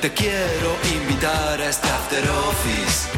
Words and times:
te 0.00 0.12
quiero 0.12 0.76
invitar 0.94 1.60
a 1.60 1.68
este 1.68 1.88
after 1.88 2.24
office. 2.30 3.08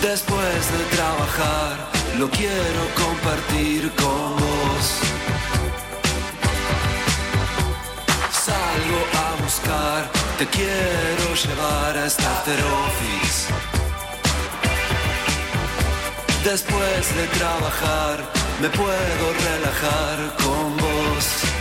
Después 0.00 0.62
de 0.78 0.84
trabajar, 0.96 1.76
lo 2.18 2.30
quiero 2.30 2.82
compartir 2.94 3.90
con 3.92 4.36
vos. 4.36 4.84
Salgo 8.32 9.00
a 9.24 9.42
buscar, 9.42 10.10
te 10.38 10.46
quiero 10.46 11.34
llevar 11.44 11.98
a 11.98 12.06
este 12.06 12.24
after 12.24 12.60
office. 12.86 13.52
Después 16.44 17.16
de 17.16 17.26
trabajar, 17.38 18.18
me 18.60 18.68
puedo 18.70 19.24
relajar 19.48 20.18
con 20.42 20.76
vos, 20.76 21.51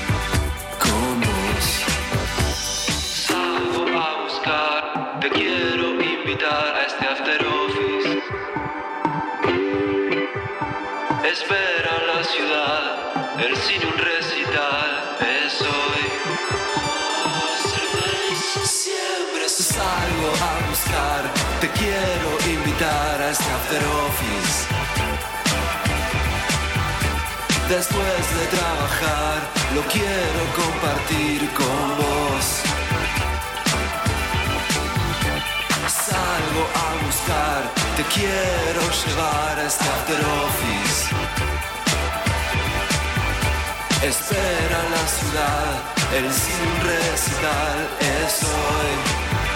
quiero 5.33 6.01
invitar 6.01 6.75
a 6.75 6.85
este 6.85 7.05
after 7.05 7.45
office. 7.47 8.21
Espera 11.33 11.93
la 12.11 12.23
ciudad, 12.23 12.83
el 13.45 13.55
cine 13.57 13.85
un 13.85 13.97
recital, 13.97 14.89
es 15.19 15.61
hoy. 15.61 16.03
Feliz 17.93 18.69
Siempre 18.69 19.49
salgo 19.49 20.29
a 20.49 20.69
buscar, 20.69 21.23
te 21.61 21.67
quiero 21.79 22.29
invitar 22.57 23.21
a 23.21 23.29
este 23.31 23.49
after 23.51 23.83
office. 24.07 24.57
Después 27.69 28.23
de 28.37 28.45
trabajar, 28.57 29.37
lo 29.75 29.81
quiero 29.83 30.41
compartir 30.55 31.49
con 31.53 31.97
vos. 31.97 32.70
A 36.51 37.05
buscar, 37.05 37.63
te 37.95 38.03
quiero 38.13 38.81
llevar 39.05 39.57
a 39.57 39.67
este 39.67 39.85
office. 40.43 41.15
Espera 44.03 44.79
la 44.91 45.07
ciudad, 45.07 45.71
el 46.17 46.27
sin 46.33 46.69
recital 46.83 47.77
es 47.99 48.43
hoy. 48.43 49.50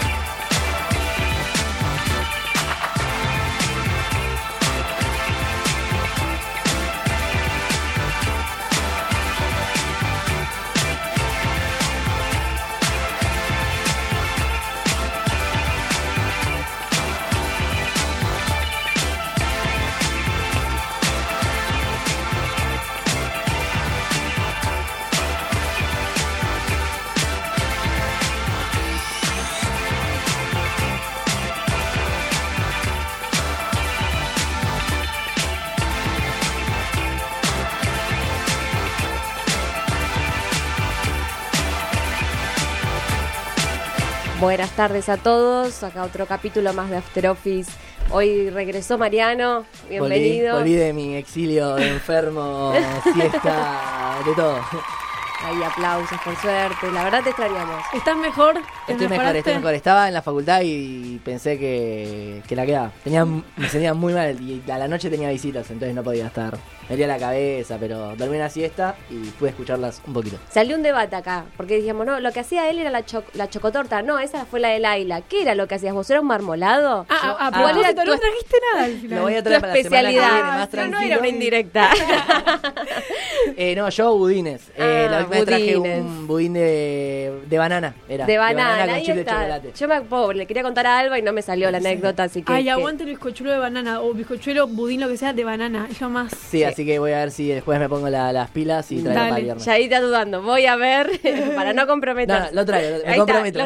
Buenas 44.46 44.76
tardes 44.76 45.10
a 45.10 45.18
todos, 45.18 45.82
acá 45.82 46.04
otro 46.04 46.28
capítulo 46.28 46.72
más 46.72 46.92
de 46.92 46.98
After 46.98 47.30
Office. 47.30 47.72
Hoy 48.12 48.52
regresó 48.52 48.96
Mariano, 48.96 49.66
bienvenido. 49.90 50.58
Volví, 50.58 50.70
volví 50.70 50.76
de 50.76 50.94
mi 50.94 51.16
exilio 51.16 51.74
de 51.74 51.90
enfermo, 51.90 52.72
siesta, 53.16 54.20
de 54.24 54.36
todo. 54.36 54.60
Ahí 55.44 55.64
aplausos, 55.64 56.20
por 56.24 56.36
suerte. 56.36 56.92
La 56.94 57.06
verdad 57.06 57.24
te 57.24 57.30
extrañamos. 57.30 57.84
¿Estás 57.92 58.16
mejor? 58.18 58.62
Estoy 58.88 59.08
mejor, 59.08 59.36
estoy 59.36 59.56
mejor. 59.56 59.74
Estaba 59.74 60.08
en 60.08 60.14
la 60.14 60.22
facultad 60.22 60.62
y 60.64 61.20
pensé 61.26 61.58
que, 61.58 62.44
que 62.48 62.56
la 62.56 62.68
quedaba. 62.68 62.92
Tenía, 63.04 63.26
me 63.26 63.68
sentía 63.68 63.96
muy 63.96 64.14
mal 64.14 64.40
y 64.40 64.64
a 64.70 64.78
la 64.78 64.88
noche 64.88 65.10
tenía 65.10 65.32
visitas, 65.32 65.72
entonces 65.72 65.96
no 65.96 66.04
podía 66.04 66.28
estar. 66.28 66.56
Me 66.90 66.96
dolía 66.96 67.08
la 67.08 67.18
cabeza, 67.18 67.78
pero 67.80 68.16
dormí 68.16 68.36
una 68.38 68.50
siesta 68.50 68.96
y 69.10 69.16
pude 69.32 69.50
escucharlas 69.50 70.02
un 70.06 70.14
poquito. 70.14 70.38
Salió 70.50 70.76
un 70.76 70.84
debate 70.84 71.16
acá, 71.16 71.46
porque 71.58 71.78
decíamos, 71.78 72.06
no, 72.06 72.20
lo 72.20 72.32
que 72.32 72.42
hacía 72.42 72.70
él 72.70 72.78
era 72.80 72.92
la, 72.92 73.04
cho- 73.06 73.24
la 73.34 73.50
chocotorta. 73.50 74.02
No, 74.04 74.20
esa 74.20 74.46
fue 74.46 74.60
la 74.60 74.70
de 74.70 74.80
Laila. 74.80 75.22
¿Qué 75.22 75.42
era 75.42 75.56
lo 75.56 75.68
que 75.68 75.76
hacías 75.76 75.94
vos? 75.94 76.08
¿Era 76.10 76.22
un 76.22 76.28
marmolado? 76.28 77.06
Ah, 77.10 77.38
a, 77.40 77.48
a 77.48 77.52
¿Cuál 77.52 77.78
era 77.80 77.94
propósito, 77.94 78.02
tu, 78.04 78.12
no 78.12 78.18
trajiste 78.20 78.58
nada 78.74 78.86
al 78.86 78.92
final. 79.00 79.18
Lo 79.18 79.24
voy 79.24 79.34
a 79.34 79.38
tu 79.38 79.44
traer 79.46 79.62
para 79.62 79.74
la 79.76 79.82
semana 79.84 80.02
que 80.02 80.16
especialidad? 80.16 80.32
viene, 80.34 80.44
más 80.44 80.74
no, 80.74 80.88
no 80.88 81.00
era 81.06 81.18
una 81.20 81.28
indirecta. 81.28 81.90
Eh, 83.58 83.76
no, 83.76 83.88
yo 83.90 84.16
budines. 84.18 84.70
Eh, 84.76 85.06
Ah, 85.08 85.12
la 85.12 85.18
última 85.20 85.36
vez 85.38 85.46
traje 85.46 85.76
budines. 85.78 86.00
un 86.02 86.28
budín 86.28 86.54
de, 86.54 87.42
de 87.48 87.58
banana. 87.58 87.94
Era, 88.10 88.26
de 88.26 88.38
banana, 88.38 88.86
con 88.86 88.94
ahí 88.96 89.04
chip 89.06 89.16
de 89.16 89.22
está. 89.22 89.34
chocolate. 89.34 89.72
Yo 89.78 89.88
me 89.88 90.02
pobre, 90.02 90.38
le 90.38 90.46
quería 90.48 90.64
contar 90.64 90.88
a 90.88 91.00
Alba 91.00 91.20
y 91.20 91.22
no 91.22 91.32
me 91.32 91.42
salió 91.42 91.70
la 91.72 91.78
anécdota, 91.78 92.24
así 92.24 92.42
que. 92.44 92.52
Ay, 92.52 92.64
que- 92.66 92.72
aguante 92.72 93.04
el 93.04 93.10
bizcochuelo 93.10 93.52
de 93.54 93.60
banana 93.60 94.02
o 94.02 94.14
bizcochuelo, 94.14 94.68
budín, 94.68 95.02
lo 95.02 95.08
que 95.08 95.18
sea, 95.18 95.34
de 95.34 95.44
banana. 95.44 95.88
Es 95.90 96.02
lo 96.02 96.10
más. 96.10 96.34
Sí, 96.50 96.64
así 96.64 96.75
que 96.84 96.98
voy 96.98 97.12
a 97.12 97.20
ver 97.20 97.30
si 97.32 97.48
después 97.48 97.80
me 97.80 97.88
pongo 97.88 98.10
la- 98.10 98.34
las 98.34 98.50
pilas 98.50 98.92
y 98.92 98.96
traigo 99.04 99.14
Dale. 99.14 99.30
para 99.30 99.38
el 99.38 99.44
viernes. 99.44 99.66
Ya 99.66 99.74
ahí 99.74 99.84
está 99.84 100.02
dudando. 100.02 100.42
Voy 100.42 100.66
a 100.66 100.76
ver 100.76 101.10
para 101.56 101.74
no 101.74 101.84
No, 101.84 101.88
comprometer. 101.88 102.40
no, 102.42 102.52
lo 102.54 102.66
traigo, 102.66 102.98
lo- 102.98 103.04
me 103.06 103.12
Ahí 103.12 103.18
comprometo, 103.20 103.60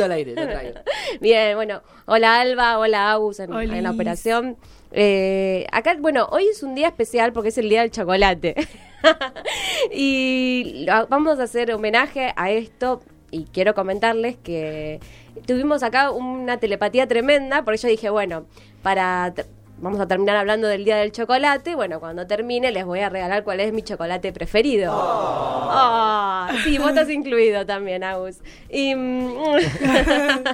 me 0.00 0.04
al 0.04 0.12
aire, 0.12 0.34
lo 0.34 0.42
traigo. 0.48 0.78
Bien, 1.20 1.54
bueno, 1.54 1.82
hola 2.06 2.40
Alba, 2.40 2.78
hola 2.78 3.12
Agus 3.12 3.40
en, 3.40 3.82
la 3.82 3.90
operación. 3.90 4.56
Eh, 4.92 5.66
acá, 5.72 5.94
bueno, 6.00 6.26
hoy 6.30 6.44
es 6.50 6.62
un 6.62 6.74
día 6.74 6.86
especial 6.88 7.32
porque 7.34 7.50
es 7.50 7.58
el 7.58 7.68
día 7.68 7.82
del 7.82 7.90
chocolate. 7.90 8.54
y 9.92 10.86
vamos 11.08 11.38
a 11.38 11.42
hacer 11.44 11.72
homenaje 11.72 12.32
a 12.36 12.50
esto 12.50 13.02
y 13.30 13.44
quiero 13.44 13.74
comentarles 13.74 14.36
que 14.36 15.00
tuvimos 15.46 15.82
acá 15.82 16.10
una 16.10 16.58
telepatía 16.58 17.06
tremenda, 17.06 17.62
porque 17.64 17.78
yo 17.78 17.88
dije, 17.88 18.10
bueno, 18.10 18.46
para... 18.82 19.34
Vamos 19.78 20.00
a 20.00 20.08
terminar 20.08 20.36
hablando 20.36 20.68
del 20.68 20.84
día 20.86 20.96
del 20.96 21.12
chocolate. 21.12 21.74
Bueno, 21.74 22.00
cuando 22.00 22.26
termine 22.26 22.72
les 22.72 22.86
voy 22.86 23.00
a 23.00 23.10
regalar 23.10 23.44
cuál 23.44 23.60
es 23.60 23.72
mi 23.74 23.82
chocolate 23.82 24.32
preferido. 24.32 24.90
Ah, 24.90 26.50
sí, 26.64 26.78
vos 26.78 26.88
estás 26.90 27.10
incluido 27.10 27.66
también, 27.66 28.02
Agus. 28.02 28.38
Y, 28.70 28.94
mm, 28.94 29.34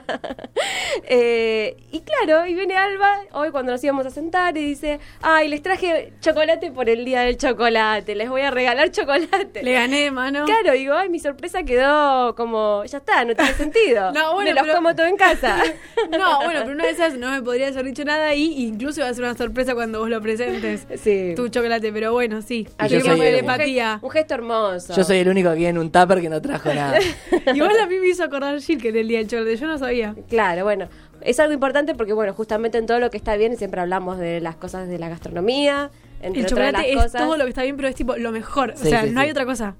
eh, 1.05 1.77
y 1.93 2.01
claro, 2.01 2.47
y 2.47 2.55
viene 2.55 2.75
Alba 2.77 3.21
hoy 3.33 3.51
cuando 3.51 3.73
nos 3.73 3.85
íbamos 3.85 4.07
a 4.07 4.11
sentar 4.11 4.57
y 4.57 4.65
dice, 4.65 4.99
ay, 5.21 5.49
les 5.49 5.63
traje 5.63 6.13
chocolate 6.21 6.73
por 6.73 6.89
el 6.89 7.05
día 7.05 7.21
del 7.21 7.37
chocolate, 7.37 8.15
les 8.17 8.29
voy 8.29 8.41
a 8.43 8.51
regalar 8.51 8.91
chocolate. 8.91 9.63
Le 9.63 9.73
gané, 9.73 10.11
mano. 10.11 10.45
Claro, 10.47 10.73
digo, 10.73 10.95
ay, 10.95 11.09
mi 11.09 11.21
sorpresa 11.21 11.63
quedó 11.63 12.35
como, 12.35 12.85
ya 12.87 12.99
está, 12.99 13.25
no 13.25 13.35
tiene 13.37 13.53
sentido. 13.55 14.11
No, 14.23 14.35
bueno, 14.35 14.51
Me 14.51 14.55
los 14.55 14.63
pero- 14.65 14.75
como 14.77 14.95
todo 14.95 15.07
en 15.07 15.17
casa. 15.17 15.59
No, 16.11 16.43
bueno, 16.45 16.61
pero 16.63 16.73
una 16.73 16.85
de 16.85 16.91
esas 16.91 17.15
no 17.15 17.31
me 17.31 17.41
podrías 17.43 17.73
haber 17.73 17.87
dicho 17.87 18.05
nada 18.05 18.35
y 18.35 18.67
incluso 18.67 19.03
a 19.13 19.15
ser 19.15 19.25
una 19.25 19.37
sorpresa 19.37 19.75
cuando 19.75 20.01
vos 20.01 20.11
lo 20.11 20.21
presentes. 20.21 20.87
Sí. 21.03 21.33
Tu 21.37 21.49
chocolate, 21.49 21.93
pero 21.93 22.13
bueno, 22.13 22.43
sí. 22.43 22.67
Soy 22.89 22.97
el- 22.97 23.03
telepatía. 23.03 23.99
Un 24.03 24.11
gesto 24.11 24.35
hermoso. 24.35 24.95
Yo 24.95 25.05
soy 25.05 25.19
el 25.19 25.29
único 25.29 25.49
aquí 25.49 25.67
en 25.67 25.79
un 25.79 25.91
tupper 25.91 26.21
que 26.21 26.29
no 26.29 26.41
trajo 26.43 26.73
nada. 26.75 26.99
Igual 27.55 27.79
a 27.81 27.87
mí 27.87 27.97
me 27.99 28.09
hizo 28.09 28.25
acordar 28.25 28.61
Gil 28.61 28.81
que 28.81 28.89
era 28.89 29.01
el 29.01 29.09
día 29.09 29.19
del 29.19 29.29
chocolate. 29.29 29.57
Yo 29.57 29.67
no 29.67 29.79
sabía. 29.79 30.15
Claro, 30.29 30.65
bueno, 30.65 30.89
es 31.21 31.39
algo 31.41 31.53
importante 31.55 31.95
porque, 31.95 32.13
bueno, 32.13 32.33
justamente 32.35 32.79
en 32.79 32.87
todo 32.87 32.99
lo 32.99 33.11
que 33.11 33.17
está 33.17 33.37
bien 33.37 33.57
siempre 33.57 33.81
hablamos 33.81 34.19
de 34.19 34.41
las 34.41 34.57
cosas 34.57 34.89
de 34.89 34.99
la 34.99 35.09
gastronomía. 35.09 35.91
Entre 36.21 36.41
El 36.41 36.47
otras 36.47 36.51
chocolate 36.51 36.79
las 36.79 36.87
es 37.07 37.13
cosas. 37.13 37.23
todo 37.27 37.37
lo 37.37 37.45
que 37.45 37.51
está 37.51 37.63
bien, 37.63 37.77
pero 37.77 37.89
es 37.89 37.95
tipo 37.97 38.17
lo 38.17 38.31
mejor. 38.33 38.75
Sí, 38.77 38.87
o 38.87 38.91
sea, 38.91 39.05
sí, 39.05 39.11
no 39.11 39.21
hay 39.21 39.31
otra 39.31 39.45
cosa. 39.45 39.75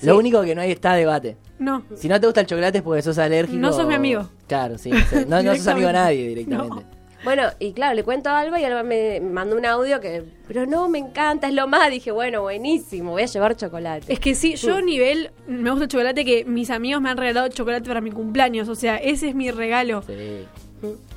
Sí. 0.00 0.06
Lo 0.06 0.16
único 0.16 0.42
que 0.42 0.54
no 0.54 0.62
hay 0.62 0.70
está 0.72 0.94
debate. 0.94 1.36
No. 1.58 1.84
Si 1.96 2.08
no 2.08 2.18
te 2.18 2.26
gusta 2.26 2.40
el 2.40 2.46
chocolate 2.46 2.78
es 2.78 2.82
porque 2.84 3.02
sos 3.02 3.18
alérgico. 3.18 3.58
No 3.58 3.72
sos 3.74 3.86
mi 3.86 3.92
o- 3.92 3.96
amigo. 3.98 4.28
Claro, 4.46 4.78
sí. 4.78 4.90
sí. 5.10 5.16
No, 5.28 5.42
no 5.42 5.54
sos 5.54 5.66
amigo 5.66 5.88
de 5.88 5.92
Directamente. 5.92 5.92
nadie 5.92 6.28
directamente. 6.28 6.86
Bueno, 7.24 7.44
y 7.58 7.72
claro, 7.72 7.94
le 7.94 8.02
cuento 8.02 8.30
a 8.30 8.40
Alba 8.40 8.60
y 8.60 8.64
Alba 8.64 8.82
me 8.82 9.20
mandó 9.20 9.56
un 9.56 9.64
audio 9.64 10.00
que, 10.00 10.24
pero 10.48 10.66
no, 10.66 10.88
me 10.88 10.98
encanta, 10.98 11.48
es 11.48 11.54
lo 11.54 11.66
más. 11.68 11.90
Dije, 11.90 12.10
bueno, 12.10 12.42
buenísimo, 12.42 13.12
voy 13.12 13.22
a 13.22 13.26
llevar 13.26 13.56
chocolate. 13.56 14.12
Es 14.12 14.18
que 14.18 14.34
sí, 14.34 14.56
yo 14.56 14.76
a 14.76 14.82
nivel, 14.82 15.30
me 15.46 15.70
gusta 15.70 15.84
el 15.84 15.90
chocolate 15.90 16.24
que 16.24 16.44
mis 16.44 16.70
amigos 16.70 17.00
me 17.00 17.10
han 17.10 17.16
regalado 17.16 17.48
chocolate 17.48 17.86
para 17.86 18.00
mi 18.00 18.10
cumpleaños. 18.10 18.68
O 18.68 18.74
sea, 18.74 18.96
ese 18.96 19.28
es 19.28 19.34
mi 19.34 19.50
regalo. 19.50 20.02
Sí. 20.02 20.46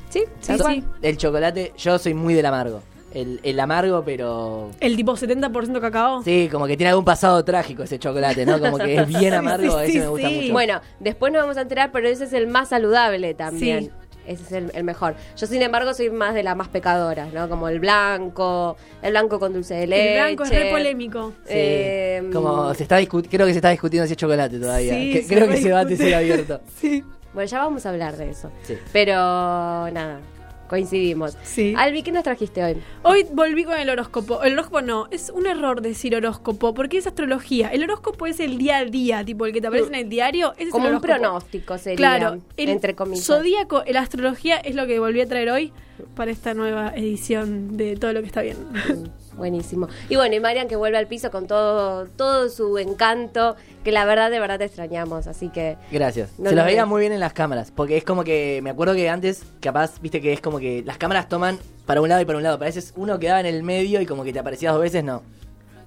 ¿Sí? 0.09 0.23
Sí, 0.39 0.57
cual. 0.57 0.75
sí. 0.75 0.83
El 1.01 1.17
chocolate, 1.17 1.73
yo 1.77 1.97
soy 1.97 2.13
muy 2.13 2.33
del 2.33 2.45
amargo. 2.45 2.81
El, 3.13 3.39
el 3.43 3.59
amargo, 3.61 4.03
pero. 4.05 4.71
El 4.81 4.97
tipo 4.97 5.13
70% 5.13 5.79
cacao. 5.79 6.21
Sí, 6.21 6.49
como 6.51 6.67
que 6.67 6.75
tiene 6.75 6.89
algún 6.89 7.05
pasado 7.05 7.43
trágico 7.45 7.83
ese 7.83 7.97
chocolate, 7.97 8.45
¿no? 8.45 8.59
Como 8.59 8.77
que 8.77 8.97
es 8.97 9.07
bien 9.07 9.21
Sí, 9.31 9.35
amargo, 9.37 9.79
sí, 9.79 9.83
ese 9.83 9.91
sí, 9.93 9.99
me 9.99 10.07
gusta 10.07 10.29
sí. 10.29 10.35
mucho. 10.35 10.53
Bueno, 10.53 10.81
después 10.99 11.31
nos 11.31 11.41
vamos 11.41 11.55
a 11.57 11.61
enterar, 11.61 11.91
pero 11.93 12.09
ese 12.09 12.25
es 12.25 12.33
el 12.33 12.47
más 12.47 12.69
saludable 12.69 13.33
también. 13.33 13.91
Ese 14.27 14.43
es 14.43 14.51
el, 14.51 14.71
el 14.73 14.83
mejor. 14.83 15.15
Yo, 15.37 15.47
sin 15.47 15.61
embargo, 15.61 15.93
soy 15.93 16.09
más 16.09 16.33
de 16.33 16.43
las 16.43 16.55
más 16.55 16.67
pecadoras, 16.67 17.31
¿no? 17.33 17.47
Como 17.49 17.69
el 17.69 17.79
blanco, 17.79 18.75
el 19.01 19.11
blanco 19.11 19.39
con 19.39 19.53
dulce 19.53 19.73
de 19.75 19.87
leche. 19.87 20.17
El 20.17 20.23
blanco 20.35 20.43
es 20.43 20.49
re 20.49 20.71
polémico. 20.71 21.33
Sí. 21.43 21.53
Eh, 21.53 22.29
Como 22.33 22.73
se 22.73 22.83
está 22.83 22.97
creo 23.05 23.21
que 23.45 23.53
se 23.53 23.57
está 23.59 23.69
discutiendo 23.69 24.05
si 24.07 24.13
es 24.13 24.17
chocolate 24.17 24.59
todavía. 24.59 24.93
Sí, 24.93 25.13
Que- 25.13 25.23
se 25.23 25.35
creo 25.35 25.47
que 25.47 25.55
ese 25.55 25.67
debate 25.69 25.95
sigue 25.97 26.15
abierto. 26.15 26.61
Sí. 26.79 27.03
Bueno, 27.33 27.49
ya 27.49 27.59
vamos 27.59 27.85
a 27.85 27.89
hablar 27.89 28.15
de 28.15 28.29
eso. 28.29 28.49
Sí. 28.63 28.77
Pero 28.93 29.13
nada, 29.91 30.19
coincidimos. 30.67 31.37
Sí. 31.43 31.73
Albi, 31.77 32.03
¿qué 32.03 32.11
nos 32.11 32.23
trajiste 32.23 32.63
hoy? 32.63 32.77
Hoy 33.03 33.25
volví 33.31 33.63
con 33.63 33.77
el 33.77 33.89
horóscopo. 33.89 34.43
El 34.43 34.53
horóscopo 34.53 34.81
no, 34.81 35.07
es 35.11 35.29
un 35.29 35.47
error 35.47 35.81
decir 35.81 36.15
horóscopo, 36.15 36.73
porque 36.73 36.97
es 36.97 37.07
astrología. 37.07 37.69
El 37.69 37.83
horóscopo 37.83 38.25
es 38.27 38.39
el 38.39 38.57
día 38.57 38.77
a 38.77 38.85
día, 38.85 39.23
tipo 39.23 39.45
el 39.45 39.53
que 39.53 39.61
te 39.61 39.67
aparece 39.67 39.89
en 39.89 39.95
el 39.95 40.09
diario. 40.09 40.53
Ese 40.57 40.71
Como 40.71 40.85
es 40.85 40.89
el 40.89 40.95
un 40.95 41.01
pronóstico 41.01 41.77
sería, 41.77 41.97
Claro, 41.97 42.41
el 42.57 42.69
entre 42.69 42.95
comillas. 42.95 43.25
Zodíaco, 43.25 43.83
la 43.87 44.01
astrología 44.01 44.57
es 44.57 44.75
lo 44.75 44.87
que 44.87 44.99
volví 44.99 45.21
a 45.21 45.27
traer 45.27 45.49
hoy 45.49 45.71
para 46.15 46.31
esta 46.31 46.53
nueva 46.53 46.93
edición 46.95 47.77
de 47.77 47.95
todo 47.95 48.13
lo 48.13 48.21
que 48.21 48.27
está 48.27 48.41
bien. 48.41 48.57
Buenísimo. 49.37 49.87
Y 50.09 50.15
bueno, 50.15 50.35
y 50.35 50.39
Marian 50.39 50.67
que 50.67 50.75
vuelve 50.75 50.97
al 50.97 51.07
piso 51.07 51.29
con 51.31 51.47
todo, 51.47 52.07
todo 52.07 52.49
su 52.49 52.77
encanto, 52.77 53.55
que 53.83 53.91
la 53.91 54.05
verdad, 54.05 54.31
de 54.31 54.39
verdad 54.39 54.57
te 54.57 54.65
extrañamos. 54.65 55.27
Así 55.27 55.49
que 55.49 55.77
Gracias. 55.91 56.31
No 56.37 56.49
Se 56.49 56.55
lo 56.55 56.61
los 56.61 56.65
veía 56.65 56.85
muy 56.85 57.01
bien 57.01 57.11
en 57.11 57.19
las 57.19 57.33
cámaras. 57.33 57.71
Porque 57.71 57.97
es 57.97 58.03
como 58.03 58.23
que. 58.23 58.59
Me 58.63 58.69
acuerdo 58.69 58.93
que 58.93 59.09
antes, 59.09 59.43
capaz, 59.59 59.99
viste 60.01 60.21
que 60.21 60.33
es 60.33 60.41
como 60.41 60.59
que 60.59 60.83
las 60.85 60.97
cámaras 60.97 61.27
toman 61.27 61.59
para 61.85 62.01
un 62.01 62.09
lado 62.09 62.21
y 62.21 62.25
para 62.25 62.37
un 62.37 62.43
lado. 62.43 62.57
Pero 62.57 62.65
a 62.65 62.69
veces 62.69 62.93
uno 62.95 63.19
quedaba 63.19 63.39
en 63.39 63.45
el 63.45 63.63
medio 63.63 64.01
y 64.01 64.05
como 64.05 64.23
que 64.23 64.31
te 64.33 64.39
aparecía 64.39 64.71
dos 64.71 64.81
veces, 64.81 65.03
no. 65.03 65.21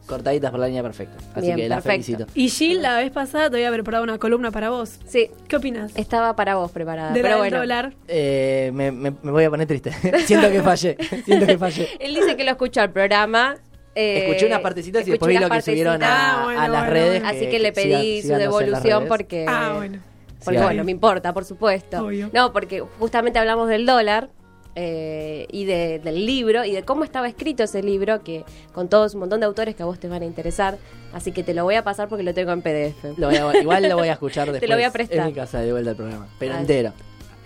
Cortaditas 0.09 0.51
por 0.51 0.59
la 0.61 0.67
línea 0.67 0.83
perfecta. 0.83 1.17
Así 1.35 1.43
Bien, 1.47 1.57
que 1.57 1.69
la 1.69 1.77
perfecto. 1.77 1.91
felicito. 2.07 2.27
Y 2.35 2.49
Jill, 2.49 2.83
la 2.83 2.97
vez 2.97 3.11
pasada 3.13 3.51
te 3.51 3.57
había 3.57 3.71
preparado 3.71 4.03
una 4.05 4.19
columna 4.19 4.51
para 4.51 4.71
vos. 4.71 4.99
sí, 5.07 5.31
¿Qué 5.47 5.57
opinas? 5.57 5.93
estaba 5.97 6.35
para 6.35 6.57
vos 6.57 6.73
preparada. 6.73 7.13
De 7.13 7.23
la 7.23 7.23
pero 7.23 7.35
del 7.35 7.39
bueno. 7.51 7.59
dólar. 7.59 7.93
Eh, 8.09 8.71
me, 8.75 8.91
me- 8.91 9.13
me 9.23 9.31
voy 9.31 9.45
a 9.45 9.51
poner 9.51 9.67
triste. 9.69 9.93
Siento 10.27 10.51
que 10.51 10.63
fallé. 10.63 10.97
Siento 11.25 11.47
que 11.47 11.59
fallé. 11.59 11.89
Él 12.01 12.15
dice 12.15 12.37
que 12.37 12.45
lo 12.45 12.51
escuchó 12.53 12.81
al 12.81 12.91
programa. 12.91 13.57
eh, 13.95 14.25
Escuché 14.27 14.47
unas 14.47 14.61
partecitas 14.61 15.07
y 15.07 15.11
después 15.11 15.29
vi 15.29 15.35
lo 15.39 15.49
las 15.49 15.65
que 15.65 15.71
subieron 15.73 16.03
a. 16.03 16.41
Ah, 16.41 16.45
bueno, 16.45 16.61
a 16.61 16.69
las 16.69 16.81
bueno, 16.81 16.93
redes. 16.95 17.23
Así 17.25 17.47
que 17.49 17.59
le 17.59 17.73
pedí 17.73 18.23
su 18.23 18.29
las 18.29 18.39
devolución 18.39 19.05
porque. 19.09 19.45
Ah, 19.47 19.75
bueno. 19.77 19.99
Porque 20.45 20.59
Sí, 20.61 20.65
bueno, 20.65 20.85
me 20.85 20.93
importa, 20.93 21.35
por 21.35 21.45
supuesto. 21.45 22.05
Obvio. 22.07 22.31
No, 22.33 22.53
porque 22.53 22.81
justamente 23.01 23.39
hablamos 23.41 23.69
del 23.69 23.85
dólar 23.87 24.31
eh, 24.81 25.47
y 25.51 25.65
de- 25.65 25.99
del 25.99 26.25
libro 26.25 26.65
y 26.65 26.71
de 26.73 26.85
cómo 26.85 27.03
estaba 27.03 27.27
escrito 27.27 27.65
ese 27.65 27.83
libro, 27.83 28.23
que 28.23 28.45
con 28.73 28.89
todos 28.89 29.15
un 29.15 29.21
montón 29.21 29.41
de 29.41 29.47
autores 29.47 29.75
que 29.75 29.83
a 29.83 29.87
vos 29.87 29.99
te 29.99 30.07
van 30.07 30.23
a 30.23 30.25
interesar. 30.25 30.79
Así 31.13 31.33
que 31.33 31.43
te 31.43 31.53
lo 31.53 31.65
voy 31.65 31.75
a 31.75 31.83
pasar 31.83 32.09
porque 32.09 32.23
lo 32.23 32.33
tengo 32.33 32.53
en 32.53 32.63
PDF. 32.63 33.15
Lo 33.17 33.27
voy 33.27 33.37
a- 33.37 33.61
igual 33.61 33.89
lo 33.89 33.97
voy 33.97 34.09
a 34.09 34.13
escuchar 34.13 34.47
Te 34.47 34.53
después. 34.53 34.71
lo 34.71 34.77
voy 34.77 34.85
a 34.85 34.93
prestar. 34.93 35.19
En 35.19 35.27
mi 35.27 35.33
casa 35.33 35.61
de 35.61 35.73
vuelta 35.73 35.91
al 35.91 35.97
programa. 35.97 36.29
Pero 36.39 36.55
entero. 36.55 36.93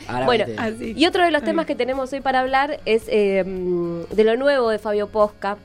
Ahora 0.09 0.27
Bueno. 0.27 0.45
Así. 0.59 0.93
Y 0.97 1.07
otro 1.07 1.25
de 1.25 1.31
los 1.31 1.43
temas 1.43 1.65
que 1.65 1.75
tenemos 1.75 2.13
hoy 2.13 2.21
para 2.21 2.41
hablar 2.41 2.81
es 2.85 3.05
eh, 3.09 3.45
de 3.45 4.25
lo 4.25 4.37
nuevo 4.37 4.69
de 4.69 4.79
Fabio 4.79 5.07
Posca. 5.09 5.57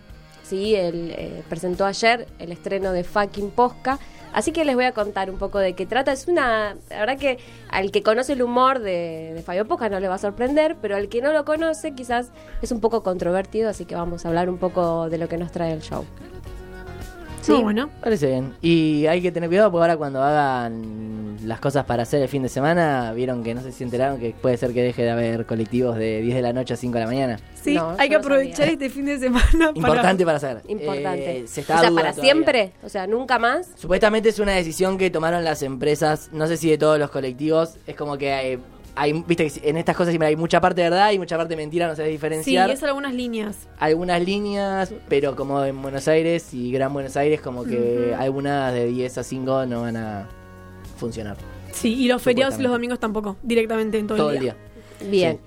Sí, 0.44 0.76
él 0.76 1.14
eh, 1.18 1.44
presentó 1.50 1.86
ayer 1.86 2.28
el 2.40 2.54
estreno 2.54 2.94
de 2.94 3.04
Fucking 3.04 3.50
Posca. 3.50 4.00
Así 4.38 4.52
que 4.52 4.64
les 4.66 4.76
voy 4.76 4.86
a 4.86 4.92
contar 4.92 5.32
un 5.32 5.40
poco 5.40 5.58
de 5.58 5.74
qué 5.74 5.88
trata. 5.88 6.12
Es 6.12 6.28
una. 6.28 6.76
La 6.92 7.00
verdad 7.00 7.18
que 7.18 7.40
al 7.72 7.90
que 7.90 8.04
conoce 8.04 8.34
el 8.34 8.44
humor 8.44 8.78
de, 8.78 9.42
Fabio 9.44 9.68
Posca 9.68 9.90
no 9.90 10.00
le 10.00 10.08
va 10.08 10.14
a 10.14 10.20
sorprender, 10.20 10.76
pero 10.80 10.96
al 10.96 11.10
que 11.10 11.24
no 11.24 11.34
lo 11.34 11.44
conoce 11.44 11.96
quizás 11.96 12.32
es 12.62 12.72
un 12.72 12.80
poco 12.80 13.02
controvertido. 13.02 13.68
Así 13.68 13.86
que 13.86 13.96
vamos 13.96 14.26
a 14.26 14.28
hablar 14.28 14.48
un 14.52 14.60
poco 14.60 15.10
de 15.10 15.18
lo 15.18 15.28
que 15.28 15.38
nos 15.38 15.52
trae 15.52 15.74
el 15.74 15.82
show. 15.82 16.06
Sí, 17.56 17.62
bueno. 17.62 17.90
Parece 18.02 18.28
bien. 18.28 18.54
Y 18.62 19.06
hay 19.08 19.22
que 19.22 19.32
tener 19.32 19.50
cuidado 19.50 19.72
porque 19.72 19.84
ahora 19.84 19.98
cuando 19.98 20.22
hagan 20.24 21.38
las 21.46 21.60
cosas 21.60 21.86
para 21.86 22.04
hacer 22.04 22.22
el 22.22 22.28
fin 22.28 22.44
de 22.44 22.50
semana, 22.50 23.14
vieron 23.14 23.44
que 23.44 23.54
no 23.54 23.62
sé 23.62 23.72
si 23.72 23.80
se 23.80 23.84
enteraron 23.86 24.20
que 24.20 24.32
puede 24.42 24.58
ser 24.58 24.74
que 24.74 24.82
deje 24.82 25.04
de 25.04 25.12
haber 25.12 25.46
colectivos 25.46 25.96
de 25.98 26.22
10 26.22 26.36
de 26.36 26.42
la 26.42 26.54
noche 26.54 26.74
a 26.74 26.78
5 26.78 26.94
de 26.94 27.00
la 27.00 27.06
mañana. 27.08 27.40
Sí, 27.56 27.76
No, 27.76 27.96
hay 27.98 28.10
que 28.10 28.16
aprovechar 28.16 28.58
sabía. 28.58 28.74
este 28.74 28.90
fin 28.90 29.06
de 29.06 29.20
semana 29.20 29.46
para... 29.52 29.72
Importante 29.76 30.26
para 30.26 30.38
hacer. 30.38 30.62
Importante. 30.68 31.40
Eh, 31.40 31.48
se 31.48 31.62
está 31.62 31.78
o 31.78 31.80
sea, 31.80 31.90
para 31.92 32.12
todavía. 32.12 32.22
siempre. 32.22 32.72
O 32.84 32.90
sea, 32.90 33.08
nunca 33.08 33.40
más. 33.40 33.70
Supuestamente 33.76 34.30
es 34.30 34.40
una 34.40 34.54
decisión 34.54 34.98
que 34.98 35.10
tomaron 35.10 35.44
las 35.44 35.62
empresas, 35.64 36.30
no 36.34 36.48
sé 36.48 36.58
si 36.58 36.70
de 36.70 36.78
todos 36.78 37.00
los 37.00 37.10
colectivos, 37.12 37.76
es 37.88 37.96
como 37.96 38.18
que 38.18 38.34
hay, 38.34 38.60
hay- 38.98 39.14
viste 39.28 39.50
que 39.50 39.70
en 39.70 39.78
estas 39.78 39.96
cosas 39.96 40.12
siempre 40.12 40.28
hay 40.28 40.36
mucha 40.36 40.60
parte 40.60 40.82
de 40.82 40.90
verdad 40.90 41.12
y 41.12 41.20
mucha 41.20 41.38
parte 41.38 41.52
de 41.56 41.58
mentira, 41.58 41.88
no 41.88 41.96
sé 41.96 42.06
Sí, 42.06 42.12
diferenciar. 42.12 42.70
es 42.72 42.82
algunas 42.84 43.14
líneas. 43.14 43.68
algunas 43.80 44.22
líneas, 44.22 44.94
pero 45.08 45.36
como 45.36 45.64
en 45.64 45.82
Buenos 45.82 46.08
Aires 46.08 46.54
y 46.54 46.72
Gran 46.72 46.92
Buenos 46.94 47.16
Aires, 47.18 47.40
como 47.42 47.64
que 47.64 48.16
algunas 48.18 48.74
de 48.74 48.88
10 48.88 49.18
a 49.18 49.24
5 49.24 49.66
no 49.66 49.82
van 49.82 49.98
a 49.98 50.28
funcionar 50.98 51.38
Sí, 51.74 51.94
y 51.94 52.08
los 52.08 52.22
feriados 52.22 52.58
y 52.60 52.64
los 52.64 52.72
domingos 52.72 53.00
tampoco, 53.00 53.38
directamente 53.44 54.00
en 54.00 54.08
todo, 54.08 54.18
todo 54.18 54.30
el 54.32 54.38
el 54.38 54.42
día. 54.44 54.56
día. 55.00 55.10
Bien. 55.10 55.40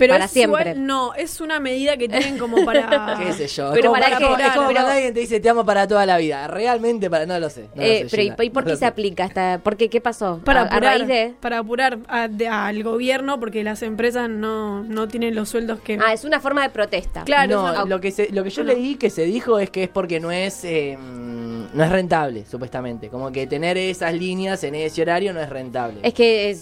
Pero 0.00 0.14
Para 0.14 0.24
es 0.24 0.30
siempre. 0.30 0.70
igual- 0.70 0.86
no, 0.86 1.12
es 1.14 1.40
una 1.42 1.60
medida 1.60 1.96
que 1.98 2.08
tienen 2.08 2.38
como 2.38 2.56
para... 2.64 3.16
¿Qué 3.18 3.32
sé 3.34 3.46
yo? 3.48 3.70
Pero 3.74 3.76
es 3.76 3.86
como, 3.86 3.92
para 4.00 4.16
como- 4.16 4.36
es 4.38 4.42
como 4.54 4.66
pero- 4.68 4.72
cuando 4.80 4.92
alguien 4.92 5.12
te 5.14 5.20
dice 5.20 5.40
te 5.40 5.48
amo 5.50 5.64
para 5.66 5.86
toda 5.86 6.06
la 6.06 6.16
vida. 6.16 6.48
Realmente 6.48 7.08
para. 7.10 7.26
No 7.26 7.38
lo 7.38 7.50
sé. 7.50 7.68
no 7.74 7.82
lo 7.82 7.82
Eh, 7.82 7.98
sé, 8.04 8.06
pero 8.10 8.22
¿y, 8.22 8.24
Gina, 8.30 8.44
y 8.44 8.50
por 8.50 8.64
qué 8.64 8.76
se 8.76 8.86
aplica 8.86 9.24
esta? 9.26 9.60
¿Por 9.62 9.76
qué? 9.76 9.88
¿Qué 9.90 10.00
pasó? 10.00 10.40
Para 10.44 10.60
a, 10.60 10.64
a 10.64 10.66
apurar, 10.68 10.96
raíz 10.96 11.06
de. 11.06 11.34
para 11.38 11.58
apurar 11.58 11.98
a- 12.08 12.28
de- 12.28 12.48
al 12.48 12.82
gobierno 12.82 13.38
porque 13.38 13.62
las 13.62 13.82
empresas 13.82 14.28
no, 14.30 14.82
no 14.84 15.06
tienen 15.06 15.34
los 15.34 15.50
sueldos 15.50 15.80
que... 15.80 15.98
Ah, 16.02 16.12
es 16.14 16.24
una 16.24 16.40
forma 16.40 16.62
de 16.62 16.70
protesta. 16.70 17.24
Claro, 17.24 17.72
no, 17.74 17.84
lo 17.86 18.00
que 18.00 18.10
se- 18.10 18.30
lo 18.32 18.42
que 18.42 18.50
yo 18.50 18.64
No. 18.64 18.72
leí 18.72 18.94
que 18.94 19.10
se 19.10 19.24
dijo 19.24 19.58
es 19.58 19.68
que 19.68 19.82
es 19.84 19.88
porque 19.90 20.18
no 20.18 20.32
es 20.32 20.64
eh, 20.64 20.96
no 20.98 21.84
es 21.84 21.90
rentable, 21.90 22.44
supuestamente. 22.50 23.08
Como 23.10 23.30
que 23.30 23.46
tener 23.46 23.76
esas 23.76 24.12
líneas 24.14 24.64
en 24.64 24.74
ese 24.74 25.02
horario 25.02 25.32
no 25.32 25.40
es 25.40 25.48
rentable. 25.50 26.00
Es 26.02 26.14
que, 26.14 26.50
eh, 26.50 26.56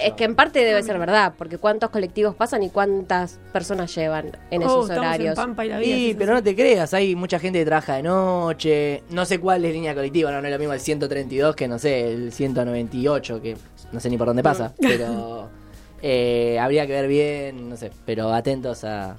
es 0.00 0.12
que 0.14 0.24
en 0.24 0.34
parte 0.34 0.64
debe 0.64 0.82
ser 0.82 0.98
verdad, 0.98 1.34
porque 1.36 1.58
cuántos 1.58 1.90
colectivos 1.90 2.34
pasan 2.34 2.62
y 2.62 2.70
cuántas 2.84 3.40
personas 3.52 3.94
llevan 3.94 4.32
en 4.50 4.62
Oh, 4.62 4.66
esos 4.66 4.90
en 4.90 4.98
horarios. 4.98 5.34
Pampa 5.36 5.64
y 5.64 5.68
la 5.68 5.78
vida. 5.78 5.94
Sí, 5.94 6.14
pero 6.18 6.32
así. 6.32 6.40
no 6.40 6.42
te 6.44 6.54
creas, 6.54 6.94
hay 6.94 7.14
mucha 7.16 7.38
gente 7.38 7.58
que 7.58 7.64
trabaja 7.64 7.96
de 7.96 8.02
noche, 8.02 9.02
no 9.10 9.24
sé 9.24 9.38
cuál 9.40 9.64
es 9.64 9.72
línea 9.72 9.94
colectiva, 9.94 10.30
no, 10.30 10.40
no 10.40 10.46
es 10.46 10.52
lo 10.52 10.58
mismo 10.58 10.74
el 10.74 10.80
132 10.80 11.56
que 11.56 11.68
no 11.68 11.78
sé, 11.78 12.12
el 12.12 12.32
198, 12.32 13.40
que 13.42 13.56
no 13.92 14.00
sé 14.00 14.10
ni 14.10 14.18
por 14.18 14.26
dónde 14.26 14.42
pasa, 14.42 14.74
pero 14.80 15.48
eh, 16.02 16.58
habría 16.60 16.86
que 16.86 16.92
ver 16.92 17.08
bien, 17.08 17.68
no 17.70 17.76
sé, 17.76 17.90
pero 18.04 18.32
atentos 18.32 18.84
a, 18.84 19.16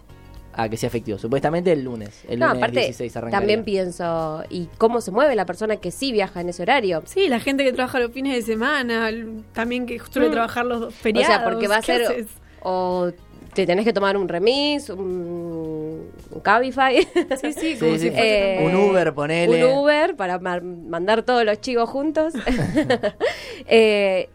a 0.53 0.69
que 0.69 0.77
sea 0.77 0.87
efectivo. 0.87 1.17
Supuestamente 1.17 1.71
el 1.71 1.83
lunes, 1.83 2.23
el 2.29 2.39
no, 2.39 2.47
lunes 2.47 2.61
aparte, 2.63 2.79
16 2.81 3.17
arrancaría. 3.17 3.39
también 3.39 3.63
pienso, 3.63 4.43
¿y 4.49 4.67
cómo 4.77 5.01
se 5.01 5.11
mueve 5.11 5.35
la 5.35 5.45
persona 5.45 5.77
que 5.77 5.91
sí 5.91 6.11
viaja 6.11 6.41
en 6.41 6.49
ese 6.49 6.61
horario? 6.63 7.01
Sí, 7.05 7.27
la 7.27 7.39
gente 7.39 7.63
que 7.63 7.73
trabaja 7.73 7.99
los 7.99 8.11
fines 8.11 8.35
de 8.35 8.41
semana, 8.53 9.09
también 9.53 9.85
que 9.85 9.99
suele 10.11 10.29
Mm. 10.29 10.31
trabajar 10.31 10.65
los 10.65 10.81
O 10.83 10.91
feriados. 10.91 11.27
sea, 11.35 11.43
porque 11.43 11.67
va 11.67 11.77
a 11.77 11.81
¿qué 11.81 11.85
ser. 11.85 12.01
haces? 12.03 12.27
O 12.67 13.11
te 13.55 13.65
tenés 13.65 13.85
que 13.85 13.93
tomar 13.93 14.15
un 14.17 14.27
remis, 14.27 14.89
un, 14.89 16.11
un 16.29 16.39
Cabify. 16.41 17.01
Sí, 17.41 17.53
sí, 17.53 17.75
Sí, 17.75 17.77
como 17.79 17.93
sí. 17.93 17.99
si 17.99 18.09
fuese 18.11 18.59
Eh, 18.61 18.65
Un 18.65 18.75
Uber, 18.75 19.13
ponele. 19.15 19.65
Un 19.65 19.71
Uber 19.79 20.15
para 20.15 20.37
ma- 20.39 20.61
mandar 20.61 21.23
todos 21.23 21.43
los 21.45 21.59
chivos 21.61 21.89
juntos. 21.89 22.33
Eh, 23.67 24.29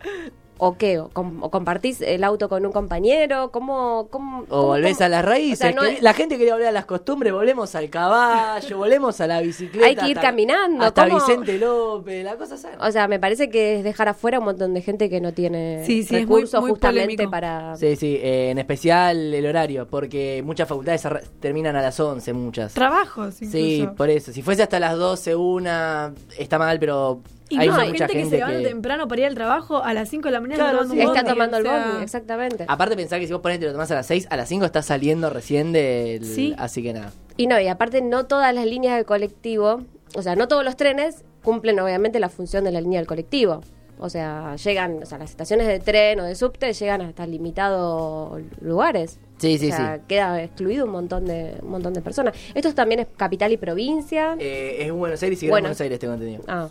¿O 0.62 0.76
qué? 0.76 0.98
¿O, 0.98 1.08
com- 1.08 1.42
o 1.42 1.50
compartís 1.50 2.02
el 2.02 2.22
auto 2.22 2.48
con 2.50 2.66
un 2.66 2.72
compañero? 2.72 3.50
¿Cómo? 3.50 4.08
cómo 4.10 4.44
O 4.50 4.66
volvés 4.66 5.00
a 5.00 5.08
las 5.08 5.24
raíces. 5.24 5.60
O 5.60 5.62
sea, 5.62 5.72
no 5.72 5.82
que 5.82 5.94
es- 5.94 6.02
La 6.02 6.12
gente 6.12 6.36
quería 6.36 6.52
volver 6.52 6.68
a 6.68 6.72
las 6.72 6.84
costumbres, 6.84 7.32
volvemos 7.32 7.74
al 7.74 7.88
caballo, 7.88 8.76
volvemos 8.76 9.20
a 9.22 9.26
la 9.26 9.40
bicicleta. 9.40 9.86
Hay 9.86 9.96
que 9.96 10.08
ir 10.08 10.18
hasta- 10.18 10.28
caminando, 10.28 10.84
Hasta 10.84 11.04
¿cómo? 11.08 11.16
Vicente 11.18 11.58
López, 11.58 12.24
la 12.24 12.36
cosa 12.36 12.56
sana. 12.58 12.76
O 12.86 12.92
sea, 12.92 13.08
me 13.08 13.18
parece 13.18 13.48
que 13.48 13.78
es 13.78 13.84
dejar 13.84 14.08
afuera 14.08 14.38
un 14.38 14.44
montón 14.44 14.74
de 14.74 14.82
gente 14.82 15.08
que 15.08 15.20
no 15.20 15.32
tiene 15.32 15.82
Sí, 15.86 16.02
sí, 16.02 16.16
es 16.16 16.26
muy- 16.26 16.40
recursos 16.40 16.60
muy 16.60 16.70
justamente 16.72 17.04
polémico. 17.14 17.30
para... 17.30 17.76
Sí, 17.76 17.96
sí, 17.96 18.18
eh, 18.22 18.50
en 18.50 18.58
especial 18.58 19.32
el 19.32 19.46
horario, 19.46 19.86
porque 19.88 20.42
muchas 20.44 20.68
facultades 20.68 21.02
terminan 21.40 21.74
a 21.76 21.80
las 21.82 21.98
11, 21.98 22.32
muchas. 22.34 22.74
Trabajos, 22.74 23.36
incluso. 23.40 23.52
Sí, 23.52 23.88
por 23.96 24.10
eso. 24.10 24.30
Si 24.30 24.42
fuese 24.42 24.62
hasta 24.62 24.78
las 24.78 24.96
12, 24.98 25.34
una, 25.34 26.12
está 26.38 26.58
mal, 26.58 26.78
pero 26.78 27.20
Y 27.50 27.58
hay 27.58 27.66
no, 27.68 27.74
mucha 27.74 27.84
hay 27.84 27.92
gente, 27.92 28.12
que 28.12 28.24
se 28.26 28.36
levanta 28.36 28.58
que... 28.58 28.64
temprano 28.68 29.06
para 29.08 29.20
ir 29.20 29.26
al 29.26 29.34
trabajo 29.34 29.82
a 29.84 29.92
las 29.92 30.08
5 30.08 30.28
de 30.28 30.32
la 30.32 30.40
mañana 30.40 30.56
Claro, 30.64 30.78
tomando 30.78 30.94
sí. 30.94 31.00
un 31.00 31.06
Está 31.06 31.20
bondi, 31.22 31.30
tomando 31.32 31.56
el 31.58 31.66
o 31.66 31.70
sea, 31.70 31.86
bondi, 31.88 32.02
exactamente. 32.04 32.64
Aparte 32.68 32.96
pensá 32.96 33.18
que 33.18 33.26
si 33.26 33.32
vos 33.32 33.42
ponés 33.42 33.60
y 33.60 33.64
lo 33.64 33.72
tomás 33.72 33.90
a 33.90 33.96
las 33.96 34.06
6, 34.06 34.28
a 34.30 34.36
las 34.36 34.48
5 34.48 34.64
estás 34.64 34.86
saliendo 34.86 35.28
recién 35.30 35.72
del... 35.72 36.24
Sí. 36.24 36.54
Así 36.58 36.82
que 36.82 36.92
nada. 36.92 37.12
Y 37.36 37.46
no, 37.46 37.60
y 37.60 37.68
aparte 37.68 38.02
no 38.02 38.26
todas 38.26 38.54
las 38.54 38.66
líneas 38.66 38.96
de 38.96 39.04
colectivo, 39.04 39.82
o 40.14 40.22
sea, 40.22 40.36
no 40.36 40.48
todos 40.48 40.64
los 40.64 40.76
trenes 40.76 41.24
cumplen 41.42 41.78
obviamente 41.80 42.20
la 42.20 42.28
función 42.28 42.64
de 42.64 42.70
la 42.72 42.80
línea 42.80 43.00
del 43.00 43.06
colectivo. 43.06 43.60
O 44.02 44.08
sea, 44.08 44.56
llegan, 44.56 45.02
o 45.02 45.06
sea, 45.06 45.18
las 45.18 45.28
estaciones 45.30 45.66
de 45.66 45.78
tren 45.78 46.20
o 46.20 46.24
de 46.24 46.34
subte 46.34 46.72
llegan 46.72 47.02
hasta 47.02 47.26
limitados 47.26 48.40
lugares. 48.62 49.18
Sí, 49.36 49.58
sí, 49.58 49.70
o 49.70 49.76
sea, 49.76 49.96
sí. 49.96 50.02
queda 50.08 50.42
excluido 50.42 50.86
un 50.86 50.92
montón 50.92 51.26
de 51.26 51.56
un 51.62 51.70
montón 51.70 51.92
de 51.92 52.00
personas. 52.00 52.34
Esto 52.54 52.72
también 52.74 53.00
es 53.00 53.08
capital 53.16 53.52
y 53.52 53.56
provincia. 53.58 54.36
Eh, 54.38 54.86
es 54.86 54.92
Buenos 54.92 55.22
Aires 55.22 55.42
y 55.42 55.46
Gran 55.46 55.52
Bueno. 55.52 55.64
Buenos 55.64 55.80
Aires, 55.82 55.98
tengo 55.98 56.14
entendido. 56.14 56.42
ah. 56.48 56.68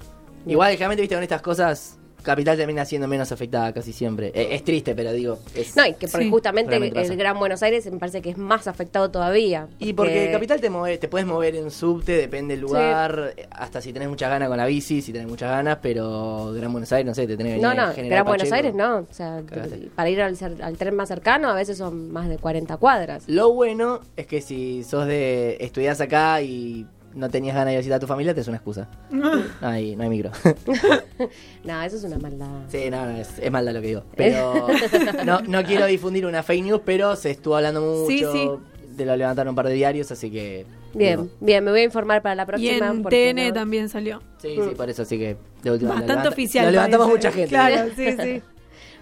Igual, 0.47 0.71
generalmente, 0.71 1.01
viste, 1.01 1.15
con 1.15 1.23
estas 1.23 1.41
cosas 1.41 1.95
Capital 2.21 2.57
termina 2.57 2.83
siendo 2.83 3.07
menos 3.07 3.31
afectada 3.31 3.71
casi 3.71 3.93
siempre. 3.93 4.27
Eh, 4.35 4.49
es 4.51 4.65
triste, 4.65 4.93
pero 4.93 5.13
digo. 5.13 5.39
Es, 5.55 5.73
No, 5.77 5.85
y 5.85 5.93
que 5.93 6.09
porque 6.09 6.25
Sí, 6.25 6.29
justamente 6.29 6.75
el 6.75 6.91
pasa. 6.91 7.15
Gran 7.15 7.39
Buenos 7.39 7.63
Aires 7.63 7.89
me 7.89 7.97
parece 7.97 8.21
que 8.21 8.29
es 8.31 8.37
más 8.37 8.67
afectado 8.67 9.09
todavía. 9.09 9.69
Y 9.79 9.93
porque 9.93 10.29
Capital 10.29 10.59
te 10.59 10.69
mueve, 10.69 10.97
te 10.97 11.07
puedes 11.07 11.25
mover 11.25 11.55
en 11.55 11.71
subte, 11.71 12.11
depende 12.17 12.55
del 12.55 12.61
lugar, 12.61 13.35
eh, 13.37 13.47
hasta 13.51 13.79
si 13.79 13.93
tenés 13.93 14.09
muchas 14.09 14.29
ganas 14.29 14.49
con 14.49 14.57
la 14.57 14.65
bici, 14.65 15.01
si 15.01 15.13
tenés 15.13 15.29
muchas 15.29 15.49
ganas, 15.49 15.77
pero 15.81 16.51
Gran 16.53 16.73
Buenos 16.73 16.91
Aires, 16.91 17.05
no 17.05 17.15
sé, 17.15 17.25
te 17.25 17.37
tenés 17.37 17.55
que 17.55 17.61
No, 17.61 17.73
no, 17.73 17.93
General 17.93 18.09
Gran 18.09 18.25
Buenos 18.25 18.49
Pacheco. 18.49 18.55
Aires 18.55 18.75
no. 18.75 18.97
O 18.97 19.07
sea, 19.13 19.41
Cagate. 19.45 19.77
te- 19.77 19.87
para 19.87 20.09
ir 20.09 20.21
al, 20.21 20.35
al 20.61 20.77
tren 20.77 20.95
más 20.97 21.07
cercano 21.07 21.47
a 21.49 21.53
veces 21.53 21.77
son 21.77 22.11
más 22.11 22.27
de 22.27 22.37
40 22.37 22.75
cuadras. 22.75 23.23
Lo 23.29 23.53
bueno 23.53 24.01
es 24.17 24.27
que 24.27 24.41
si 24.41 24.83
sos 24.83 25.07
de 25.07 25.55
estudiás 25.61 26.01
acá 26.01 26.41
y 26.41 26.85
no 27.15 27.29
tenías 27.29 27.55
ganas 27.55 27.71
de 27.73 27.77
visitar 27.77 27.97
a 27.97 27.99
tu 27.99 28.07
familia, 28.07 28.33
te 28.33 28.41
es 28.41 28.47
una 28.47 28.57
excusa. 28.57 28.87
No 29.11 29.31
hay, 29.61 29.95
no 29.95 30.03
hay 30.03 30.09
micro. 30.09 30.31
No, 31.63 31.81
eso 31.83 31.97
es 31.97 32.03
una 32.03 32.17
maldad. 32.17 32.47
sí, 32.69 32.89
no, 32.89 33.05
no, 33.05 33.17
es, 33.17 33.39
es 33.39 33.51
maldad 33.51 33.73
lo 33.73 33.81
que 33.81 33.87
digo. 33.87 34.03
Pero 34.15 34.67
no, 35.25 35.41
no 35.41 35.63
quiero 35.63 35.85
difundir 35.85 36.25
una 36.25 36.43
fake 36.43 36.63
news, 36.63 36.81
pero 36.85 37.15
se 37.15 37.31
estuvo 37.31 37.55
hablando 37.57 37.81
mucho. 37.81 38.07
Sí, 38.07 38.23
sí. 38.31 38.49
De 38.95 39.05
lo 39.05 39.15
levantaron 39.15 39.49
un 39.51 39.55
par 39.55 39.67
de 39.67 39.73
diarios, 39.73 40.11
así 40.11 40.29
que. 40.31 40.65
Bien, 40.93 41.21
digo, 41.23 41.29
bien, 41.39 41.63
me 41.63 41.71
voy 41.71 41.81
a 41.81 41.83
informar 41.83 42.21
para 42.21 42.35
la 42.35 42.43
Y 42.43 42.45
próxima. 42.47 42.87
en 42.87 43.01
porque 43.03 43.33
TN 43.33 43.47
no- 43.49 43.53
también 43.53 43.89
salió. 43.89 44.21
Sí, 44.39 44.55
sí, 44.55 44.75
por 44.75 44.89
eso, 44.89 45.03
así 45.03 45.17
que. 45.17 45.37
De 45.63 45.71
última, 45.71 45.89
lo 45.89 45.95
Bastante 45.99 46.13
levanta- 46.13 46.29
oficial. 46.29 46.65
Lo 46.65 46.71
levantamos 46.71 47.07
parece. 47.07 47.27
mucha 47.27 47.31
gente. 47.37 47.49
Claro, 47.49 47.91
sí, 47.95 48.05
sí. 48.23 48.41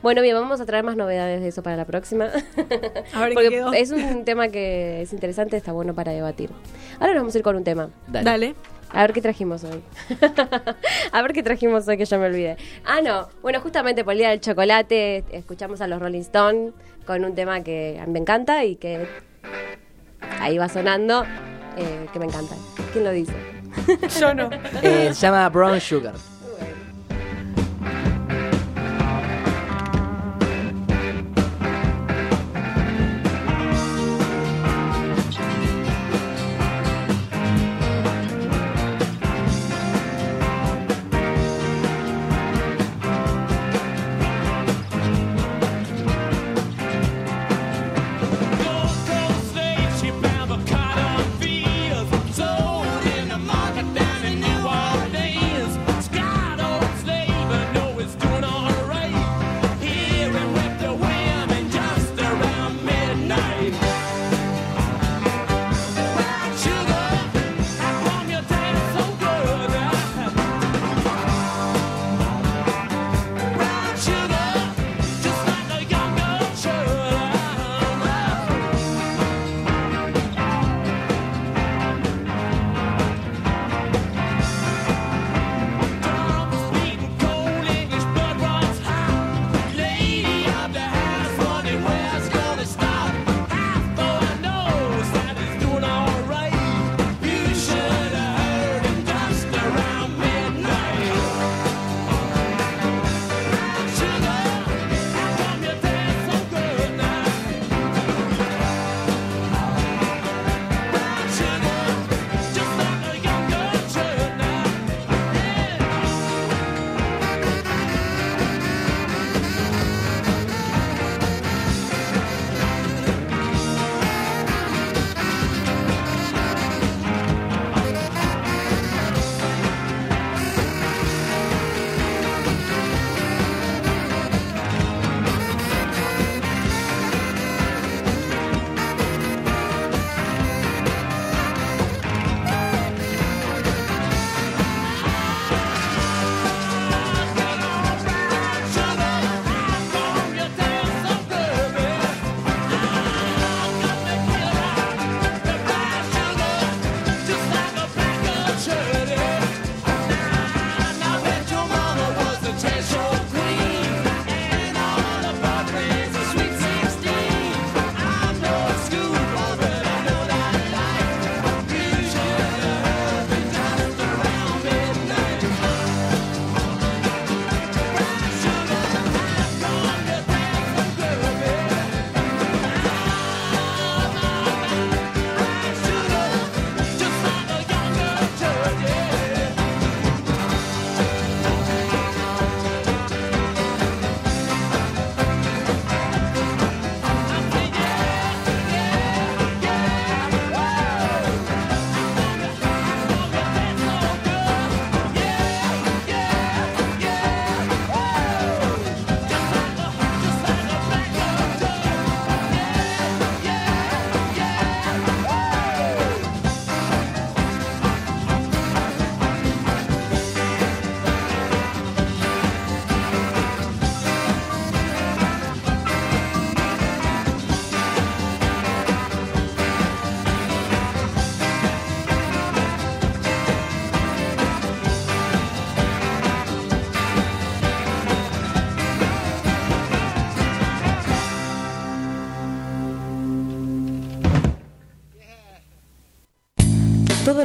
Bueno, 0.02 0.22
bien, 0.22 0.36
vamos 0.36 0.62
a 0.62 0.66
traer 0.66 0.84
más 0.84 0.96
novedades 0.96 1.42
de 1.42 1.48
eso 1.48 1.64
para 1.64 1.76
la 1.76 1.86
próxima. 1.86 2.26
A 3.14 3.20
ver 3.22 3.34
Porque 3.34 3.50
quedó. 3.50 3.74
es 3.74 3.92
un 3.92 4.26
tema 4.26 4.48
que 4.50 5.02
es 5.02 5.12
interesante, 5.14 5.58
está 5.58 5.72
bueno 5.72 5.94
para 5.94 6.12
debatir. 6.12 6.50
Ahora 7.00 7.14
nos 7.14 7.24
vamos 7.24 7.36
a 7.36 7.38
ir 7.40 7.44
con 7.44 7.56
un 7.56 7.64
tema. 7.64 7.90
Dale. 8.08 8.24
Dale. 8.24 8.56
A 8.92 9.02
ver 9.02 9.14
qué 9.14 9.22
trajimos 9.22 9.64
hoy. 9.64 9.82
a 11.12 11.22
ver 11.22 11.34
qué 11.34 11.44
trajimos 11.44 11.88
hoy 11.88 11.98
que 11.98 12.06
ya 12.06 12.18
me 12.18 12.28
olvidé. 12.28 12.58
Ah, 12.86 13.02
no. 13.02 13.28
Bueno, 13.42 13.60
justamente 13.60 14.04
por 14.04 14.14
el 14.14 14.20
día 14.20 14.30
del 14.30 14.40
chocolate 14.40 15.26
escuchamos 15.32 15.82
a 15.82 15.88
los 15.88 16.00
Rolling 16.00 16.22
Stones 16.22 16.74
con 17.06 17.26
un 17.26 17.36
tema 17.36 17.62
que 17.64 18.02
me 18.08 18.20
encanta 18.20 18.64
y 18.64 18.76
que 18.78 19.08
ahí 20.40 20.58
va 20.58 20.70
sonando, 20.70 21.26
eh, 21.76 22.06
que 22.14 22.20
me 22.20 22.26
encanta. 22.26 22.56
¿Quién 22.94 23.04
lo 23.04 23.12
dice? 23.12 23.34
Yo 24.20 24.34
no. 24.34 24.50
Eh, 24.82 25.10
se 25.14 25.28
llama 25.28 25.50
Brown 25.50 25.82
Sugar. 25.82 26.14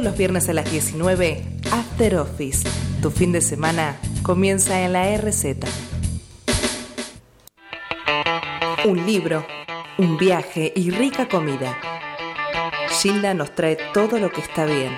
Los 0.03 0.17
viernes 0.17 0.49
a 0.49 0.53
las 0.53 0.69
19, 0.69 1.41
After 1.71 2.17
Office. 2.17 2.67
Tu 3.01 3.09
fin 3.09 3.31
de 3.31 3.39
semana 3.39 3.95
comienza 4.21 4.81
en 4.81 4.91
la 4.91 5.15
RZ. 5.15 5.45
Un 8.83 9.05
libro, 9.05 9.45
un 9.97 10.17
viaje 10.17 10.73
y 10.75 10.89
rica 10.89 11.29
comida. 11.29 11.77
Gilda 12.89 13.33
nos 13.33 13.55
trae 13.55 13.77
todo 13.93 14.19
lo 14.19 14.29
que 14.29 14.41
está 14.41 14.65
bien. 14.65 14.91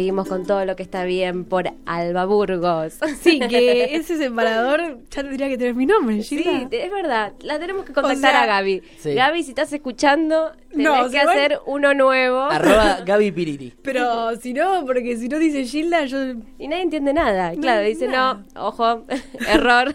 Seguimos 0.00 0.26
con 0.28 0.46
todo 0.46 0.64
lo 0.64 0.76
que 0.76 0.82
está 0.82 1.04
bien 1.04 1.44
por 1.44 1.70
Alba 1.84 2.24
Burgos. 2.24 2.94
Sí, 3.20 3.38
que 3.38 3.94
ese 3.96 4.16
separador 4.16 4.98
ya 5.10 5.22
tendría 5.22 5.48
que 5.50 5.58
tener 5.58 5.74
mi 5.74 5.84
nombre, 5.84 6.22
Sí, 6.22 6.38
Gilda. 6.42 6.68
es 6.70 6.90
verdad. 6.90 7.32
La 7.42 7.58
tenemos 7.58 7.84
que 7.84 7.92
contactar 7.92 8.32
sea, 8.32 8.42
a 8.44 8.46
Gaby. 8.46 8.82
Sí. 8.98 9.12
Gaby, 9.14 9.42
si 9.42 9.50
estás 9.50 9.70
escuchando, 9.74 10.52
tenés 10.70 10.84
No, 10.86 11.10
que 11.10 11.18
hacer 11.18 11.60
uno 11.66 11.92
nuevo. 11.92 12.40
Arroba 12.44 13.00
Gaby 13.04 13.30
Piriri. 13.30 13.74
Pero 13.82 14.34
si 14.36 14.54
no, 14.54 14.84
porque 14.86 15.18
si 15.18 15.28
no 15.28 15.38
dice 15.38 15.64
Gilda, 15.64 16.06
yo... 16.06 16.18
Y 16.58 16.66
nadie 16.68 16.82
entiende 16.84 17.12
nada. 17.12 17.52
Claro, 17.60 17.82
dice, 17.86 18.08
nada. 18.08 18.42
no, 18.54 18.66
ojo, 18.68 19.04
error. 19.48 19.94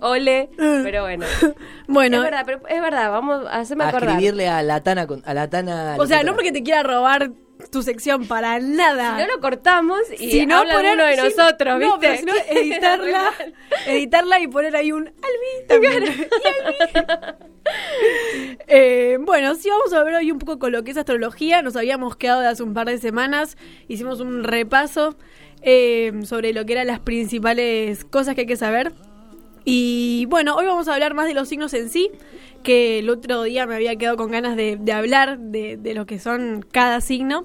Ole. 0.00 0.50
Pero 0.58 1.02
bueno. 1.04 1.24
Bueno, 1.88 2.18
es 2.18 2.22
verdad, 2.24 2.42
pero 2.44 2.60
es 2.68 2.82
verdad, 2.82 3.10
vamos 3.10 3.46
a 3.46 3.60
hacerme 3.60 3.84
A 3.84 3.88
acordar. 3.88 4.10
escribirle 4.10 4.46
a 4.48 4.62
la 4.62 4.82
Tana. 4.82 5.06
con- 5.06 5.22
A 5.24 5.32
la 5.32 5.48
Tana 5.48 5.96
o 5.98 6.06
sea, 6.06 6.22
no 6.22 6.34
porque 6.34 6.52
te 6.52 6.62
quiera 6.62 6.82
robar 6.82 7.30
tu 7.70 7.82
sección 7.82 8.26
para 8.26 8.58
nada. 8.60 9.16
Si 9.18 9.26
no 9.26 9.34
lo 9.34 9.40
cortamos 9.40 9.98
y 10.18 10.30
Si 10.30 10.46
no, 10.46 10.58
habla 10.58 10.74
poner- 10.74 10.94
uno 10.94 11.04
de 11.04 11.16
nosotros, 11.16 11.80
no, 11.80 11.98
¿viste? 11.98 12.00
pero 12.00 12.16
si 12.18 12.24
no, 12.24 12.32
editarla, 12.60 13.32
editarla 13.86 14.40
y 14.40 14.48
poner 14.48 14.76
ahí 14.76 14.92
un 14.92 15.06
Albi 15.08 15.66
también. 15.68 16.04
Y 16.04 16.08
Albi. 16.08 16.26
Eh, 18.68 19.18
bueno, 19.20 19.54
sí 19.54 19.68
vamos 19.68 19.92
a 19.92 20.02
ver 20.04 20.14
hoy 20.14 20.30
un 20.30 20.38
poco 20.38 20.58
con 20.58 20.72
lo 20.72 20.84
que 20.84 20.92
es 20.92 20.96
astrología. 20.96 21.62
Nos 21.62 21.76
habíamos 21.76 22.16
quedado 22.16 22.40
de 22.40 22.48
hace 22.48 22.62
un 22.62 22.74
par 22.74 22.86
de 22.86 22.98
semanas. 22.98 23.56
Hicimos 23.88 24.20
un 24.20 24.44
repaso 24.44 25.16
eh, 25.62 26.12
sobre 26.24 26.52
lo 26.52 26.64
que 26.64 26.72
eran 26.74 26.86
las 26.86 27.00
principales 27.00 28.04
cosas 28.04 28.34
que 28.34 28.42
hay 28.42 28.46
que 28.46 28.56
saber. 28.56 28.92
Y 29.68 30.26
bueno, 30.30 30.54
hoy 30.54 30.64
vamos 30.64 30.86
a 30.86 30.94
hablar 30.94 31.14
más 31.14 31.26
de 31.26 31.34
los 31.34 31.48
signos 31.48 31.74
en 31.74 31.88
sí, 31.90 32.12
que 32.62 33.00
el 33.00 33.10
otro 33.10 33.42
día 33.42 33.66
me 33.66 33.74
había 33.74 33.96
quedado 33.96 34.16
con 34.16 34.30
ganas 34.30 34.54
de, 34.56 34.76
de 34.80 34.92
hablar 34.92 35.38
de, 35.40 35.76
de 35.76 35.92
lo 35.92 36.06
que 36.06 36.20
son 36.20 36.64
cada 36.70 37.00
signo. 37.00 37.44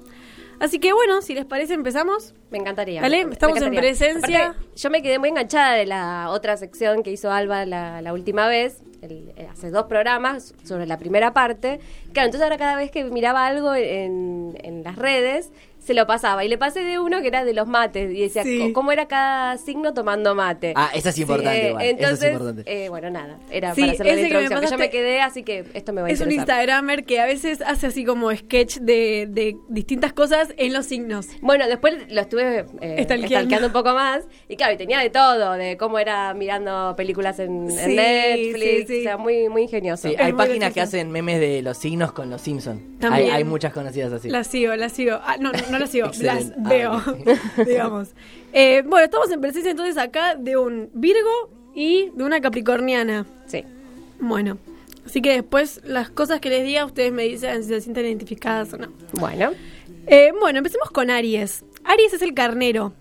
Así 0.60 0.78
que 0.78 0.92
bueno, 0.92 1.20
si 1.22 1.34
les 1.34 1.44
parece 1.44 1.74
empezamos. 1.74 2.32
Me 2.52 2.58
encantaría. 2.58 3.00
Dale, 3.02 3.24
me 3.26 3.32
estamos 3.32 3.56
en 3.56 3.64
encantaría. 3.64 3.80
presencia. 3.90 4.44
Aparte, 4.50 4.66
yo 4.76 4.90
me 4.90 5.02
quedé 5.02 5.18
muy 5.18 5.30
enganchada 5.30 5.72
de 5.74 5.84
la 5.84 6.28
otra 6.30 6.56
sección 6.56 7.02
que 7.02 7.10
hizo 7.10 7.32
Alba 7.32 7.66
la, 7.66 8.00
la 8.02 8.12
última 8.12 8.46
vez, 8.46 8.78
el- 9.00 9.32
eh, 9.36 9.48
hace 9.50 9.70
dos 9.70 9.86
programas, 9.86 10.54
sobre 10.62 10.86
la 10.86 10.98
primera 10.98 11.32
parte. 11.34 11.80
Claro, 12.12 12.26
entonces 12.26 12.42
ahora 12.44 12.56
cada 12.58 12.76
vez 12.76 12.92
que 12.92 13.02
miraba 13.02 13.44
algo 13.48 13.74
en, 13.74 14.56
en 14.62 14.84
las 14.84 14.94
redes, 14.94 15.50
se 15.84 15.94
lo 15.94 16.06
pasaba. 16.06 16.44
Y 16.44 16.48
le 16.48 16.58
pasé 16.58 16.80
de 16.80 16.98
uno 16.98 17.20
que 17.20 17.28
era 17.28 17.44
de 17.44 17.52
los 17.54 17.66
mates, 17.66 18.12
y 18.14 18.20
decía 18.20 18.42
Sí. 18.42 18.72
cómo 18.72 18.92
era 18.92 19.06
cada 19.08 19.56
signo 19.58 19.92
tomando 19.94 20.34
mate. 20.34 20.72
Ah, 20.76 20.90
esa 20.94 21.08
es 21.10 21.18
importante 21.18 21.66
Eh, 21.66 21.68
igual, 21.70 21.82
esa 21.84 21.90
es 21.92 21.98
Entonces, 22.00 22.32
importante. 22.32 22.84
eh, 22.84 22.88
bueno, 22.88 23.10
nada, 23.10 23.38
era 23.50 23.74
Sí, 23.74 23.80
para 23.82 23.92
hacerle 23.92 24.12
la 24.12 24.18
ese 24.20 24.28
que 24.28 24.34
me 24.34 24.42
introducción, 24.44 24.60
que, 24.60 24.70
yo 24.70 24.78
me 24.78 24.90
quedé, 24.90 25.20
así 25.20 25.42
que 25.42 25.64
esto 25.74 25.92
me 25.92 26.02
va 26.02 26.08
a 26.08 26.10
Es 26.10 26.20
un 26.20 26.30
interesar. 26.30 26.58
Instagramer 26.58 27.04
que 27.04 27.20
a 27.20 27.26
veces 27.26 27.60
hace 27.66 27.86
así 27.88 28.04
como 28.04 28.30
sketch 28.34 28.78
de, 28.78 29.26
de 29.30 29.56
distintas 29.68 30.12
cosas 30.12 30.54
en 30.56 30.72
los 30.72 30.86
signos. 30.86 31.26
Bueno, 31.40 31.66
después 31.66 31.94
lo 32.10 32.20
estuve 32.20 32.64
eh, 32.80 33.02
stalkeando 33.04 33.66
un 33.66 33.72
poco 33.72 33.92
más. 33.94 34.24
Y 34.48 34.56
claro, 34.56 34.74
y 34.74 34.76
tenía 34.76 35.00
de 35.00 35.10
todo, 35.10 35.52
de 35.54 35.76
cómo 35.76 35.98
era 35.98 36.32
mirando 36.34 36.94
películas 36.96 37.38
en, 37.38 37.68
en 37.70 37.90
Sí, 37.90 37.96
Netflix. 37.96 38.60
sí, 38.60 38.84
sí. 38.86 39.00
O 39.00 39.02
sea, 39.02 39.16
muy, 39.16 39.48
muy 39.48 39.62
ingenioso. 39.62 40.08
Hay 40.08 40.32
muy 40.32 40.46
páginas 40.46 40.72
que 40.72 40.80
hacen 40.80 41.10
memes 41.10 41.40
de 41.40 41.62
los 41.62 41.76
signos 41.78 42.12
con 42.12 42.30
los 42.30 42.40
Simpsons. 42.40 42.80
Hay, 42.80 42.98
También. 42.98 43.30
hay 43.32 43.44
muchas 43.44 43.72
conocidas 43.72 44.12
así. 44.12 44.28
Las 44.28 44.46
sigo, 44.46 44.74
las 44.76 44.92
sigo. 44.92 45.18
Ah, 45.24 45.36
no, 45.40 45.50
no, 45.70 45.71
no 45.72 45.78
las 45.80 45.90
sigo, 45.90 46.06
las 46.06 46.16
Excelente. 46.18 46.54
Ah, 46.58 46.68
veo, 46.68 47.02
digamos. 47.66 48.08
Eh, 48.52 48.82
bueno, 48.86 49.04
estamos 49.04 49.30
en 49.30 49.40
presencia 49.40 49.70
entonces 49.70 49.96
acá 49.98 50.34
de 50.36 50.56
un 50.56 50.90
Virgo 50.94 51.50
y 51.74 52.10
de 52.14 52.24
una 52.24 52.40
Capricorniana. 52.40 53.26
Sí. 53.46 53.64
Bueno, 54.20 54.58
así 55.06 55.20
que 55.22 55.30
después 55.32 55.80
las 55.84 56.10
cosas 56.10 56.40
que 56.40 56.48
les 56.50 56.64
diga 56.64 56.84
ustedes 56.84 57.12
me 57.12 57.24
dicen 57.24 57.62
si 57.62 57.68
se 57.70 57.80
sienten 57.80 58.06
identificadas 58.06 58.72
o 58.74 58.78
no. 58.78 58.88
Bueno, 59.12 59.50
Eh, 60.06 60.32
bueno, 60.40 60.58
empecemos 60.58 60.90
con 60.90 61.10
Aries. 61.10 61.64
Aries 61.84 62.12
es 62.14 62.22
el 62.22 62.34
carnero. 62.34 62.92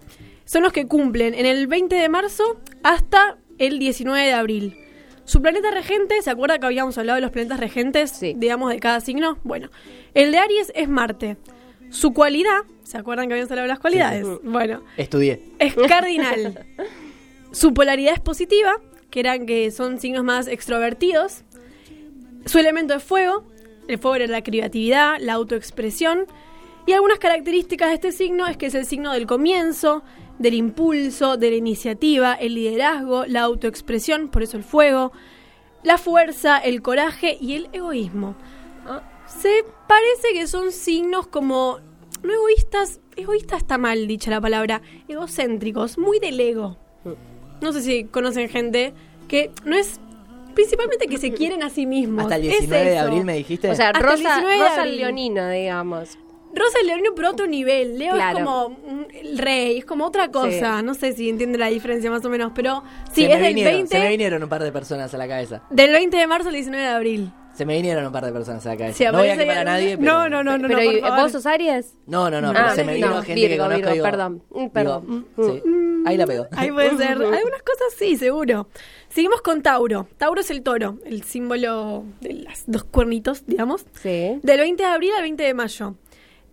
Son 0.45 0.63
los 0.63 0.71
que 0.73 0.87
cumplen 0.87 1.33
en 1.33 1.45
el 1.45 1.67
20 1.67 1.95
de 1.95 2.09
marzo 2.09 2.59
hasta 2.83 3.37
el 3.57 3.79
19 3.79 4.25
de 4.25 4.33
abril. 4.33 4.77
Su 5.23 5.41
planeta 5.41 5.71
regente, 5.71 6.21
¿se 6.21 6.29
acuerda 6.29 6.59
que 6.59 6.65
habíamos 6.65 6.97
hablado 6.97 7.15
de 7.15 7.21
los 7.21 7.31
planetas 7.31 7.59
regentes, 7.59 8.09
Sí. 8.11 8.33
digamos, 8.37 8.69
de 8.71 8.79
cada 8.79 8.99
signo? 9.01 9.37
Bueno, 9.43 9.69
el 10.13 10.31
de 10.31 10.37
Aries 10.39 10.71
es 10.75 10.89
Marte. 10.89 11.37
Su 11.91 12.13
cualidad, 12.13 12.61
¿se 12.83 12.97
acuerdan 12.97 13.27
que 13.27 13.33
habíamos 13.33 13.51
hablado 13.51 13.67
de 13.67 13.73
las 13.73 13.79
cualidades? 13.79 14.25
Bueno, 14.43 14.81
Estudié. 14.97 15.43
es 15.59 15.75
cardinal. 15.75 16.65
Su 17.51 17.73
polaridad 17.73 18.13
es 18.13 18.21
positiva, 18.21 18.79
que 19.09 19.19
eran 19.19 19.45
que 19.45 19.69
son 19.71 19.99
signos 19.99 20.23
más 20.23 20.47
extrovertidos. 20.47 21.43
Su 22.45 22.59
elemento 22.59 22.93
es 22.93 23.03
fuego. 23.03 23.43
El 23.87 23.99
fuego 23.99 24.15
era 24.15 24.27
la 24.27 24.41
creatividad, 24.41 25.17
la 25.19 25.33
autoexpresión. 25.33 26.27
Y 26.87 26.93
algunas 26.93 27.19
características 27.19 27.89
de 27.89 27.95
este 27.95 28.11
signo 28.13 28.47
es 28.47 28.55
que 28.55 28.67
es 28.67 28.73
el 28.73 28.85
signo 28.85 29.11
del 29.11 29.27
comienzo, 29.27 30.01
del 30.39 30.53
impulso, 30.53 31.35
de 31.35 31.51
la 31.51 31.55
iniciativa, 31.57 32.33
el 32.33 32.55
liderazgo, 32.55 33.25
la 33.25 33.41
autoexpresión, 33.41 34.29
por 34.29 34.43
eso 34.43 34.55
el 34.57 34.63
fuego, 34.63 35.11
la 35.83 35.97
fuerza, 35.97 36.57
el 36.57 36.81
coraje 36.81 37.37
y 37.39 37.55
el 37.55 37.69
egoísmo. 37.73 38.35
Se 39.39 39.63
parece 39.87 40.33
que 40.33 40.47
son 40.47 40.71
signos 40.71 41.27
como 41.27 41.79
no 42.23 42.33
egoístas, 42.33 42.99
egoísta 43.15 43.57
está 43.57 43.77
mal 43.77 44.07
dicha 44.07 44.29
la 44.31 44.41
palabra, 44.41 44.81
egocéntricos, 45.07 45.97
muy 45.97 46.19
del 46.19 46.39
ego. 46.39 46.77
No 47.61 47.73
sé 47.73 47.81
si 47.81 48.03
conocen 48.05 48.49
gente 48.49 48.93
que 49.27 49.51
no 49.65 49.75
es 49.75 49.99
principalmente 50.53 51.07
que 51.07 51.17
se 51.17 51.31
quieren 51.33 51.63
a 51.63 51.69
sí 51.69 51.85
mismos. 51.85 52.23
Hasta 52.23 52.35
el 52.35 52.45
es 52.47 52.59
19 52.59 52.89
de 52.89 52.97
abril 52.99 53.23
me 53.23 53.35
dijiste. 53.37 53.69
o 53.69 53.75
sea, 53.75 53.87
Hasta 53.89 53.99
Rosa, 53.99 54.17
19 54.17 54.53
de 54.53 54.69
Rosa. 54.69 54.85
Leonino, 54.85 55.49
digamos. 55.49 56.17
Rosa 56.53 56.79
y 56.83 56.85
Leonino 56.85 57.15
por 57.15 57.25
otro 57.25 57.47
nivel. 57.47 57.97
Leo 57.97 58.13
Claro. 58.13 58.37
es 58.39 58.43
como 58.43 58.77
el 59.13 59.37
rey, 59.37 59.77
es 59.77 59.85
como 59.85 60.05
otra 60.05 60.29
cosa. 60.31 60.79
Sí. 60.79 60.85
No 60.85 60.93
sé 60.95 61.13
si 61.13 61.29
entiende 61.29 61.57
la 61.57 61.67
diferencia 61.67 62.11
más 62.11 62.25
o 62.25 62.29
menos, 62.29 62.51
pero 62.53 62.83
sí, 63.13 63.21
se, 63.25 63.31
es 63.31 63.37
me 63.39 63.45
del 63.45 63.53
vinieron, 63.55 63.73
20, 63.75 63.95
se 63.97 64.03
me 64.03 64.09
vinieron 64.09 64.43
un 64.43 64.49
par 64.49 64.61
de 64.61 64.71
personas 64.71 65.13
a 65.13 65.17
la 65.17 65.27
cabeza. 65.29 65.63
del 65.69 65.91
20 65.91 66.17
de 66.17 66.27
marzo 66.27 66.49
al 66.49 66.55
19 66.55 66.83
de 66.85 66.91
abril. 66.91 67.31
Se 67.53 67.65
me 67.65 67.75
vinieron 67.75 68.05
un 68.05 68.11
par 68.11 68.25
de 68.25 68.31
personas 68.31 68.65
a 68.65 68.69
la 68.69 68.77
cabeza. 68.77 68.97
Sí, 68.97 69.03
no 69.05 69.17
voy 69.17 69.29
a 69.29 69.37
quemar 69.37 69.57
a 69.59 69.63
nadie, 69.63 69.97
pero... 69.97 70.11
No, 70.11 70.29
no, 70.29 70.43
no, 70.43 70.57
no, 70.57 70.67
Pero, 70.67 70.79
no, 70.79 70.83
¿y- 70.91 70.99
por 70.99 71.09
favor. 71.09 71.23
¿vos 71.23 71.31
sos 71.33 71.45
Aries? 71.45 71.93
No, 72.07 72.29
no, 72.29 72.39
no, 72.41 72.49
Ah, 72.49 72.53
pero 72.55 72.75
se 72.75 72.83
me 72.85 72.95
vino 72.95 73.09
no, 73.09 73.21
gente 73.23 73.33
Virgo, 73.33 73.49
que 73.49 73.57
conozco 73.57 73.75
Virgo, 73.77 73.91
digo, 73.93 74.03
perdón. 74.05 74.43
Mm, 74.49 74.57
digo, 74.59 74.71
perdón. 74.71 75.05
mm, 75.35 75.43
sí, 75.45 75.63
ahí 76.05 76.17
la 76.17 76.27
pegó. 76.27 76.47
Ahí 76.51 76.71
puede 76.71 76.89
ser. 76.97 77.11
Algunas 77.11 77.61
cosas 77.63 77.93
sí, 77.97 78.15
seguro. 78.15 78.67
Seguimos 79.09 79.41
con 79.41 79.61
Tauro. 79.61 80.07
Tauro 80.17 80.41
es 80.41 80.49
el 80.49 80.63
toro, 80.63 80.97
el 81.05 81.23
símbolo 81.23 82.05
de 82.21 82.33
los 82.45 82.63
dos 82.67 82.83
cuernitos, 82.85 83.45
digamos. 83.45 83.85
Sí. 84.01 84.39
Del 84.41 84.59
20 84.59 84.81
de 84.83 84.89
abril 84.89 85.11
al 85.15 85.21
20 85.23 85.43
de 85.43 85.53
mayo. 85.53 85.95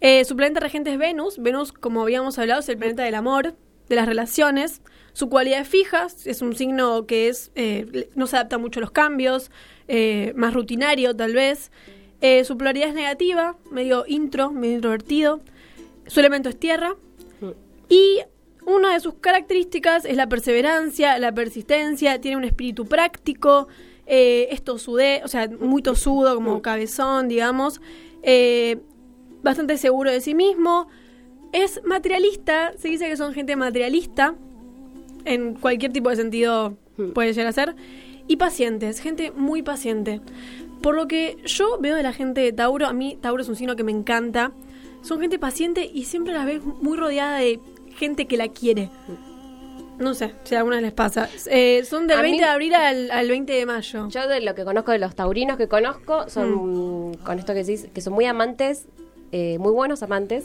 Eh, 0.01 0.25
su 0.25 0.37
planeta 0.37 0.61
regente 0.61 0.93
es 0.93 0.99
Venus. 0.99 1.39
Venus, 1.39 1.73
como 1.73 2.03
habíamos 2.03 2.39
hablado, 2.39 2.61
es 2.61 2.69
el 2.69 2.77
planeta 2.79 3.05
del 3.05 3.15
amor, 3.15 3.55
de 3.89 3.97
las 3.97 4.07
relaciones. 4.07 4.83
Su 5.19 5.29
cualidad 5.29 5.63
es 5.63 5.69
fija, 5.69 6.07
es 6.27 6.43
un 6.43 6.55
signo 6.55 7.05
que 7.07 7.27
es 7.29 7.51
eh, 7.57 8.09
no 8.15 8.29
se 8.29 8.37
adapta 8.37 8.57
mucho 8.57 8.79
a 8.79 8.83
los 8.83 8.93
cambios, 8.93 9.51
eh, 9.89 10.33
más 10.37 10.55
rutinario 10.55 11.17
tal 11.17 11.35
vez. 11.35 11.73
Eh, 12.21 12.45
su 12.45 12.57
polaridad 12.57 12.91
es 12.91 12.95
negativa, 12.95 13.57
medio 13.73 14.05
intro, 14.07 14.53
medio 14.53 14.77
introvertido. 14.77 15.41
Su 16.07 16.21
elemento 16.21 16.49
es 16.49 16.57
tierra. 16.57 16.95
Y 17.89 18.21
una 18.65 18.93
de 18.93 19.01
sus 19.01 19.15
características 19.15 20.05
es 20.05 20.17
la 20.17 20.29
perseverancia, 20.29 21.19
la 21.19 21.33
persistencia, 21.33 22.21
tiene 22.21 22.37
un 22.37 22.45
espíritu 22.45 22.87
práctico, 22.87 23.67
es 24.07 24.63
tosude, 24.63 25.23
o 25.25 25.29
sea, 25.29 25.49
muy 25.49 25.83
tosudo, 25.83 26.37
como 26.37 26.63
cabezón, 26.63 27.27
digamos, 27.27 27.81
bastante 29.43 29.79
seguro 29.79 30.13
de 30.13 30.21
sí 30.21 30.37
mismo, 30.37 30.87
es 31.53 31.81
materialista, 31.85 32.73
se 32.79 32.87
dice 32.87 33.09
que 33.09 33.17
son 33.17 33.33
gente 33.35 33.57
materialista, 33.57 34.37
en 35.25 35.55
cualquier 35.55 35.93
tipo 35.93 36.11
de 36.11 36.17
sentido 36.17 36.77
puede 37.15 37.33
llegar 37.33 37.47
a 37.49 37.53
ser, 37.53 37.75
y 38.27 38.37
pacientes, 38.37 39.01
gente 39.01 39.31
muy 39.31 39.63
paciente. 39.63 40.21
Por 40.83 40.95
lo 40.95 41.09
que 41.09 41.37
yo 41.45 41.79
veo 41.81 41.97
de 41.97 42.03
la 42.03 42.13
gente 42.13 42.41
de 42.41 42.53
Tauro, 42.53 42.87
a 42.87 42.93
mí 42.93 43.19
Tauro 43.21 43.43
es 43.43 43.49
un 43.49 43.57
signo 43.57 43.75
que 43.77 43.85
me 43.85 43.93
encanta, 43.93 44.53
son 45.03 45.21
gente 45.21 45.39
paciente 45.39 45.89
y 45.93 46.05
siempre 46.05 46.33
las 46.35 46.45
ves 46.47 46.63
muy 46.65 46.97
rodeada 46.97 47.39
de 47.39 47.61
gente 47.97 48.27
que 48.27 48.37
la 48.37 48.49
quiere. 48.49 48.91
No 49.99 50.15
sé 50.15 50.33
si 50.45 50.55
a 50.55 50.59
algunas 50.59 50.81
les 50.81 50.93
pasa. 50.93 51.29
Eh, 51.47 51.83
son 51.85 52.07
del 52.07 52.19
A 52.19 52.23
mí- 52.23 52.29
20 52.31 52.45
de 52.45 52.51
abril 52.51 52.75
al, 52.75 53.11
al 53.11 53.29
20 53.29 53.53
de 53.53 53.67
mayo. 53.67 54.09
Yo 54.09 54.29
de 54.29 54.41
lo 54.41 54.55
que 54.55 54.65
conozco 54.65 54.93
de 54.93 54.99
los 55.01 55.17
taurinos 55.17 55.57
que 55.57 55.67
conozco, 55.67 56.29
son, 56.29 57.15
con 57.25 57.39
esto 57.41 57.53
que 57.53 57.65
decís, 57.65 57.89
que 57.93 58.01
son 58.01 58.13
muy 58.13 58.25
amantes 58.27 58.87
eh, 59.33 59.57
muy 59.59 59.73
buenos 59.73 60.03
amantes 60.03 60.45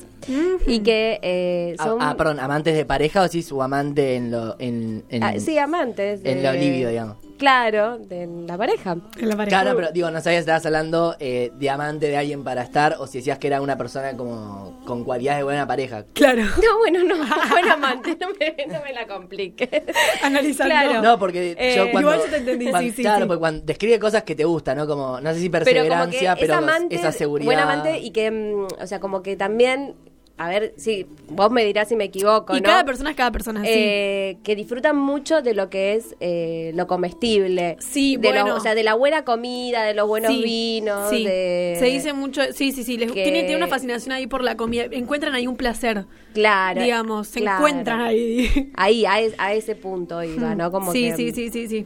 y 0.67 0.80
que 0.80 1.19
eh, 1.22 1.76
Ah, 1.80 1.84
son... 1.86 2.02
ah, 2.02 2.15
perdón, 2.17 2.39
amantes 2.39 2.76
de 2.76 2.86
pareja 2.86 3.22
o 3.24 3.28
sí 3.28 3.41
su 3.43 3.62
amante 3.62 4.15
en 4.15 4.32
lo. 4.32 4.56
En, 4.60 5.04
en, 5.10 5.24
Ah, 5.24 5.34
sí, 5.39 5.58
amantes. 5.58 6.22
en 6.24 6.38
de- 6.38 6.43
lo 6.43 6.54
lívido, 6.54 6.89
digamos. 6.89 7.17
Claro, 7.38 7.98
de 7.98 8.28
la 8.48 8.58
pareja. 8.58 8.96
En 9.19 9.30
la 9.30 9.36
pareja. 9.36 9.62
Claro, 9.62 9.76
pero 9.76 9.91
digo, 9.91 10.10
no 10.12 10.22
sabías 10.22 10.39
si 10.39 10.50
estabas 10.50 10.65
hablando 10.65 11.15
eh, 11.19 11.52
de 11.56 11.69
amante 11.69 12.08
de 12.08 12.15
alguien 12.17 12.43
para 12.43 12.62
estar 12.62 12.96
o 13.00 13.08
si 13.08 13.17
decías 13.17 13.38
que 13.39 13.48
era 13.48 13.62
una 13.62 13.78
persona 13.78 14.15
como 14.15 14.80
con 14.86 15.04
cualidades 15.04 15.39
de 15.39 15.43
buena 15.43 15.67
pareja. 15.67 16.06
Claro. 16.13 16.43
No, 16.63 16.78
bueno, 16.80 17.04
no, 17.04 17.15
buen 17.50 17.69
amante, 17.69 18.17
no 18.19 18.28
me, 18.39 18.56
no 18.74 18.82
me 18.84 18.93
la 18.93 19.06
complique. 19.08 19.84
Analizando. 20.22 20.74
Claro. 20.74 21.02
No, 21.02 21.19
porque 21.19 21.56
Eh, 21.58 21.74
yo 21.76 21.91
cuando. 21.91 22.12
igual 22.12 22.19
yo 22.26 22.32
te 22.32 22.38
entendí, 22.38 22.69
cuando- 22.69 22.89
sí, 22.89 22.96
sí, 22.96 23.02
Claro, 23.02 23.22
sí. 23.22 23.28
porque 23.28 23.39
cuando 23.39 23.65
describe 23.65 24.00
cosas 24.00 24.24
que 24.24 24.36
te 24.36 24.46
gustan, 24.46 24.78
¿no? 24.78 24.88
Como, 24.88 25.19
no 25.19 25.34
sé 25.34 25.39
si 25.39 25.50
pero 25.50 25.65
como 25.65 25.65
que 25.65 25.74
perseverancia, 25.82 26.36
pero, 26.36 26.54
es 26.54 26.60
amante, 26.60 26.96
esa 26.96 27.12
seguridad. 27.12 27.46
buen 27.46 27.60
amante 27.60 28.00
y 28.00 28.12
que, 28.12 28.32
mm, 28.32 28.67
o 28.82 28.88
sea, 28.88 29.00
como 29.00 29.22
que 29.24 29.36
también, 29.36 29.96
a 30.38 30.50
ver, 30.50 30.74
sí, 30.78 31.06
vos 31.30 31.52
me 31.52 31.63
dirás 31.63 31.89
si 31.89 31.96
me 31.96 32.06
equivoco, 32.06 32.56
Y 32.58 32.62
¿no? 32.62 32.65
cada 32.65 32.84
persona 32.84 33.12
es 33.12 33.15
cada 33.15 33.32
persona, 33.32 33.62
sí. 33.62 33.69
Eh, 33.72 34.38
que 34.43 34.56
disfrutan 34.56 34.98
mucho 34.98 35.41
de 35.43 35.54
lo 35.54 35.69
que 35.69 35.93
es 35.93 36.15
eh, 36.19 36.72
lo 36.76 36.88
comestible. 36.88 37.78
Sí, 37.80 38.17
de 38.17 38.30
lo- 38.34 38.41
bueno. 38.41 38.56
o 38.56 38.60
sea, 38.60 38.74
de 38.76 38.82
la 38.84 38.96
buena 38.96 39.24
comida, 39.26 39.84
de 39.84 39.93
los 39.93 40.08
buenos 40.08 40.32
Sí, 40.32 40.41
vinos. 40.43 41.10
sí. 41.12 41.24
de- 41.24 41.76
Se 41.80 41.86
dice 41.86 42.13
mucho, 42.13 42.41
sí, 42.52 42.72
sí, 42.72 42.84
sí, 42.84 42.98
les, 42.98 43.12
que- 43.12 43.24
tienen, 43.24 43.41
tienen 43.46 43.58
una 43.58 43.67
fascinación 43.67 44.12
ahí 44.12 44.26
por 44.28 44.43
la 44.43 44.58
comida, 44.58 44.86
encuentran 44.91 45.36
ahí 45.36 45.46
un 45.46 45.56
placer, 45.56 46.06
Claro. 46.34 46.82
digamos, 46.82 47.28
se 47.28 47.39
claro. 47.41 47.58
encuentran 47.60 48.02
ahí. 48.02 48.72
Ahí, 48.76 49.06
a, 49.06 49.19
es- 49.22 49.36
a 49.38 49.54
ese 49.54 49.76
punto 49.76 50.24
iba, 50.24 50.56
¿no? 50.56 50.72
Como 50.72 50.91
sí, 50.91 51.10
que- 51.12 51.15
sí, 51.15 51.32
sí, 51.32 51.50
sí, 51.52 51.67
sí. 51.67 51.86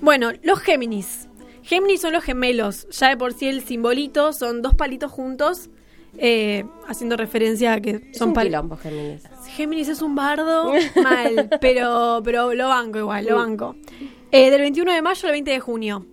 Bueno, 0.00 0.30
los 0.42 0.60
Géminis. 0.60 1.26
Géminis 1.62 2.00
son 2.00 2.12
los 2.14 2.24
gemelos. 2.24 2.88
Ya 2.90 3.08
de 3.10 3.16
por 3.16 3.32
sí 3.34 3.46
el 3.46 3.62
simbolito 3.62 4.32
son 4.32 4.62
dos 4.62 4.74
palitos 4.74 5.10
juntos, 5.12 5.68
eh, 6.18 6.64
haciendo 6.86 7.16
referencia 7.16 7.74
a 7.74 7.80
que 7.80 8.10
son 8.12 8.28
un 8.28 8.34
pal- 8.34 8.46
quilombo, 8.48 8.76
Géminis. 8.76 9.22
Géminis 9.56 9.88
es 9.88 10.02
un 10.02 10.14
bardo 10.14 10.72
mal, 11.02 11.48
pero, 11.60 12.20
pero 12.24 12.52
lo 12.54 12.68
banco 12.68 12.98
igual, 12.98 13.26
lo 13.26 13.36
banco. 13.36 13.76
Eh, 14.32 14.50
del 14.50 14.60
21 14.60 14.92
de 14.92 15.02
mayo 15.02 15.26
al 15.26 15.32
20 15.32 15.50
de 15.50 15.60
junio. 15.60 16.06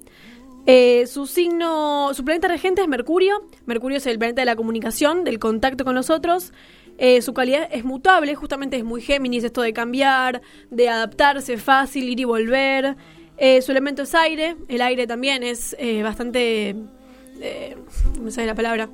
Eh, 0.66 1.06
su 1.08 1.28
signo, 1.28 2.10
su 2.14 2.26
planeta 2.26 2.48
regente 2.50 2.82
es 2.82 2.88
Mercurio. 2.88 3.46
Mercurio 3.66 3.98
es 4.00 4.06
el 4.08 4.18
planeta 4.20 4.42
de 4.42 4.46
la 4.46 4.56
comunicación, 4.56 5.24
del 5.24 5.40
contacto 5.40 5.86
con 5.86 5.96
los 5.96 6.10
otros. 6.10 6.52
Eh, 6.98 7.22
su 7.22 7.34
calidad 7.34 7.70
es 7.72 7.86
mutable, 7.86 8.34
justamente 8.36 8.76
es 8.76 8.84
muy 8.84 9.02
Géminis, 9.02 9.44
esto 9.44 9.62
de 9.62 9.72
cambiar, 9.72 10.42
de 10.72 10.90
adaptarse 10.90 11.58
fácil, 11.58 12.10
ir 12.10 12.20
y 12.20 12.24
volver. 12.26 12.98
Eh, 13.38 13.62
su 13.62 13.72
elemento 13.72 14.02
es 14.02 14.16
aire, 14.16 14.58
el 14.68 14.82
aire 14.82 15.06
también 15.08 15.44
es 15.44 15.76
bastante... 16.04 16.76
No 18.16 18.24
me 18.24 18.32
sale 18.32 18.48
la 18.48 18.56
palabra. 18.56 18.90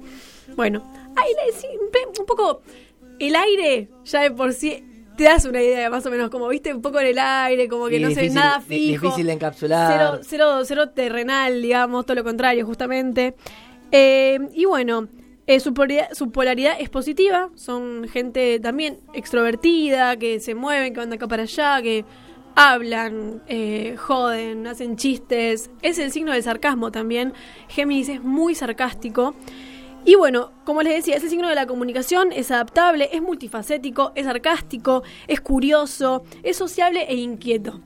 Bueno, 0.55 0.83
aire, 1.15 1.57
sí, 1.57 1.67
un 2.19 2.25
poco... 2.25 2.61
El 3.19 3.35
aire, 3.35 3.89
ya 4.05 4.21
de 4.23 4.31
por 4.31 4.53
sí, 4.53 4.83
te 5.15 5.25
das 5.25 5.45
una 5.45 5.61
idea 5.61 5.89
más 5.89 6.03
o 6.05 6.09
menos, 6.09 6.29
como 6.31 6.47
viste, 6.47 6.73
un 6.73 6.81
poco 6.81 6.99
en 6.99 7.07
el 7.07 7.19
aire, 7.19 7.69
como 7.69 7.87
que 7.87 7.97
Y 7.97 7.99
no 7.99 8.09
se 8.09 8.15
ve 8.15 8.21
difícil- 8.23 8.33
nada 8.33 8.57
di- 8.67 8.87
fijo. 8.89 9.05
difícil 9.05 9.27
de 9.27 9.33
encapsular. 9.33 9.91
Cero, 9.93 10.19
cero, 10.27 10.61
cero 10.65 10.89
terrenal, 10.89 11.61
digamos, 11.61 12.05
todo 12.05 12.15
lo 12.15 12.23
contrario, 12.23 12.65
justamente. 12.65 13.35
Eh, 13.91 14.39
y 14.55 14.65
bueno, 14.65 15.07
eh, 15.45 15.59
su, 15.59 15.73
polaridad, 15.75 16.09
su 16.13 16.31
polaridad 16.31 16.73
es 16.79 16.89
positiva, 16.89 17.49
son 17.55 18.07
gente 18.11 18.59
también 18.59 18.97
extrovertida, 19.13 20.17
que 20.17 20.39
se 20.39 20.55
mueven, 20.55 20.93
que 20.93 20.99
van 20.99 21.09
de 21.11 21.17
acá 21.17 21.27
para 21.27 21.43
allá, 21.43 21.81
que 21.83 22.03
hablan, 22.55 23.43
eh, 23.47 23.95
joden, 23.97 24.65
hacen 24.67 24.95
chistes. 24.97 25.69
Es 25.83 25.99
el 25.99 26.11
signo 26.11 26.31
del 26.31 26.41
sarcasmo 26.43 26.91
también. 26.91 27.33
Géminis 27.69 28.09
es 28.09 28.23
muy 28.23 28.55
sarcástico. 28.55 29.35
Y 30.05 30.15
bueno, 30.15 30.51
como 30.65 30.81
les 30.81 30.95
decía, 30.95 31.15
es 31.15 31.23
el 31.23 31.29
signo 31.29 31.47
de 31.47 31.55
la 31.55 31.65
comunicación, 31.65 32.31
es 32.33 32.51
adaptable, 32.51 33.09
es 33.13 33.21
multifacético, 33.21 34.11
es 34.15 34.25
sarcástico, 34.25 35.03
es 35.27 35.39
curioso, 35.39 36.23
es 36.43 36.57
sociable 36.57 37.05
e 37.07 37.15
inquieto. 37.15 37.81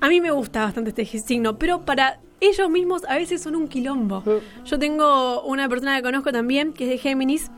A 0.00 0.08
mí 0.08 0.20
me 0.20 0.30
gusta 0.30 0.62
bastante 0.62 0.90
este 0.90 1.18
signo, 1.18 1.58
pero 1.58 1.84
para 1.84 2.20
ellos 2.40 2.70
mismos 2.70 3.02
a 3.08 3.16
veces 3.16 3.42
son 3.42 3.56
un 3.56 3.66
quilombo. 3.68 4.22
Yo 4.64 4.78
tengo 4.78 5.42
una 5.42 5.68
persona 5.68 5.96
que 5.96 6.02
conozco 6.02 6.32
también, 6.32 6.72
que 6.72 6.84
es 6.84 6.90
de 6.90 6.98
Géminis, 6.98 7.50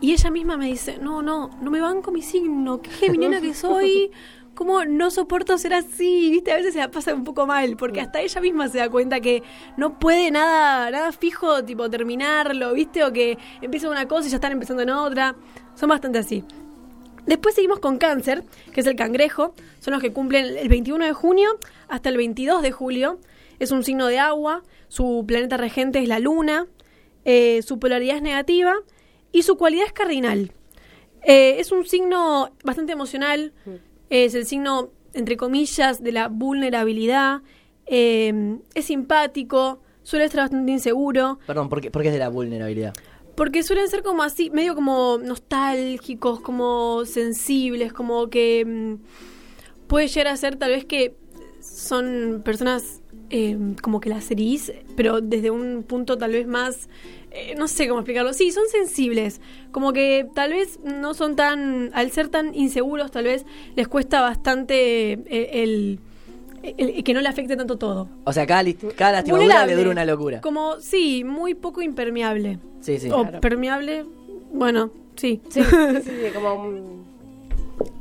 y 0.00 0.12
ella 0.12 0.30
misma 0.30 0.56
me 0.56 0.66
dice, 0.66 0.98
no, 0.98 1.22
no, 1.22 1.50
no 1.62 1.70
me 1.70 1.80
banco 1.80 2.10
mi 2.10 2.22
signo, 2.22 2.82
qué 2.82 2.90
geminiana 2.90 3.40
que 3.40 3.54
soy, 3.54 4.10
cómo 4.56 4.84
no 4.84 5.10
soporto 5.12 5.56
ser 5.58 5.74
así, 5.74 6.30
viste, 6.30 6.50
a 6.50 6.56
veces 6.56 6.72
se 6.72 6.80
la 6.80 6.90
pasa 6.90 7.14
un 7.14 7.22
poco 7.22 7.46
mal, 7.46 7.76
porque 7.76 8.00
hasta 8.00 8.20
ella 8.20 8.40
misma 8.40 8.68
se 8.68 8.78
da 8.78 8.88
cuenta 8.90 9.20
que 9.20 9.44
no 9.76 9.98
puede 10.00 10.32
nada, 10.32 10.90
nada 10.90 11.12
fijo, 11.12 11.62
tipo 11.64 11.88
terminarlo, 11.88 12.72
viste, 12.72 13.04
o 13.04 13.12
que 13.12 13.38
empieza 13.60 13.88
una 13.88 14.08
cosa 14.08 14.26
y 14.26 14.30
ya 14.30 14.36
están 14.38 14.52
empezando 14.52 14.82
en 14.82 14.90
otra, 14.90 15.36
son 15.76 15.90
bastante 15.90 16.18
así. 16.18 16.42
Después 17.26 17.54
seguimos 17.54 17.80
con 17.80 17.98
cáncer, 17.98 18.44
que 18.72 18.80
es 18.80 18.86
el 18.86 18.94
cangrejo. 18.96 19.52
Son 19.80 19.92
los 19.92 20.00
que 20.00 20.12
cumplen 20.12 20.56
el 20.56 20.68
21 20.68 21.04
de 21.04 21.12
junio 21.12 21.58
hasta 21.88 22.08
el 22.08 22.16
22 22.16 22.62
de 22.62 22.70
julio. 22.70 23.18
Es 23.58 23.72
un 23.72 23.82
signo 23.82 24.06
de 24.06 24.20
agua. 24.20 24.62
Su 24.88 25.24
planeta 25.26 25.56
regente 25.56 25.98
es 25.98 26.08
la 26.08 26.20
luna. 26.20 26.66
eh, 27.24 27.62
su 27.62 27.80
polaridad 27.80 28.16
es 28.16 28.22
negativa. 28.22 28.74
Y 29.32 29.42
su 29.42 29.56
cualidad 29.56 29.86
es 29.86 29.92
cardinal. 29.92 30.52
Eh, 31.24 31.56
es 31.58 31.72
un 31.72 31.84
signo 31.84 32.52
bastante 32.62 32.92
emocional. 32.92 33.52
Es 34.10 34.34
el 34.34 34.46
signo, 34.46 34.90
entre 35.14 35.36
comillas, 35.36 36.02
de 36.02 36.12
la 36.12 36.28
vulnerabilidad. 36.28 37.42
eh, 37.86 38.58
es 38.74 38.84
simpático. 38.86 39.80
Suele 40.02 40.24
estar 40.24 40.42
bastante 40.42 40.70
inseguro. 40.72 41.38
Perdón, 41.46 41.68
¿por 41.68 41.80
qué, 41.80 41.90
por 41.90 42.02
qué 42.02 42.08
es 42.08 42.14
de 42.14 42.20
la 42.20 42.28
vulnerabilidad? 42.28 42.94
Porque 43.34 43.62
suelen 43.62 43.88
ser 43.88 44.02
como 44.02 44.22
así, 44.22 44.50
medio 44.50 44.74
como 44.74 45.18
nostálgicos, 45.18 46.40
como 46.40 47.04
sensibles, 47.04 47.92
como 47.92 48.28
que 48.28 48.64
mm, 48.64 49.86
puede 49.88 50.08
llegar 50.08 50.28
a 50.28 50.36
ser 50.36 50.56
tal 50.56 50.70
vez 50.70 50.84
que 50.84 51.16
son 51.60 52.42
personas 52.44 53.02
eh, 53.30 53.58
como 53.82 54.00
que 54.00 54.08
las 54.08 54.30
herís, 54.30 54.72
pero 54.96 55.20
desde 55.20 55.50
un 55.50 55.82
punto 55.82 56.16
tal 56.16 56.32
vez 56.32 56.46
más, 56.46 56.88
eh, 57.30 57.54
no 57.56 57.68
sé 57.68 57.86
cómo 57.88 58.00
explicarlo. 58.00 58.32
Sí, 58.32 58.50
son 58.50 58.66
sensibles, 58.68 59.40
como 59.72 59.92
que 59.92 60.26
tal 60.34 60.52
vez 60.52 60.78
no 60.84 61.14
son 61.14 61.36
tan, 61.36 61.90
al 61.94 62.10
ser 62.10 62.28
tan 62.28 62.54
inseguros, 62.54 63.10
tal 63.10 63.24
vez 63.24 63.44
les 63.74 63.88
cuesta 63.88 64.20
bastante 64.20 65.12
eh, 65.12 65.62
el, 65.62 66.00
el- 66.62 66.90
el 66.96 67.04
que 67.04 67.14
no 67.14 67.20
le 67.20 67.28
afecte 67.28 67.56
tanto 67.56 67.76
todo. 67.76 68.08
O 68.24 68.32
sea, 68.32 68.46
cada, 68.46 68.64
cada 68.96 69.12
lastimadura 69.12 69.66
le 69.66 69.74
dura 69.76 69.90
una 69.90 70.04
locura. 70.04 70.40
Como, 70.40 70.80
sí, 70.80 71.24
muy 71.24 71.54
poco 71.54 71.82
impermeable. 71.82 72.58
Sí, 72.80 72.98
sí. 72.98 73.10
o 73.10 73.22
Claro. 73.22 73.40
permeable, 73.40 74.04
bueno, 74.52 74.90
sí. 75.16 75.40
Sí, 75.48 75.62
sí, 75.62 76.00
sí, 76.04 76.10
como 76.34 76.54
un- 76.54 77.05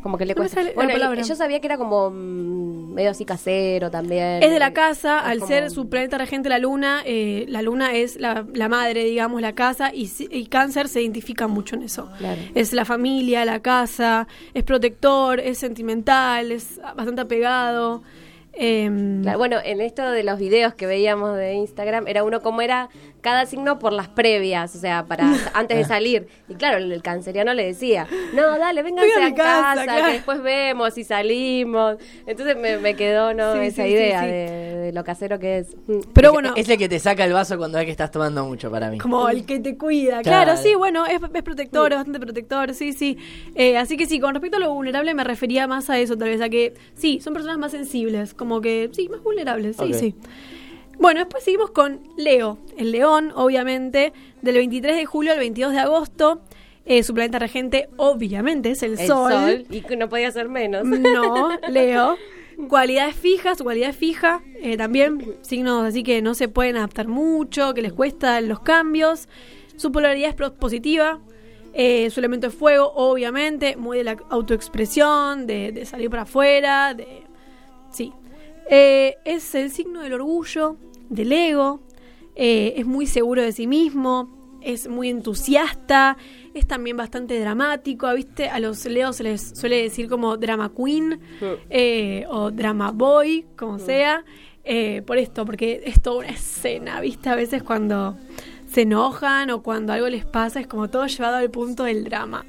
como 0.05 0.19
que 0.19 0.25
le 0.27 0.35
No 0.35 0.41
cuesta. 0.43 0.61
bueno, 0.75 1.15
y- 1.15 1.23
yo 1.23 1.35
sabía 1.35 1.59
que 1.59 1.65
era 1.65 1.79
como 1.79 2.11
mm, 2.11 2.93
medio 2.93 3.09
así 3.09 3.25
casero 3.25 3.89
también. 3.89 4.43
Es 4.43 4.51
de 4.51 4.59
la 4.59 4.71
casa, 4.71 5.21
Es 5.21 5.25
al 5.25 5.39
como- 5.39 5.47
ser 5.47 5.71
su 5.71 5.89
planeta 5.89 6.19
regente 6.19 6.47
la 6.47 6.59
luna, 6.59 7.01
eh, 7.05 7.45
la 7.47 7.63
luna 7.63 7.95
es 7.95 8.19
la, 8.19 8.45
la 8.53 8.69
madre, 8.69 9.03
digamos, 9.03 9.41
la 9.41 9.53
casa, 9.55 9.89
y, 9.91 10.07
y 10.29 10.45
cáncer 10.45 10.89
se 10.89 11.01
identifica 11.01 11.47
mucho 11.47 11.75
en 11.75 11.81
eso. 11.81 12.07
Claro. 12.19 12.39
Es 12.53 12.71
la 12.71 12.85
familia, 12.85 13.45
la 13.45 13.61
casa, 13.61 14.27
es 14.53 14.63
protector, 14.63 15.39
es 15.39 15.57
sentimental, 15.57 16.51
es 16.51 16.79
bastante 16.95 17.21
apegado. 17.21 18.03
em, 18.53 19.23
Claro, 19.23 19.37
bueno, 19.39 19.57
en 19.65 19.81
esto 19.81 20.09
de 20.11 20.21
los 20.23 20.37
videos 20.39 20.75
que 20.75 20.85
veíamos 20.85 21.35
de 21.35 21.55
Instagram, 21.55 22.07
era 22.07 22.23
uno 22.23 22.41
como 22.41 22.61
era 22.61 22.89
cada 23.25 23.47
signo 23.47 23.79
por 23.79 23.91
las 23.91 24.07
previas, 24.07 24.75
o 24.75 24.79
sea, 24.79 25.05
para 25.05 25.25
antes 25.55 25.77
de 25.79 25.83
salir. 25.83 26.27
Y 26.47 26.53
claro, 26.53 26.77
el, 26.77 27.01
canceriano 27.01 27.55
le 27.55 27.65
decía, 27.65 28.07
no, 28.33 28.57
dale, 28.59 28.83
vénganse 28.83 29.11
a 29.23 29.33
casa, 29.33 29.61
casa, 29.73 29.83
claro. 29.83 30.05
que 30.05 30.11
después 30.13 30.43
vemos 30.43 30.95
y 30.99 31.03
salimos. 31.03 31.97
Entonces 32.27 32.55
me, 32.55 32.77
me 32.77 32.95
quedó, 32.95 33.33
¿no? 33.33 33.53
Sí, 33.53 33.59
Esa 33.61 33.83
sí, 33.83 33.89
idea 33.89 34.19
sí, 34.21 34.25
sí. 34.27 34.31
De, 34.31 34.75
de 34.85 34.91
lo 34.93 35.03
casero 35.03 35.39
que 35.39 35.57
es. 35.57 35.75
Pero 36.13 36.27
Es- 36.29 36.33
bueno, 36.33 36.53
Es 36.55 36.69
el 36.69 36.77
que 36.77 36.87
te 36.87 36.99
saca 36.99 37.25
el 37.25 37.33
vaso 37.33 37.57
cuando 37.57 37.79
ves 37.79 37.85
que 37.85 37.91
estás 37.91 38.11
tomando 38.11 38.45
mucho 38.45 38.69
para 38.69 38.91
mí. 38.91 38.99
Como 38.99 39.27
el 39.27 39.43
que 39.45 39.59
te 39.59 39.75
cuida. 39.75 40.21
Claro, 40.21 40.51
Claro. 40.53 40.61
sí, 40.61 40.75
bueno, 40.75 41.07
es, 41.07 41.19
es 41.33 41.43
protector, 41.43 41.91
es 41.93 41.97
bastante 41.97 42.19
protector, 42.19 42.73
sí, 42.75 42.93
sí. 42.93 43.17
Eh, 43.55 43.75
así 43.77 43.97
que 43.97 44.05
sí, 44.05 44.19
con 44.19 44.35
respecto 44.35 44.57
a 44.57 44.59
lo 44.59 44.71
vulnerable 44.71 45.13
me 45.15 45.23
refería 45.23 45.65
más 45.65 45.89
a 45.89 45.97
eso, 45.97 46.15
tal 46.15 46.29
vez, 46.29 46.41
a 46.41 46.49
que 46.49 46.75
sí, 46.93 47.19
son 47.21 47.33
personas 47.33 47.57
más 47.57 47.71
sensibles, 47.71 48.35
como 48.35 48.61
que 48.61 48.89
sí, 48.93 49.09
más 49.09 49.23
vulnerables, 49.23 49.77
sí, 49.77 49.93
sí. 49.95 50.15
Bueno, 50.99 51.19
después 51.19 51.43
seguimos 51.43 51.71
con 51.71 52.01
Leo, 52.17 52.57
el 52.77 52.91
león, 52.91 53.31
obviamente, 53.35 54.13
del 54.41 54.55
23 54.55 54.95
de 54.95 55.05
julio 55.05 55.31
al 55.33 55.39
22 55.39 55.73
de 55.73 55.79
agosto. 55.79 56.41
Eh, 56.85 57.01
su 57.03 57.13
planeta 57.15 57.39
regente, 57.39 57.89
obviamente, 57.97 58.69
es 58.71 58.83
el, 58.83 58.99
El 58.99 59.07
sol. 59.07 59.31
sol. 59.31 59.65
Y 59.71 59.81
no 59.97 60.07
podía 60.07 60.31
ser 60.31 60.49
menos. 60.49 60.85
No, 60.85 61.57
Leo. 61.69 62.15
Cualidades 62.69 63.15
fijas, 63.15 63.57
su 63.57 63.63
cualidad 63.65 63.89
es 63.89 63.95
fija. 63.97 64.41
eh, 64.61 64.77
también 64.77 65.35
signos 65.41 65.83
así 65.85 66.03
que 66.03 66.21
no 66.21 66.33
se 66.35 66.47
pueden 66.47 66.77
adaptar 66.77 67.07
mucho, 67.07 67.73
que 67.73 67.81
les 67.81 67.91
cuestan 67.91 68.47
los 68.47 68.59
cambios. 68.61 69.27
Su 69.77 69.91
polaridad 69.91 70.29
es 70.39 70.51
positiva. 70.51 71.19
eh, 71.73 72.09
su 72.11 72.19
elemento 72.21 72.47
es 72.47 72.53
fuego, 72.53 72.93
obviamente. 72.95 73.75
Muy 73.75 73.97
de 73.97 74.03
la 74.05 74.17
autoexpresión, 74.29 75.47
de, 75.47 75.71
de 75.73 75.85
salir 75.85 76.09
para 76.09 76.21
afuera. 76.21 76.93
De, 76.93 77.23
sí. 77.91 78.13
Eh, 78.69 79.15
es 79.25 79.53
el 79.55 79.69
signo 79.71 80.01
del 80.01 80.13
orgullo, 80.13 80.77
del 81.09 81.31
ego. 81.31 81.81
eh, 82.35 82.73
es 82.77 82.85
muy 82.85 83.07
seguro 83.07 83.41
de 83.41 83.51
sí 83.51 83.67
mismo. 83.67 84.33
es 84.61 84.87
muy 84.87 85.09
entusiasta, 85.09 86.17
es 86.55 86.65
también 86.65 86.97
bastante 86.97 87.39
dramático, 87.39 88.11
¿viste? 88.15 88.49
A 88.49 88.59
los 88.59 88.83
leos 88.85 89.17
se 89.17 89.23
les 89.23 89.51
suele 89.55 89.83
decir 89.83 90.09
como 90.09 90.37
drama 90.37 90.71
queen 90.75 91.19
eh, 91.69 92.25
o 92.29 92.49
drama 92.49 92.89
boy, 92.91 93.45
como 93.55 93.77
sea, 93.77 94.25
eh, 94.63 95.03
por 95.05 95.19
esto, 95.19 95.45
porque 95.45 95.83
es 95.85 96.01
toda 96.01 96.17
una 96.17 96.29
escena, 96.29 96.99
¿viste? 96.99 97.29
A 97.29 97.35
veces 97.35 97.61
cuando 97.61 98.17
se 98.67 98.81
enojan 98.81 99.51
o 99.51 99.61
cuando 99.61 99.93
algo 99.93 100.09
les 100.09 100.25
pasa 100.25 100.59
es 100.59 100.65
como 100.65 100.89
todo 100.89 101.05
llevado 101.05 101.35
al 101.37 101.51
punto 101.51 101.83
del 101.83 102.03
drama. 102.03 102.43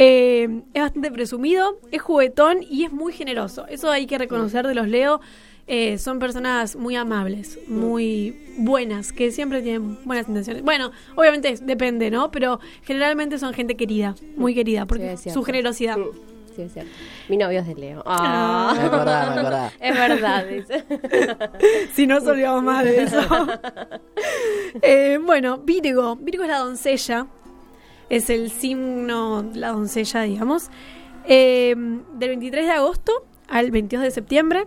Eh, 0.00 0.62
es 0.74 0.82
bastante 0.82 1.10
presumido, 1.10 1.78
es 1.90 2.00
juguetón 2.00 2.58
y 2.62 2.84
es 2.84 2.92
muy 2.92 3.12
generoso. 3.12 3.66
Eso 3.66 3.90
hay 3.90 4.06
que 4.06 4.16
reconocer 4.16 4.66
de 4.66 4.74
los 4.74 4.86
Leo. 4.88 5.20
Eh, 5.66 5.98
son 5.98 6.18
personas 6.18 6.76
muy 6.76 6.96
amables, 6.96 7.58
muy 7.66 8.34
buenas, 8.56 9.12
que 9.12 9.30
siempre 9.32 9.60
tienen 9.60 9.98
buenas 10.06 10.26
intenciones. 10.28 10.62
Bueno, 10.62 10.92
obviamente 11.16 11.50
es- 11.50 11.66
depende, 11.66 12.10
¿no? 12.10 12.30
Pero 12.30 12.58
generalmente 12.84 13.38
son 13.38 13.52
gente 13.52 13.76
querida, 13.76 14.14
muy 14.36 14.54
querida, 14.54 14.86
porque 14.86 15.16
su 15.18 15.42
generosidad. 15.42 15.96
Sí, 16.56 16.62
es 16.62 16.72
cierto. 16.72 16.90
Mi 17.28 17.36
novio 17.36 17.60
es 17.60 17.66
de 17.66 17.74
Leo. 17.74 18.02
Me 18.06 18.12
acordaba, 18.86 19.34
me 19.34 19.40
acordaba. 19.40 19.72
Es 19.78 19.94
verdad, 19.94 20.46
dice. 20.46 20.84
si 21.94 22.06
no 22.06 22.20
se 22.20 22.30
olvidamos 22.30 22.62
más 22.62 22.84
de 22.84 23.02
eso. 23.02 23.20
Eh, 24.82 25.18
bueno, 25.24 25.58
Virgo. 25.58 26.16
Virgo 26.16 26.42
es 26.44 26.48
la 26.50 26.58
doncella. 26.58 27.26
Es 28.10 28.30
el 28.30 28.50
signo, 28.50 29.44
la 29.54 29.72
doncella, 29.72 30.22
digamos. 30.22 30.70
Eh, 31.26 31.74
del 31.76 32.28
23 32.30 32.66
de 32.66 32.72
agosto 32.72 33.12
al 33.48 33.70
22 33.70 34.04
de 34.04 34.10
septiembre. 34.10 34.66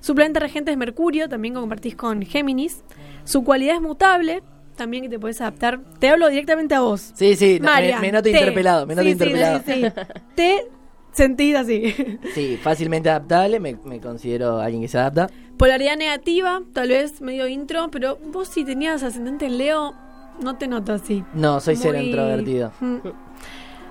Su 0.00 0.14
planeta 0.14 0.40
regente 0.40 0.70
es 0.70 0.76
Mercurio, 0.76 1.28
también 1.28 1.54
compartís 1.54 1.94
con 1.96 2.22
Géminis. 2.22 2.82
Su 3.24 3.42
cualidad 3.42 3.76
es 3.76 3.80
mutable, 3.80 4.42
también 4.76 5.04
que 5.04 5.08
te 5.08 5.18
puedes 5.18 5.40
adaptar. 5.40 5.80
Te 5.98 6.08
hablo 6.08 6.28
directamente 6.28 6.74
a 6.74 6.80
vos. 6.80 7.12
Sí, 7.14 7.36
sí, 7.36 7.58
me, 7.60 7.98
me 8.00 8.12
noto 8.12 8.24
te. 8.24 8.30
interpelado, 8.30 8.86
me 8.86 8.94
noto 8.94 9.04
sí, 9.04 9.12
interpelado. 9.12 9.62
sí, 9.64 9.72
sí. 9.72 9.86
Te 10.34 10.68
sentís 11.12 11.54
así. 11.56 11.94
Sí, 12.34 12.58
fácilmente 12.60 13.08
adaptable, 13.08 13.60
me, 13.60 13.76
me 13.84 14.00
considero 14.00 14.58
alguien 14.58 14.82
que 14.82 14.88
se 14.88 14.98
adapta. 14.98 15.30
Polaridad 15.56 15.96
negativa, 15.96 16.60
tal 16.72 16.88
vez 16.88 17.20
medio 17.20 17.46
intro, 17.46 17.90
pero 17.90 18.18
vos 18.32 18.48
si 18.48 18.64
tenías 18.64 19.02
ascendente 19.02 19.46
en 19.46 19.58
Leo, 19.58 19.94
no 20.40 20.56
te 20.56 20.66
noto 20.68 20.92
así. 20.92 21.24
No, 21.34 21.60
soy 21.60 21.76
cero 21.76 21.98
introvertido. 22.00 22.72
Mm. 22.80 22.96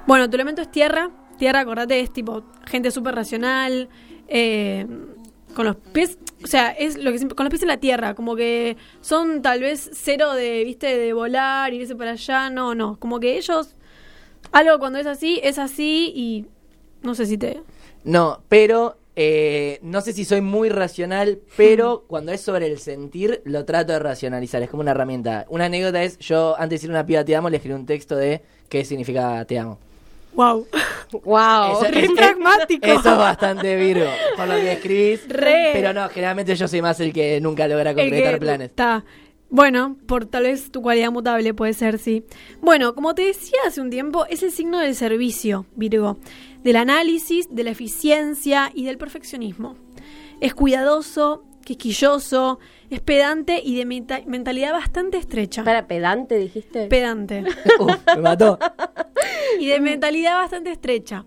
Bueno, 0.05 0.29
tu 0.29 0.35
elemento 0.35 0.61
es 0.61 0.69
tierra. 0.69 1.09
Tierra, 1.37 1.61
acordate, 1.61 1.99
es 2.01 2.11
tipo 2.11 2.43
gente 2.65 2.91
súper 2.91 3.15
racional, 3.15 3.87
eh, 4.27 4.85
con 5.55 5.65
los 5.65 5.75
pies, 5.77 6.17
o 6.43 6.47
sea, 6.47 6.71
es 6.71 6.97
lo 6.97 7.11
que 7.11 7.17
siempre- 7.19 7.35
con 7.35 7.45
los 7.45 7.49
pies 7.51 7.61
en 7.63 7.69
la 7.69 7.77
tierra, 7.77 8.13
como 8.13 8.35
que 8.35 8.75
son 9.01 9.41
tal 9.41 9.61
vez 9.61 9.89
cero 9.93 10.33
de, 10.33 10.63
viste, 10.65 10.97
de 10.97 11.13
volar, 11.13 11.73
irse 11.73 11.95
para 11.95 12.11
allá, 12.11 12.49
no, 12.49 12.75
no, 12.75 12.99
como 12.99 13.19
que 13.19 13.37
ellos, 13.37 13.75
algo 14.51 14.77
cuando 14.77 14.99
es 14.99 15.07
así, 15.07 15.39
es 15.43 15.57
así 15.57 16.11
y 16.15 16.45
no 17.01 17.15
sé 17.15 17.25
si 17.25 17.37
te... 17.37 17.61
No, 18.03 18.41
pero 18.49 18.97
eh, 19.15 19.79
no 19.83 20.01
sé 20.01 20.13
si 20.13 20.25
soy 20.25 20.41
muy 20.41 20.69
racional, 20.69 21.39
pero 21.55 22.03
cuando 22.07 22.31
es 22.31 22.41
sobre 22.41 22.67
el 22.67 22.79
sentir, 22.79 23.41
lo 23.45 23.65
trato 23.65 23.93
de 23.93 23.99
racionalizar. 23.99 24.61
Es 24.63 24.69
como 24.69 24.81
una 24.81 24.91
herramienta. 24.91 25.45
Una 25.49 25.65
anécdota 25.65 26.01
es, 26.03 26.17
yo 26.19 26.55
antes 26.55 26.69
de 26.69 26.75
decir 26.75 26.89
una 26.89 27.05
piba 27.05 27.23
te 27.23 27.35
amo, 27.35 27.49
le 27.49 27.57
escribí 27.57 27.75
un 27.75 27.85
texto 27.85 28.15
de 28.15 28.41
qué 28.69 28.83
significa 28.85 29.45
te 29.45 29.59
amo. 29.59 29.77
¡Wow! 30.33 30.65
wow. 31.23 31.71
Eso- 31.83 31.91
re 31.91 32.05
es- 32.05 32.11
pragmático. 32.11 32.85
Eso 32.87 33.11
es 33.11 33.17
bastante 33.17 33.75
virgo, 33.75 34.09
por 34.35 34.47
lo 34.47 34.55
que 34.55 34.71
escribís. 34.73 35.29
Re. 35.29 35.69
Pero 35.73 35.93
no, 35.93 36.09
generalmente 36.09 36.55
yo 36.55 36.67
soy 36.67 36.81
más 36.81 36.99
el 36.99 37.13
que 37.13 37.39
nunca 37.39 37.67
logra 37.67 37.91
El 37.91 37.95
concretar 37.97 38.33
que- 38.33 38.39
planes. 38.39 38.69
Está. 38.69 39.03
Bueno, 39.55 39.97
por 40.07 40.25
tal 40.25 40.43
vez 40.43 40.71
tu 40.71 40.81
cualidad 40.81 41.11
mutable 41.11 41.53
puede 41.53 41.73
ser, 41.73 41.99
sí. 41.99 42.23
Bueno, 42.59 42.95
como 42.95 43.13
te 43.13 43.21
decía 43.21 43.59
hace 43.67 43.81
un 43.81 43.91
tiempo, 43.91 44.25
es 44.25 44.41
el 44.41 44.51
signo 44.51 44.79
del 44.79 44.95
servicio, 44.95 45.67
Virgo, 45.75 46.17
del 46.63 46.75
análisis, 46.77 47.47
de 47.53 47.63
la 47.63 47.69
eficiencia 47.69 48.71
y 48.73 48.85
del 48.85 48.97
perfeccionismo. 48.97 49.75
Es 50.41 50.55
cuidadoso, 50.55 51.43
quisquilloso, 51.63 52.57
es 52.89 52.99
pedante 53.01 53.61
y 53.63 53.75
de 53.77 53.85
menta- 53.85 54.23
mentalidad 54.25 54.71
bastante 54.73 55.17
estrecha. 55.17 55.63
Para 55.63 55.87
pedante, 55.87 56.35
dijiste. 56.39 56.87
Pedante. 56.87 57.43
Uf, 57.79 57.95
me 58.15 58.21
mató. 58.23 58.57
y 59.59 59.67
de 59.67 59.79
mentalidad 59.79 60.33
bastante 60.37 60.71
estrecha. 60.71 61.25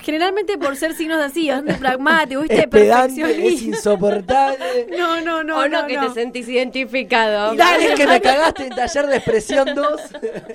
Generalmente 0.00 0.58
por 0.58 0.76
ser 0.76 0.94
signos 0.94 1.20
así, 1.20 1.48
bastante 1.48 1.74
pragmáticos, 1.74 2.44
¿viste? 2.44 2.60
Es 2.62 2.68
pedante, 2.68 3.46
es 3.46 3.62
insoportable. 3.62 4.88
No, 4.98 5.20
no, 5.24 5.44
no. 5.44 5.58
o 5.58 5.68
no, 5.68 5.82
no, 5.82 5.86
que 5.86 5.96
no. 5.96 6.08
te 6.08 6.14
sentís 6.20 6.48
identificado. 6.48 7.54
Dale 7.54 7.94
que 7.94 8.06
me 8.06 8.20
cagaste 8.20 8.64
en 8.64 8.70
taller 8.70 9.06
de 9.06 9.16
expresión 9.16 9.74
2. 9.74 10.00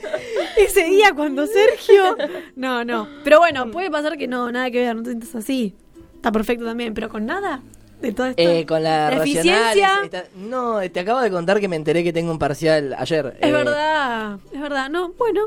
Ese 0.58 0.84
día 0.86 1.12
cuando 1.16 1.46
Sergio. 1.48 2.18
No, 2.56 2.84
no. 2.84 3.08
Pero 3.24 3.40
bueno, 3.40 3.72
puede 3.72 3.90
pasar 3.92 4.18
que 4.18 4.28
no, 4.28 4.52
nada 4.52 4.70
que 4.72 4.80
ver, 4.80 4.96
no 4.96 5.04
te 5.04 5.12
sientas 5.12 5.36
así. 5.36 5.76
Está 6.16 6.32
perfecto 6.32 6.66
también, 6.66 6.94
pero 6.94 7.08
con 7.10 7.26
nada 7.26 7.62
de 8.02 8.12
todo 8.12 8.28
esto. 8.28 8.42
Eh, 8.42 8.66
con 8.66 8.84
la, 8.84 9.10
La 9.12 9.18
eficiencia. 9.18 10.02
está- 10.04 10.26
no, 10.36 10.80
te 10.92 11.00
acabo 11.00 11.22
de 11.22 11.32
contar 11.32 11.60
que 11.60 11.68
me 11.68 11.76
enteré 11.76 12.04
que 12.04 12.12
tengo 12.12 12.32
un 12.32 12.40
parcial 12.40 12.96
ayer. 12.98 13.38
Es 13.40 13.48
eh, 13.50 13.52
verdad, 13.52 14.40
es 14.52 14.60
verdad. 14.60 14.90
No, 14.90 15.14
bueno, 15.14 15.42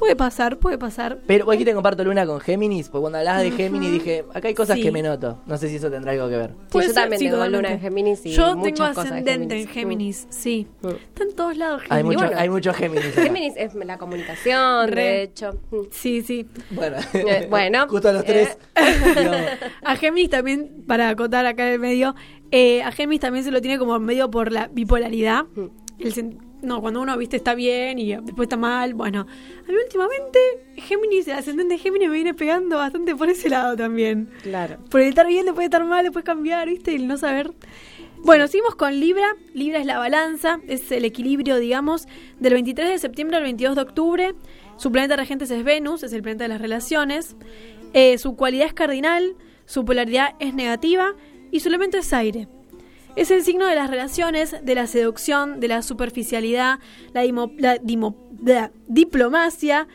puede 0.00 0.16
pasar, 0.16 0.56
puede 0.58 0.78
pasar. 0.78 1.18
Pero 1.26 1.50
aquí 1.52 1.62
te 1.62 1.74
comparto 1.74 2.02
luna 2.02 2.24
con 2.24 2.40
Géminis, 2.40 2.88
porque 2.88 3.02
cuando 3.02 3.18
hablabas 3.18 3.42
de 3.42 3.50
Géminis 3.50 3.92
dije, 3.92 4.24
acá 4.32 4.48
hay 4.48 4.54
cosas 4.54 4.76
Sí. 4.76 4.82
que 4.82 4.90
me 4.90 5.02
noto. 5.02 5.42
No 5.46 5.58
sé 5.58 5.68
si 5.68 5.76
eso 5.76 5.90
tendrá 5.90 6.12
algo 6.12 6.26
que 6.30 6.36
ver. 6.38 6.50
Sí, 6.52 6.66
Puede 6.70 6.88
yo 6.88 6.94
también 6.94 7.18
sí, 7.18 7.24
tengo 7.26 7.36
totalmente. 7.36 7.68
luna 7.68 7.74
en 7.74 7.80
Géminis 7.82 8.24
y 8.24 8.30
Yo 8.32 8.44
tengo 8.46 8.56
muchas 8.60 8.96
ascendente 8.96 9.60
en 9.60 9.68
Géminis. 9.68 10.20
Géminis, 10.22 10.26
sí. 10.30 10.66
Mm. 10.80 10.88
Está 10.88 11.22
en 11.24 11.36
todos 11.36 11.56
lados 11.58 11.82
Hay, 11.90 11.98
Géminis. 11.98 12.16
mucho, 12.16 12.26
bueno. 12.26 12.40
hay 12.40 12.48
muchos 12.48 12.76
Géminis. 12.76 13.14
Géminis 13.14 13.52
es 13.58 13.74
la 13.74 13.98
comunicación, 13.98 14.88
Re. 14.88 15.02
de 15.02 15.22
hecho. 15.24 15.52
Mm. 15.70 15.76
Sí, 15.90 16.22
sí. 16.22 16.46
Bueno, 16.70 16.96
Eh, 17.12 17.46
bueno, 17.50 17.86
justo 17.90 18.08
a 18.08 18.12
los 18.12 18.22
eh. 18.22 18.26
tres. 18.26 18.58
digamos. 19.16 19.40
A 19.84 19.96
Géminis 19.96 20.30
también, 20.30 20.82
para 20.86 21.10
acotar 21.10 21.44
acá 21.44 21.66
en 21.66 21.74
el 21.74 21.78
medio, 21.78 22.14
eh, 22.50 22.82
a 22.82 22.90
Géminis 22.92 23.20
también 23.20 23.44
se 23.44 23.50
lo 23.50 23.60
tiene 23.60 23.78
como 23.78 23.98
medio 24.00 24.30
por 24.30 24.50
la 24.50 24.68
bipolaridad. 24.68 25.44
Mm. 25.54 25.66
El 25.98 26.12
no, 26.62 26.80
cuando 26.80 27.00
uno, 27.00 27.16
viste, 27.16 27.36
está 27.36 27.54
bien 27.54 27.98
y 27.98 28.14
después 28.14 28.46
está 28.46 28.56
mal. 28.56 28.94
Bueno, 28.94 29.20
a 29.20 29.70
mí 29.70 29.74
últimamente 29.82 30.38
Géminis, 30.76 31.28
el 31.28 31.34
ascendente 31.34 31.74
de 31.74 31.78
Géminis 31.78 32.08
me 32.08 32.14
viene 32.14 32.34
pegando 32.34 32.76
bastante 32.76 33.16
por 33.16 33.28
ese 33.28 33.48
lado 33.48 33.76
también. 33.76 34.28
Claro. 34.42 34.78
Por 34.90 35.00
estar 35.00 35.26
bien, 35.26 35.46
después 35.46 35.64
estar 35.64 35.84
mal, 35.84 36.04
después 36.04 36.24
cambiar, 36.24 36.68
viste, 36.68 36.92
y 36.92 36.96
el 36.96 37.06
no 37.06 37.16
saber. 37.16 37.52
Bueno, 38.22 38.46
seguimos 38.48 38.74
con 38.74 38.98
Libra. 39.00 39.36
Libra 39.54 39.78
es 39.78 39.86
la 39.86 39.98
balanza, 39.98 40.60
es 40.68 40.92
el 40.92 41.06
equilibrio, 41.06 41.56
digamos, 41.56 42.06
del 42.38 42.52
23 42.52 42.90
de 42.90 42.98
septiembre 42.98 43.38
al 43.38 43.44
22 43.44 43.76
de 43.76 43.82
octubre. 43.82 44.34
Su 44.76 44.92
planeta 44.92 45.16
regente 45.16 45.44
es 45.44 45.64
Venus, 45.64 46.02
es 46.02 46.12
el 46.12 46.22
planeta 46.22 46.44
de 46.44 46.48
las 46.48 46.60
relaciones. 46.60 47.36
Eh, 47.94 48.18
su 48.18 48.36
cualidad 48.36 48.66
es 48.66 48.74
cardinal, 48.74 49.34
su 49.64 49.84
polaridad 49.84 50.34
es 50.38 50.54
negativa 50.54 51.14
y 51.50 51.60
su 51.60 51.68
elemento 51.68 51.96
es 51.96 52.12
aire. 52.12 52.46
Es 53.16 53.30
el 53.30 53.42
signo 53.44 53.66
de 53.66 53.74
las 53.74 53.90
relaciones, 53.90 54.56
de 54.62 54.74
la 54.74 54.86
seducción, 54.86 55.60
de 55.60 55.68
la 55.68 55.82
superficialidad, 55.82 56.78
la, 57.12 57.24
dimo- 57.24 57.52
la 57.58 57.76
dimo- 57.80 58.16
la 58.42 58.70
diplomacia. 58.86 59.88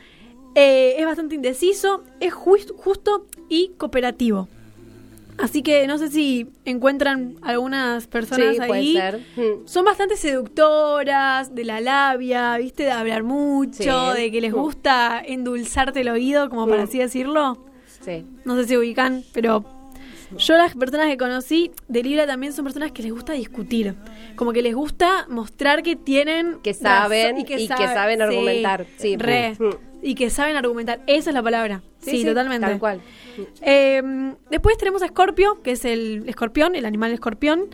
Eh, 0.56 0.96
es 1.00 1.06
bastante 1.06 1.36
indeciso, 1.36 2.04
es 2.20 2.34
juis- 2.34 2.72
justo 2.76 3.26
y 3.50 3.72
cooperativo. 3.78 4.48
Así 5.38 5.64
que 5.64 5.86
no 5.86 5.98
sé 5.98 6.10
si 6.10 6.48
encuentran 6.64 7.36
algunas 7.42 8.08
personas 8.08 8.52
Sí, 8.56 8.62
puede 8.66 8.80
ahí. 8.80 8.94
ser. 8.96 9.20
Mm. 9.36 9.68
Son 9.68 9.84
bastante 9.84 10.16
seductoras, 10.16 11.54
de 11.54 11.66
la 11.66 11.82
labia, 11.82 12.58
viste, 12.58 12.84
de 12.84 12.92
hablar 12.92 13.24
mucho, 13.24 14.14
Sí. 14.16 14.22
de 14.22 14.32
que 14.32 14.40
les 14.40 14.54
Mm. 14.54 14.58
gusta 14.58 15.22
endulzarte 15.26 16.02
el 16.02 16.10
oído, 16.10 16.50
como 16.50 16.68
para 16.68 16.82
Mm. 16.84 16.86
así 16.86 17.00
decirlo. 17.00 17.66
Sí. 18.02 18.26
No 18.46 18.56
sé 18.56 18.66
si 18.66 18.78
ubican, 18.78 19.24
pero 19.34 19.66
yo 20.38 20.58
las 20.58 20.76
personas 20.76 21.08
que 21.08 21.18
conocí 21.18 21.72
de 21.88 22.04
Libra 22.04 22.26
también 22.28 22.54
son 22.54 22.66
personas 22.66 22.92
que 22.92 23.04
les 23.04 23.12
gusta 23.12 23.34
discutir. 23.34 23.96
Como 24.36 24.54
que 24.54 24.62
les 24.62 24.76
gusta 24.76 25.26
mostrar 25.30 25.84
que 25.84 25.96
tienen... 25.96 26.60
Que 26.64 26.74
saben 26.74 27.38
y 27.40 27.46
que 27.46 27.68
saben 27.68 28.22
argumentar. 28.22 28.86
Sí. 28.98 29.18
re. 29.18 29.56
Mm. 29.60 29.70
Y 30.02 30.16
que 30.16 30.30
saben 30.30 30.56
argumentar. 30.56 31.02
Esa 31.08 31.30
es 31.32 31.34
la 31.34 31.42
palabra. 31.42 31.82
Sí, 32.00 32.24
totalmente. 32.24 32.68
Tal 32.68 32.80
cual. 32.80 33.02
Eh, 33.62 34.34
después 34.50 34.78
tenemos 34.78 35.02
a 35.02 35.06
Escorpio, 35.06 35.62
que 35.64 35.72
es 35.72 35.86
el 35.86 36.24
escorpión, 36.28 36.76
el 36.76 36.86
animal 36.86 37.12
escorpión. 37.12 37.70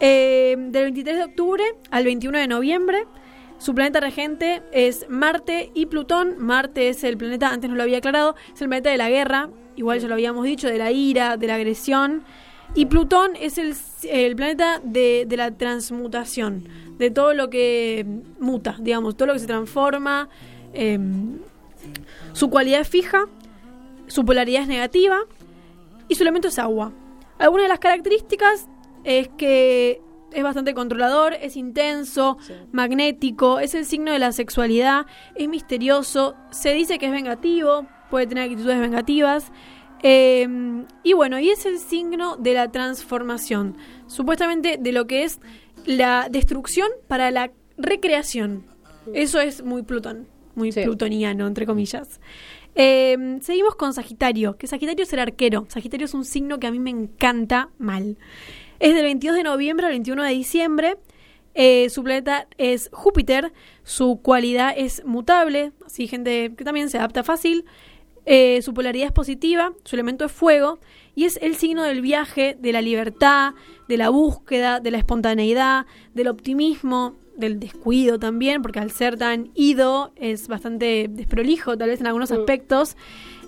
Eh, 0.00 0.54
del 0.56 0.84
23 0.84 1.16
de 1.16 1.24
octubre 1.24 1.64
al 1.90 2.04
21 2.04 2.38
de 2.38 2.48
noviembre. 2.48 3.04
Su 3.58 3.74
planeta 3.74 3.98
regente 3.98 4.62
es 4.72 5.06
Marte 5.08 5.72
y 5.74 5.86
Plutón. 5.86 6.36
Marte 6.38 6.88
es 6.88 7.02
el 7.02 7.16
planeta, 7.16 7.50
antes 7.50 7.68
no 7.68 7.76
lo 7.76 7.82
había 7.82 7.98
aclarado, 7.98 8.36
es 8.54 8.62
el 8.62 8.68
planeta 8.68 8.90
de 8.90 8.96
la 8.96 9.10
guerra. 9.10 9.50
Igual 9.78 10.00
ya 10.00 10.08
lo 10.08 10.14
habíamos 10.14 10.44
dicho, 10.44 10.66
de 10.66 10.76
la 10.76 10.90
ira, 10.90 11.36
de 11.36 11.46
la 11.46 11.54
agresión. 11.54 12.24
Y 12.74 12.86
Plutón 12.86 13.30
es 13.40 13.58
el, 13.58 13.74
el 14.10 14.34
planeta 14.34 14.80
de, 14.82 15.24
de 15.26 15.36
la 15.36 15.52
transmutación, 15.52 16.68
de 16.98 17.12
todo 17.12 17.32
lo 17.32 17.48
que 17.48 18.04
muta, 18.40 18.76
digamos, 18.80 19.16
todo 19.16 19.28
lo 19.28 19.34
que 19.34 19.38
se 19.38 19.46
transforma. 19.46 20.28
eh, 20.74 20.98
su 22.32 22.50
cualidad 22.50 22.80
es 22.80 22.88
fija, 22.88 23.26
su 24.08 24.24
polaridad 24.24 24.62
es 24.62 24.68
negativa 24.68 25.20
y 26.08 26.16
su 26.16 26.24
elemento 26.24 26.48
es 26.48 26.58
agua. 26.58 26.92
Algunas 27.38 27.66
de 27.66 27.68
las 27.68 27.78
características 27.78 28.66
es 29.04 29.28
que 29.38 30.00
es 30.32 30.42
bastante 30.42 30.74
controlador, 30.74 31.34
es 31.34 31.56
intenso, 31.56 32.36
magnético, 32.72 33.60
es 33.60 33.74
el 33.74 33.86
signo 33.86 34.10
de 34.12 34.18
la 34.18 34.32
sexualidad, 34.32 35.06
es 35.36 35.48
misterioso, 35.48 36.34
se 36.50 36.74
dice 36.74 36.98
que 36.98 37.06
es 37.06 37.12
vengativo, 37.12 37.86
puede 38.10 38.26
tener 38.26 38.44
actitudes 38.44 38.78
vengativas. 38.80 39.52
eh, 40.02 40.46
y 41.02 41.12
bueno, 41.14 41.40
y 41.40 41.50
es 41.50 41.66
el 41.66 41.78
signo 41.80 42.36
de 42.36 42.54
la 42.54 42.70
transformación, 42.70 43.76
supuestamente 44.06 44.76
de 44.78 44.92
lo 44.92 45.08
que 45.08 45.24
es 45.24 45.40
la 45.86 46.28
destrucción 46.30 46.88
para 47.08 47.30
la 47.32 47.50
recreación. 47.76 48.64
Eso 49.12 49.40
es 49.40 49.64
muy 49.64 49.82
Plutón, 49.82 50.28
muy 50.54 50.70
Sí. 50.70 50.82
plutoniano, 50.82 51.46
entre 51.48 51.66
comillas. 51.66 52.20
Eh, 52.76 53.38
seguimos 53.40 53.74
con 53.74 53.92
Sagitario, 53.92 54.56
que 54.56 54.68
Sagitario 54.68 55.02
es 55.02 55.12
el 55.12 55.18
arquero. 55.18 55.66
Sagitario 55.68 56.04
es 56.04 56.14
un 56.14 56.24
signo 56.24 56.60
que 56.60 56.68
a 56.68 56.70
mí 56.70 56.78
me 56.78 56.90
encanta 56.90 57.70
mal. 57.78 58.18
Es 58.78 58.94
del 58.94 59.02
22 59.04 59.34
de 59.36 59.42
noviembre 59.42 59.86
al 59.86 59.92
21 59.92 60.22
de 60.22 60.30
diciembre. 60.30 60.96
Eh, 61.54 61.88
su 61.90 62.04
planeta 62.04 62.46
es 62.56 62.88
Júpiter. 62.92 63.52
Su 63.82 64.20
cualidad 64.22 64.72
es 64.76 65.02
mutable. 65.04 65.72
Así, 65.84 66.06
gente 66.06 66.52
que 66.56 66.62
también 66.62 66.88
se 66.88 66.98
adapta 66.98 67.24
fácil. 67.24 67.64
Eh, 68.26 68.60
su 68.62 68.74
polaridad 68.74 69.06
es 69.06 69.12
positiva. 69.12 69.72
Su 69.84 69.96
elemento 69.96 70.24
es 70.24 70.32
fuego. 70.32 70.78
Y 71.14 71.24
es 71.24 71.38
el 71.42 71.56
signo 71.56 71.82
del 71.82 72.00
viaje, 72.00 72.56
de 72.60 72.72
la 72.72 72.80
libertad, 72.80 73.54
de 73.88 73.96
la 73.96 74.10
búsqueda, 74.10 74.80
de 74.80 74.90
la 74.90 74.98
espontaneidad, 74.98 75.86
del 76.14 76.28
optimismo, 76.28 77.16
del 77.36 77.60
descuido 77.60 78.18
también, 78.18 78.62
porque 78.62 78.80
al 78.80 78.90
ser 78.90 79.16
tan 79.16 79.50
ido 79.54 80.12
es 80.16 80.48
bastante 80.48 81.06
desprolijo, 81.08 81.78
tal 81.78 81.88
vez 81.88 82.00
en 82.00 82.06
algunos 82.06 82.30
aspectos. 82.32 82.96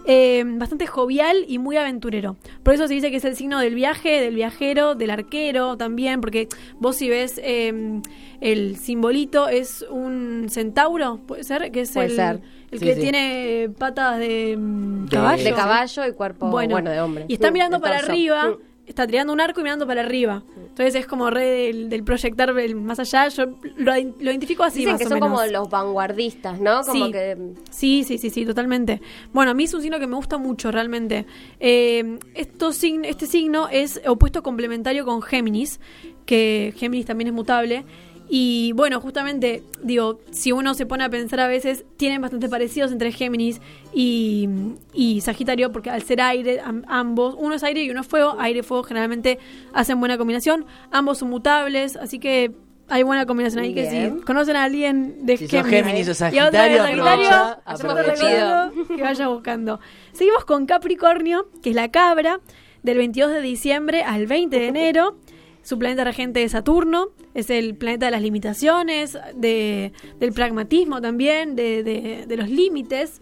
Eh, 0.07 0.43
bastante 0.47 0.87
jovial 0.87 1.45
y 1.47 1.59
muy 1.59 1.77
aventurero. 1.77 2.37
Por 2.63 2.75
eso 2.75 2.89
se 2.89 2.95
dice 2.95 3.11
que 3.11 3.19
es 3.19 3.25
el 3.25 3.37
signo 3.37 3.59
del 3.61 3.75
viaje, 3.75 4.21
del 4.21 4.35
viajero, 4.35 4.95
del 4.95 5.11
arquero 5.11 5.77
también, 5.77 6.21
porque 6.21 6.49
vos 6.79 6.97
si 6.97 7.09
ves 7.09 7.41
eh, 7.43 8.01
el 8.41 8.77
simbolito 8.77 9.49
es 9.49 9.85
un 9.91 10.47
centauro, 10.49 11.21
puede 11.27 11.45
ser, 11.45 11.71
que 11.71 11.83
es 11.83 11.93
Puede 11.93 12.07
el, 12.07 12.17
ser. 12.17 12.41
el 12.71 12.79
Sí, 12.79 12.85
que 12.87 12.95
sí. 12.95 13.01
tiene 13.01 13.71
patas 13.79 14.19
de, 14.19 14.57
De- 14.59 15.09
caballo. 15.11 15.45
De 15.45 15.53
caballo 15.53 16.07
y 16.07 16.13
cuerpo 16.13 16.47
bueno, 16.49 16.73
Bueno, 16.73 16.91
de 16.91 17.01
hombre. 17.01 17.25
Y 17.29 17.35
está 17.35 17.51
mirando 17.51 17.81
para 17.81 17.99
arriba, 17.99 18.49
Mm. 18.51 18.70
Está 18.91 19.07
tirando 19.07 19.33
un 19.33 19.41
arco 19.41 19.61
y 19.61 19.63
mirando 19.63 19.87
para 19.87 20.03
arriba. 20.03 20.43
Entonces 20.57 20.95
es 20.95 21.07
como 21.07 21.31
re 21.31 21.45
del, 21.45 21.89
del 21.89 22.05
proyectar 22.05 22.57
el 22.59 22.75
más 22.75 22.99
allá. 22.99 23.29
Yo 23.29 23.47
lo, 23.77 23.93
lo 23.95 24.31
identifico 24.31 24.63
así 24.65 24.81
Dicen 24.81 24.93
más 24.93 25.01
que 25.01 25.07
o 25.07 25.09
son 25.09 25.21
menos. 25.21 25.31
como 25.41 25.51
los 25.51 25.71
vanguardistas, 25.71 26.61
¿no? 26.61 26.83
Como 26.83 27.07
Sí. 27.07 27.13
que 27.13 27.37
Sí, 27.71 28.05
sí, 28.05 28.19
sí, 28.19 28.31
sí, 28.31 28.45
totalmente. 28.45 29.01
Bueno, 29.33 29.53
a 29.53 29.55
mí 29.55 29.65
es 29.65 29.75
un 29.75 29.83
signo 29.83 29.99
que 29.99 30.07
me 30.07 30.17
gusta 30.17 30.39
mucho 30.39 30.71
realmente. 30.71 31.27
Eh, 31.61 32.19
esto 32.35 32.71
este 32.71 33.27
signo 33.27 33.69
es 33.69 34.01
opuesto 34.07 34.43
complementario 34.43 35.05
con 35.05 35.23
Géminis, 35.23 35.81
que 36.27 36.75
Géminis 36.77 37.07
también 37.07 37.29
es 37.29 37.35
mutable. 37.35 37.85
Y 38.33 38.73
bueno, 38.77 39.01
justamente, 39.01 39.65
digo, 39.83 40.21
si 40.31 40.53
uno 40.53 40.75
se 40.75 40.87
pone 40.87 41.03
a 41.03 41.09
pensar 41.09 41.41
a 41.41 41.49
veces, 41.49 41.85
tienen 41.97 42.23
bastante 42.23 42.49
parecidos 42.49 42.93
entre 42.93 43.11
Géminis 43.11 43.61
y, 43.93 44.49
y 44.95 45.21
Sagitario, 45.21 45.73
porque 45.73 45.91
al 45.91 46.03
ser 46.03 46.21
aire, 46.21 46.61
am- 46.61 46.85
ambos, 46.87 47.35
uno 47.37 47.57
es 47.57 47.65
aire 47.65 47.83
y 47.83 47.91
uno 47.91 48.03
es 48.03 48.07
fuego, 48.07 48.37
aire 48.39 48.61
y 48.61 48.63
fuego 48.63 48.85
generalmente 48.85 49.39
hacen 49.73 49.99
buena 49.99 50.17
combinación, 50.17 50.65
ambos 50.93 51.19
son 51.19 51.29
mutables, 51.31 51.97
así 51.97 52.21
que 52.21 52.53
hay 52.89 53.03
buena 53.03 53.27
combinación 53.27 53.63
ahí, 53.65 53.75
que 53.75 53.89
si 53.91 54.21
conocen 54.25 54.55
a 54.57 54.65
alguien 54.65 55.27
de 55.27 55.37
Si 55.37 55.49
Géminis, 55.49 55.71
Géminis 55.85 56.09
o 56.09 56.11
y 56.11 56.13
otra 56.13 56.15
Sagitario, 56.51 56.83
Sagitario, 56.83 57.29
pedido. 57.29 57.59
recomiendo 58.03 58.97
que 58.97 59.03
vaya 59.03 59.29
buscando. 59.29 59.81
Seguimos 60.13 60.45
con 60.45 60.67
Capricornio, 60.67 61.49
que 61.63 61.71
es 61.71 61.77
la 61.77 61.91
cabra, 61.91 62.41
del 62.83 62.97
22 62.99 63.31
de 63.33 63.41
diciembre 63.43 64.03
al 64.03 64.27
20 64.27 64.57
de 64.59 64.67
enero. 64.69 65.17
Su 65.63 65.79
planeta 65.79 66.05
regente 66.05 66.43
es 66.43 66.53
Saturno, 66.53 67.09
es 67.35 67.51
el 67.51 67.75
planeta 67.77 68.07
de 68.07 68.13
las 68.13 68.23
limitaciones, 68.23 69.17
de, 69.37 69.93
del 70.19 70.33
pragmatismo 70.33 71.01
también, 71.01 71.55
de, 71.57 71.83
de- 71.83 72.25
de 72.27 72.37
los 72.37 72.49
límites. 72.49 73.21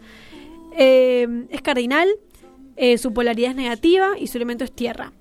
Eh, 0.77 1.45
es 1.49 1.61
cardinal, 1.61 2.07
eh, 2.77 2.97
su 2.97 3.13
polaridad 3.13 3.51
es 3.51 3.55
negativa 3.57 4.17
y 4.17 4.27
su 4.27 4.37
elemento 4.37 4.63
es 4.63 4.71
tierra. 4.71 5.11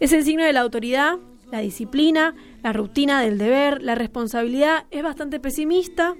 Es 0.00 0.12
el 0.12 0.24
signo 0.24 0.44
de 0.44 0.52
la 0.52 0.60
autoridad, 0.60 1.18
la 1.50 1.58
disciplina, 1.60 2.34
la 2.62 2.72
rutina 2.72 3.20
del 3.22 3.38
deber, 3.38 3.82
la 3.82 3.94
responsabilidad. 3.94 4.84
Es 4.90 5.02
bastante 5.02 5.40
pesimista, 5.40 6.14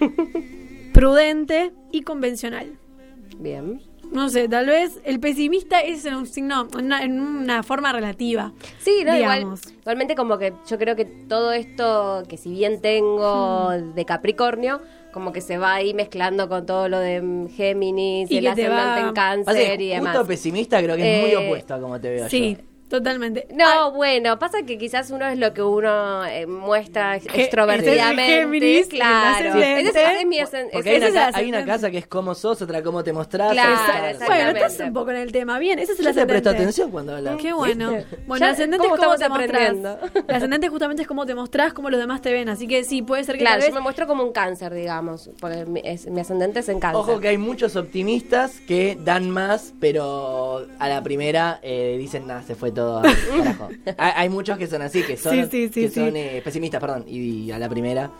prudente 0.92 1.72
y 1.92 2.02
convencional. 2.02 2.78
bien. 3.38 3.80
No 4.12 4.28
sé, 4.30 4.48
tal 4.48 4.66
vez 4.66 5.00
el 5.04 5.20
pesimista 5.20 5.80
es 5.80 6.04
en 6.04 6.14
un 6.14 6.26
signo, 6.26 6.66
en 6.78 6.84
una, 6.86 7.02
en 7.04 7.20
una 7.20 7.62
forma 7.62 7.92
relativa. 7.92 8.52
Sí, 8.80 9.02
no, 9.04 9.16
igual, 9.16 9.46
igualmente 9.80 10.14
como 10.14 10.38
que 10.38 10.52
yo 10.68 10.78
creo 10.78 10.96
que 10.96 11.04
todo 11.04 11.52
esto 11.52 12.22
que 12.28 12.36
si 12.36 12.50
bien 12.52 12.80
tengo 12.80 13.70
de 13.70 14.04
Capricornio, 14.04 14.80
como 15.12 15.32
que 15.32 15.40
se 15.40 15.58
va 15.58 15.74
ahí 15.74 15.94
mezclando 15.94 16.48
con 16.48 16.64
todo 16.66 16.88
lo 16.88 16.98
de 16.98 17.48
Géminis 17.56 18.30
y, 18.30 18.38
el 18.38 18.46
ascendente 18.46 18.76
va- 19.02 19.08
en 19.08 19.14
cáncer 19.14 19.80
y 19.80 19.88
demás. 19.88 20.12
justo 20.16 20.28
pesimista 20.28 20.82
creo 20.82 20.96
que 20.96 21.16
es 21.16 21.20
muy 21.22 21.30
Eh, 21.32 21.36
opuesto 21.46 21.74
a 21.74 21.80
como 21.80 22.00
te 22.00 22.10
veo 22.10 22.28
Sí, 22.28 22.56
yo. 22.58 22.64
Totalmente. 22.88 23.46
No, 23.52 23.92
bueno, 23.92 24.38
pasa 24.38 24.62
que 24.62 24.78
quizás 24.78 25.10
uno 25.10 25.26
es 25.26 25.38
lo 25.38 25.52
que 25.54 25.62
uno 25.62 26.24
eh, 26.26 26.46
muestra 26.46 27.18
Ge- 27.20 27.42
extrovertidamente. 27.42 28.34
es 28.34 28.40
Géminis, 28.40 28.86
claro. 28.88 29.48
ascendente. 29.50 29.90
Ese, 29.90 30.20
es 30.20 30.26
mi 30.26 30.38
ascen- 30.38 30.68
Porque 30.72 30.96
ese- 30.96 31.06
hay 31.06 31.10
una, 31.12 31.20
hay 31.22 31.28
ascendente. 31.34 31.66
casa 31.66 31.90
que 31.90 31.98
es 31.98 32.06
cómo 32.06 32.34
sos, 32.34 32.60
otra 32.62 32.82
cómo 32.82 33.04
te 33.04 33.12
mostrás. 33.12 33.52
Claro, 33.52 34.18
Bueno, 34.26 34.50
estás 34.50 34.80
un 34.80 34.92
poco 34.92 35.10
en 35.10 35.16
el 35.18 35.32
tema. 35.32 35.58
Bien, 35.58 35.78
ese 35.78 35.92
es 35.92 35.98
el 36.00 36.04
Yo 36.06 36.12
te 36.14 36.20
ascendente. 36.20 36.32
presto 36.42 36.50
atención 36.50 36.90
cuando 36.90 37.16
hablas. 37.16 37.36
Qué 37.36 37.52
bueno. 37.52 37.90
Bueno, 38.26 38.40
Ya, 38.40 38.46
el 38.46 38.52
ascendente 38.52 38.88
¿cómo 38.88 38.94
es 38.96 39.00
cómo 39.02 39.16
te 39.16 39.28
mostrás. 39.28 39.74
El 40.28 40.34
ascendente 40.34 40.68
justamente 40.68 41.02
es 41.02 41.08
cómo 41.08 41.26
te 41.26 41.34
mostrás, 41.34 41.72
cómo 41.72 41.90
los 41.90 42.00
demás 42.00 42.22
te 42.22 42.32
ven. 42.32 42.48
Así 42.48 42.66
que 42.66 42.84
sí, 42.84 43.02
puede 43.02 43.24
ser 43.24 43.36
que 43.36 43.40
Claro, 43.40 43.58
vez... 43.60 43.68
yo 43.68 43.74
me 43.74 43.80
muestro 43.80 44.06
como 44.06 44.22
un 44.24 44.32
cáncer, 44.32 44.72
digamos, 44.74 45.30
porque 45.40 45.66
mi, 45.66 45.80
es- 45.84 46.06
mi 46.06 46.20
ascendente 46.20 46.60
es 46.60 46.68
en 46.68 46.80
cáncer. 46.80 47.00
Ojo 47.00 47.20
que 47.20 47.28
hay 47.28 47.38
muchos 47.38 47.76
optimistas 47.76 48.60
que 48.66 48.96
dan 49.00 49.30
más, 49.30 49.72
pero 49.80 50.66
a 50.78 50.88
la 50.88 51.02
primera 51.02 51.58
eh, 51.62 51.96
dicen, 51.98 52.26
nada, 52.26 52.42
se 52.42 52.54
fue 52.54 52.70
todo 52.70 52.77
al 52.78 53.02
carajo. 53.36 53.68
hay, 53.96 54.12
hay 54.16 54.28
muchos 54.28 54.58
que 54.58 54.66
son 54.66 54.82
así, 54.82 55.02
que 55.02 55.16
son, 55.16 55.34
Sí, 55.34 55.44
sí, 55.50 55.70
sí, 55.72 55.80
que 55.82 55.90
son 55.90 56.16
eh, 56.16 56.40
pesimistas, 56.44 56.80
perdón, 56.80 57.04
y, 57.06 57.50
a 57.50 57.58
la 57.58 57.68
primera 57.68 58.10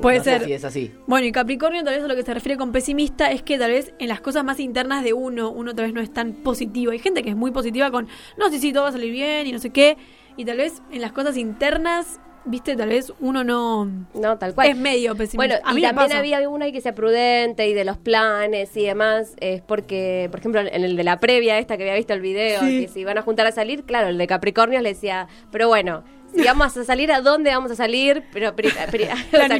Puede 0.00 0.18
no 0.18 0.24
sé 0.24 0.30
ser. 0.30 0.44
si 0.44 0.52
es 0.54 0.64
así. 0.64 0.90
Bueno, 1.06 1.26
y 1.26 1.32
Capricornio 1.32 1.84
tal 1.84 1.94
vez 1.94 2.04
a 2.04 2.08
lo 2.08 2.16
que 2.16 2.22
se 2.22 2.32
refiere 2.32 2.56
con 2.56 2.72
pesimista 2.72 3.30
es 3.30 3.42
que 3.42 3.58
tal 3.58 3.70
vez 3.72 3.92
en 3.98 4.08
las 4.08 4.22
cosas 4.22 4.42
más 4.42 4.58
internas 4.58 5.04
de 5.04 5.12
uno, 5.12 5.50
uno 5.50 5.74
tal 5.74 5.84
vez 5.84 5.94
no 5.94 6.00
es 6.00 6.10
tan 6.10 6.32
positivo. 6.32 6.92
Hay 6.92 6.98
gente 6.98 7.22
que 7.22 7.28
es 7.28 7.36
muy 7.36 7.50
positiva 7.50 7.90
con, 7.90 8.08
no, 8.38 8.48
sí, 8.50 8.58
sí, 8.58 8.72
todo 8.72 8.84
va 8.84 8.88
a 8.88 8.92
salir 8.92 9.12
bien 9.12 9.46
y 9.46 9.52
no 9.52 9.58
sé 9.58 9.68
qué. 9.68 9.98
Y 10.38 10.46
tal 10.46 10.56
vez 10.56 10.82
en 10.90 11.02
las 11.02 11.12
cosas 11.12 11.36
internas, 11.36 12.20
viste, 12.44 12.76
tal 12.76 12.88
vez 12.88 13.12
uno 13.20 13.44
no... 13.44 13.84
No, 14.14 14.38
tal 14.38 14.54
cual. 14.54 14.68
Es 14.68 14.76
medio 14.76 15.12
pesimista. 15.14 15.36
Bueno, 15.36 15.54
A 15.64 15.74
mí 15.74 15.82
también 15.82 15.94
pasa. 16.08 16.18
había 16.18 16.48
uno 16.48 16.64
ahí 16.64 16.72
que 16.72 16.80
sea 16.80 16.94
prudente 16.94 17.68
y 17.68 17.74
de 17.74 17.84
los 17.84 17.98
planes 17.98 18.76
y 18.76 18.84
demás. 18.84 19.34
Es 19.40 19.60
porque, 19.62 20.28
por 20.30 20.40
ejemplo, 20.40 20.60
en 20.60 20.84
el 20.84 20.96
de 20.96 21.04
la 21.04 21.18
previa 21.20 21.58
esta 21.58 21.76
que 21.76 21.82
había 21.84 21.94
visto 21.94 22.12
el 22.14 22.20
video, 22.20 22.60
Sí. 22.60 22.82
que 22.82 22.88
se 22.88 23.00
iban 23.00 23.18
a 23.18 23.22
juntar 23.22 23.46
a 23.46 23.52
salir, 23.52 23.84
claro, 23.84 24.08
el 24.08 24.18
de 24.18 24.26
Capricornio 24.26 24.80
le 24.80 24.90
decía, 24.90 25.28
pero 25.50 25.68
bueno. 25.68 26.02
Si 26.34 26.42
vamos 26.44 26.76
a 26.76 26.84
salir, 26.84 27.12
¿a 27.12 27.20
dónde 27.20 27.50
vamos 27.50 27.70
a 27.70 27.76
salir? 27.76 28.22
Pero, 28.32 28.50
o 28.50 28.70
sea, 28.70 28.86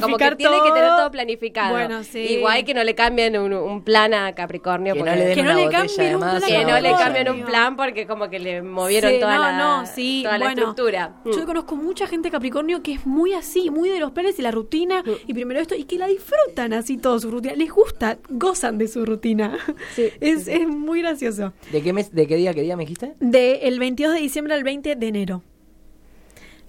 como 0.01 0.17
que 0.17 0.37
tiene 0.37 0.57
que 0.65 0.71
tener 0.73 0.89
todo. 0.97 1.11
planificado. 1.11 1.71
Bueno, 1.73 2.03
sí. 2.05 2.19
Igual 2.21 2.65
que 2.65 2.75
no 2.75 2.83
le 2.85 2.95
cambien 2.95 3.37
un, 3.39 3.53
un 3.53 3.83
plan 3.83 4.15
a 4.15 4.35
Capricornio. 4.35 4.95
Que 4.95 5.01
no 5.01 5.05
porque- 5.07 5.19
le 5.19 5.25
den 5.27 5.35
Que 5.35 5.43
no 5.43 5.51
una 5.51 5.59
le 5.59 5.65
botella 5.67 5.79
cambien 5.87 6.09
de 6.09 6.15
un 6.15 6.21
plan 6.21 6.41
que 6.43 6.65
no 6.65 6.81
le 6.81 6.91
cambien 6.93 7.29
un 7.31 7.45
plan 7.45 7.77
porque 7.77 8.07
como 8.07 8.31
que 8.31 8.39
le 8.39 8.63
movieron 8.63 9.13
Sí, 9.13 9.21
toda, 9.21 9.37
no, 9.37 9.43
la, 9.43 9.59
no, 9.59 9.87
sí, 9.87 10.21
toda 10.25 10.39
la 10.39 10.47
bueno, 10.47 10.61
estructura. 10.61 11.15
Yo 11.25 11.43
Mm. 11.43 11.47
conozco 11.47 11.77
mucha 11.77 12.07
gente 12.07 12.31
Capricornio 12.31 12.83
que 12.83 12.93
es 12.95 13.07
muy 13.07 13.33
así, 13.35 13.71
muy 13.71 13.89
de 13.89 13.99
los 14.01 14.13
planes 14.13 14.39
y 14.39 14.43
la 14.43 14.51
rutina, 14.51 15.03
y 15.27 15.35
primero 15.35 15.61
esto, 15.61 15.75
y 15.75 15.85
que 15.85 15.99
la 15.99 16.07
disfrutan 16.07 16.73
así 16.73 16.97
todo 16.97 17.19
su 17.21 17.31
rutina. 17.31 17.55
Les 17.55 17.71
gusta, 17.71 18.19
gozan 18.31 18.79
de 18.79 18.89
su 18.89 19.05
rutina. 19.05 19.59
Sí, 19.95 20.09
es, 20.21 20.49
es 20.49 20.67
muy 20.67 21.03
gracioso. 21.03 21.53
¿De 21.71 21.83
qué, 21.83 21.93
mes, 21.93 22.13
¿De 22.15 22.27
qué 22.27 22.37
día, 22.37 22.55
qué 22.55 22.63
día 22.63 22.77
me 22.77 22.85
dijiste? 22.85 23.15
Del 23.21 23.79
22 23.79 24.15
de 24.15 24.21
diciembre 24.21 24.55
al 24.55 24.65
20 24.65 24.97
de 24.97 25.07
enero. 25.09 25.43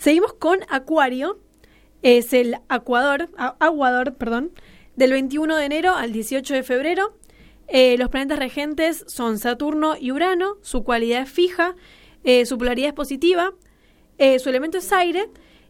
Seguimos 0.03 0.33
con 0.33 0.59
Acuario. 0.67 1.39
Es 2.01 2.33
el 2.33 2.57
Acuador, 2.67 3.29
Aguador, 3.37 4.15
perdón, 4.15 4.51
del 4.97 5.11
21 5.13 5.55
de 5.55 5.63
enero 5.63 5.95
al 5.95 6.11
18 6.11 6.53
de 6.55 6.63
febrero. 6.63 7.13
Eh, 7.69 7.95
los 7.97 8.09
planetas 8.09 8.37
regentes 8.37 9.05
son 9.07 9.39
Saturno 9.39 9.95
y 9.97 10.11
Urano. 10.11 10.57
Su 10.61 10.83
cualidad 10.83 11.21
es 11.21 11.29
fija. 11.29 11.75
eh, 12.25 12.45
su 12.45 12.57
polaridad 12.57 12.89
es 12.89 12.93
positiva. 12.93 13.53
eh, 14.17 14.39
su 14.39 14.49
elemento 14.49 14.77
es 14.77 14.91
aire. 14.91 15.29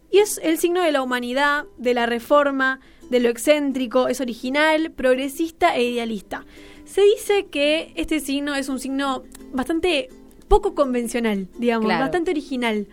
Y 0.09 0.17
es 0.17 0.39
el 0.43 0.57
signo 0.57 0.81
de 0.81 0.91
la 0.91 1.03
humanidad, 1.03 1.65
de 1.77 1.93
la 1.93 2.07
reforma, 2.07 2.79
de 3.11 3.19
lo 3.19 3.29
excéntrico. 3.29 4.07
Es 4.07 4.19
original, 4.19 4.91
progresista 4.91 5.75
e 5.75 5.83
idealista. 5.83 6.43
Se 6.85 7.01
dice 7.01 7.45
que 7.51 7.93
este 7.95 8.19
signo 8.19 8.55
es 8.55 8.67
un 8.67 8.79
signo 8.79 9.23
bastante 9.53 10.09
poco 10.47 10.73
convencional, 10.73 11.47
digamos, 11.59 11.85
Claro. 11.85 12.01
bastante 12.01 12.31
original. 12.31 12.87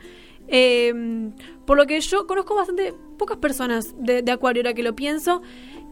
Eh, 0.51 1.31
por 1.65 1.77
lo 1.77 1.87
que 1.87 2.01
yo 2.01 2.27
conozco 2.27 2.55
bastante 2.55 2.93
pocas 3.17 3.37
personas 3.39 3.95
de, 3.99 4.23
de 4.23 4.33
Acuario, 4.33 4.63
ahora 4.63 4.75
que 4.75 4.83
lo 4.83 4.95
pienso. 4.97 5.43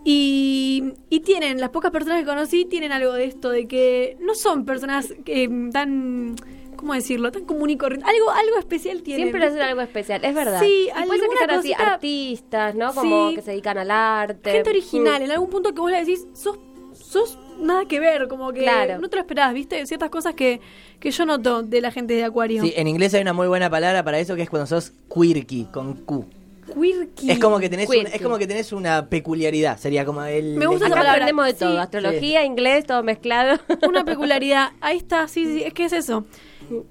Y, 0.04 0.94
y 1.10 1.20
tienen, 1.20 1.60
las 1.60 1.70
pocas 1.70 1.90
personas 1.90 2.20
que 2.20 2.26
conocí 2.26 2.64
tienen 2.64 2.92
algo 2.92 3.12
de 3.12 3.24
esto, 3.24 3.50
de 3.50 3.66
que 3.68 4.16
no 4.20 4.34
son 4.34 4.64
personas 4.64 5.12
eh, 5.26 5.48
tan 5.72 6.36
¿cómo 6.76 6.94
decirlo? 6.94 7.32
Tan 7.32 7.44
común 7.44 7.70
y 7.70 7.76
corriente. 7.76 8.08
Algo, 8.08 8.30
algo 8.30 8.56
especial 8.58 9.02
tiene. 9.02 9.22
Siempre 9.24 9.44
hacen 9.44 9.60
algo 9.60 9.80
especial, 9.80 10.24
es 10.24 10.32
verdad. 10.34 10.60
Sí, 10.60 10.88
Y 10.88 11.06
puede 11.06 11.20
ser 11.20 11.28
que 11.30 11.36
sean 11.38 11.50
así 11.50 11.72
artistas, 11.72 12.74
¿no? 12.76 12.94
Como 12.94 13.30
Sí. 13.30 13.34
que 13.36 13.42
se 13.42 13.50
dedican 13.50 13.78
al 13.78 13.90
arte. 13.90 14.50
Gente 14.52 14.70
original, 14.70 15.20
Mm. 15.20 15.24
en 15.24 15.30
algún 15.32 15.50
punto 15.50 15.74
que 15.74 15.80
vos 15.80 15.90
le 15.90 15.98
decís, 15.98 16.26
sos, 16.34 16.56
sos 16.92 17.36
nada 17.60 17.84
que 17.86 18.00
ver, 18.00 18.28
como 18.28 18.52
que 18.52 18.60
Claro. 18.60 18.98
no 18.98 19.08
te 19.08 19.16
lo 19.16 19.22
esperás, 19.22 19.52
¿viste? 19.54 19.84
Ciertas 19.86 20.10
cosas 20.10 20.34
que, 20.34 20.60
que 21.00 21.10
yo 21.10 21.26
noto 21.26 21.62
de 21.62 21.80
la 21.80 21.90
gente 21.90 22.14
de 22.14 22.24
Acuario. 22.24 22.62
Sí, 22.62 22.72
en 22.76 22.88
inglés 22.88 23.14
hay 23.14 23.22
una 23.22 23.32
muy 23.32 23.48
buena 23.48 23.68
palabra 23.70 24.02
para 24.04 24.18
eso 24.18 24.36
que 24.36 24.42
es 24.42 24.50
cuando 24.50 24.66
sos 24.66 24.92
quirky, 25.12 25.66
con 25.72 25.94
Q. 25.94 26.26
Quirky. 26.74 27.30
Es 27.30 27.38
como 27.38 27.58
que 27.58 27.68
tenés 27.70 27.88
una, 27.88 28.08
es 28.10 28.20
como 28.20 28.36
que 28.36 28.46
tenés 28.46 28.72
una 28.72 29.08
peculiaridad, 29.08 29.78
sería 29.78 30.04
como 30.04 30.22
el 30.24 30.56
Me 30.56 30.66
gusta 30.66 30.84
esa 30.86 30.94
Acá 30.94 31.00
palabra, 31.00 31.12
aprendemos 31.24 31.46
de 31.46 31.52
sí. 31.52 31.58
todo, 31.60 31.80
astrología, 31.80 32.44
inglés, 32.44 32.84
todo 32.86 33.02
mezclado. 33.02 33.58
Una 33.88 34.04
peculiaridad. 34.04 34.72
Ahí 34.80 34.98
está, 34.98 35.26
sí, 35.28 35.46
sí, 35.46 35.62
es 35.64 35.72
que 35.72 35.84
es 35.86 35.92
eso. 35.94 36.26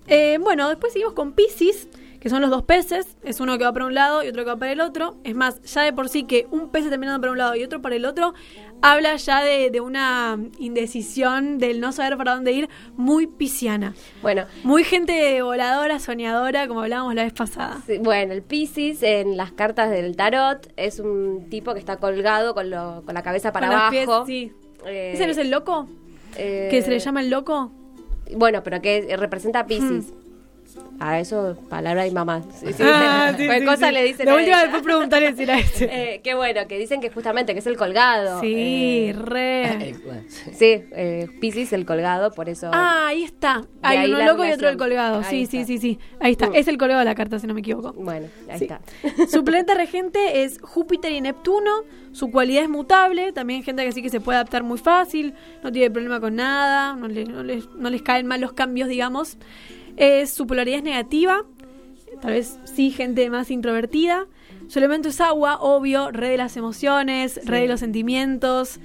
Eh, 0.07 0.39
bueno, 0.41 0.67
después 0.69 0.93
seguimos 0.93 1.13
con 1.13 1.33
Pisces, 1.33 1.87
que 2.19 2.29
son 2.29 2.41
los 2.41 2.49
dos 2.49 2.63
peces. 2.63 3.15
Es 3.23 3.39
uno 3.39 3.57
que 3.57 3.63
va 3.63 3.73
para 3.73 3.85
un 3.85 3.93
lado 3.93 4.23
y 4.23 4.27
otro 4.29 4.43
que 4.43 4.49
va 4.49 4.57
para 4.57 4.71
el 4.71 4.81
otro. 4.81 5.17
Es 5.23 5.35
más, 5.35 5.61
ya 5.63 5.81
de 5.83 5.93
por 5.93 6.09
sí 6.09 6.23
que 6.23 6.47
un 6.51 6.69
pez 6.69 6.89
terminando 6.89 7.19
para 7.21 7.31
un 7.31 7.37
lado 7.37 7.55
y 7.55 7.63
otro 7.63 7.81
para 7.81 7.95
el 7.95 8.05
otro, 8.05 8.33
habla 8.81 9.15
ya 9.17 9.41
de, 9.43 9.69
de 9.71 9.81
una 9.81 10.37
indecisión, 10.59 11.57
del 11.57 11.79
no 11.79 11.91
saber 11.91 12.17
para 12.17 12.35
dónde 12.35 12.51
ir, 12.53 12.69
muy 12.95 13.27
pisciana. 13.27 13.93
bueno, 14.21 14.45
Muy 14.63 14.83
gente 14.83 15.41
voladora, 15.41 15.99
soñadora, 15.99 16.67
como 16.67 16.81
hablábamos 16.81 17.15
la 17.15 17.23
vez 17.23 17.33
pasada. 17.33 17.81
sí, 17.85 17.97
bueno, 17.99 18.33
el 18.33 18.41
Pisces 18.43 19.01
en 19.03 19.35
las 19.37 19.51
cartas 19.51 19.89
del 19.89 20.15
tarot 20.15 20.71
es 20.77 20.99
un 20.99 21.47
tipo 21.49 21.73
que 21.73 21.79
está 21.79 21.97
colgado 21.97 22.53
con, 22.53 22.69
lo- 22.69 23.03
con 23.05 23.13
la 23.13 23.23
cabeza 23.23 23.51
para 23.51 23.67
Con 23.67 23.75
los 23.75 23.83
abajo. 24.07 24.25
pies, 24.25 24.49
sí. 24.49 24.53
Eh, 24.85 25.11
¿Ese 25.15 25.25
no 25.25 25.31
es 25.31 25.37
el 25.37 25.49
loco? 25.49 25.87
eh, 26.35 26.67
¿Que 26.69 26.81
se 26.81 26.89
le 26.91 26.99
llama 26.99 27.21
el 27.21 27.29
loco? 27.29 27.71
Bueno, 28.35 28.61
pero 28.63 28.81
que 28.81 29.15
representa 29.17 29.59
a 29.61 29.65
Pisces. 29.65 30.13
A 30.99 31.19
eso, 31.19 31.55
palabra 31.69 32.03
de 32.05 32.11
mamá. 32.11 32.41
Sí, 32.59 32.73
sí. 32.73 32.83
Ah, 32.83 33.33
sí, 33.37 33.45
Cualquier 33.45 33.59
sí, 33.59 33.65
cosa 33.65 33.87
sí. 33.89 33.93
le 33.93 34.03
dicen 34.03 34.25
De 34.25 34.31
a 34.31 34.35
última 34.35 34.61
después 34.63 34.81
preguntaré 34.81 35.35
si 35.35 35.43
era 35.43 35.59
ese. 35.59 35.85
Eh, 35.91 36.21
qué 36.23 36.33
bueno, 36.33 36.61
que 36.67 36.79
dicen 36.79 37.01
que 37.01 37.09
justamente 37.11 37.53
que 37.53 37.59
es 37.59 37.67
el 37.67 37.77
colgado. 37.77 38.41
Sí, 38.41 39.09
Eh, 39.09 39.13
re. 39.15 39.95
Sí. 40.29 40.65
eh, 40.91 41.27
Pisces 41.39 41.71
el 41.73 41.85
colgado, 41.85 42.31
por 42.31 42.49
eso. 42.49 42.71
Ah, 42.73 43.07
ahí 43.09 43.23
está. 43.23 43.63
Hay 43.83 43.97
ahí 43.99 44.09
uno 44.09 44.17
la 44.17 44.25
loco 44.27 44.43
y 44.45 44.51
otro 44.51 44.69
el 44.69 44.77
colgado. 44.77 45.17
Ahí 45.19 45.45
Sí, 45.45 45.45
sí, 45.45 45.57
está. 45.57 45.67
sí, 45.67 45.77
sí. 45.77 45.99
Ahí 46.19 46.31
está. 46.31 46.47
Mm. 46.49 46.55
Es 46.55 46.67
el 46.67 46.77
colgado 46.79 46.99
de 46.99 47.05
la 47.05 47.15
carta, 47.15 47.37
si 47.37 47.45
no 47.45 47.53
me 47.53 47.59
equivoco. 47.59 47.93
Bueno, 47.93 48.27
ahí 48.49 48.57
Sí. 48.57 48.65
está. 48.65 48.81
Su 49.29 49.43
planeta 49.43 49.75
regente 49.75 50.43
es 50.43 50.59
Júpiter 50.61 51.11
y 51.11 51.21
Neptuno. 51.21 51.71
Su 52.11 52.31
cualidad 52.31 52.63
es 52.63 52.69
mutable. 52.69 53.31
También 53.33 53.61
gente 53.61 53.85
que 53.85 53.91
sí 53.91 54.01
que 54.01 54.09
se 54.09 54.19
puede 54.19 54.37
adaptar 54.37 54.63
muy 54.63 54.79
fácil. 54.79 55.35
No 55.63 55.71
tiene 55.71 55.91
problema 55.91 56.19
con 56.19 56.35
nada. 56.35 56.95
No, 56.95 57.07
le- 57.07 57.25
no 57.25 57.43
les, 57.43 57.69
no 57.75 57.89
les 57.91 58.01
caen 58.01 58.25
mal 58.25 58.41
los 58.41 58.53
cambios, 58.53 58.89
digamos. 58.89 59.37
Es, 59.97 60.31
su 60.31 60.47
polaridad 60.47 60.77
es 60.77 60.83
negativa. 60.83 61.43
Tal 62.21 62.31
vez 62.31 62.59
sí, 62.63 62.91
gente 62.91 63.29
más 63.29 63.51
introvertida. 63.51 64.25
Su 64.67 64.79
elemento 64.79 65.09
es 65.09 65.21
agua, 65.21 65.57
obvio, 65.59 66.11
rey 66.11 66.31
de 66.31 66.37
las 66.37 66.57
emociones, 66.57 67.39
rey 67.45 67.63
de 67.63 67.67
los 67.67 67.79
sentimientos. 67.79 68.79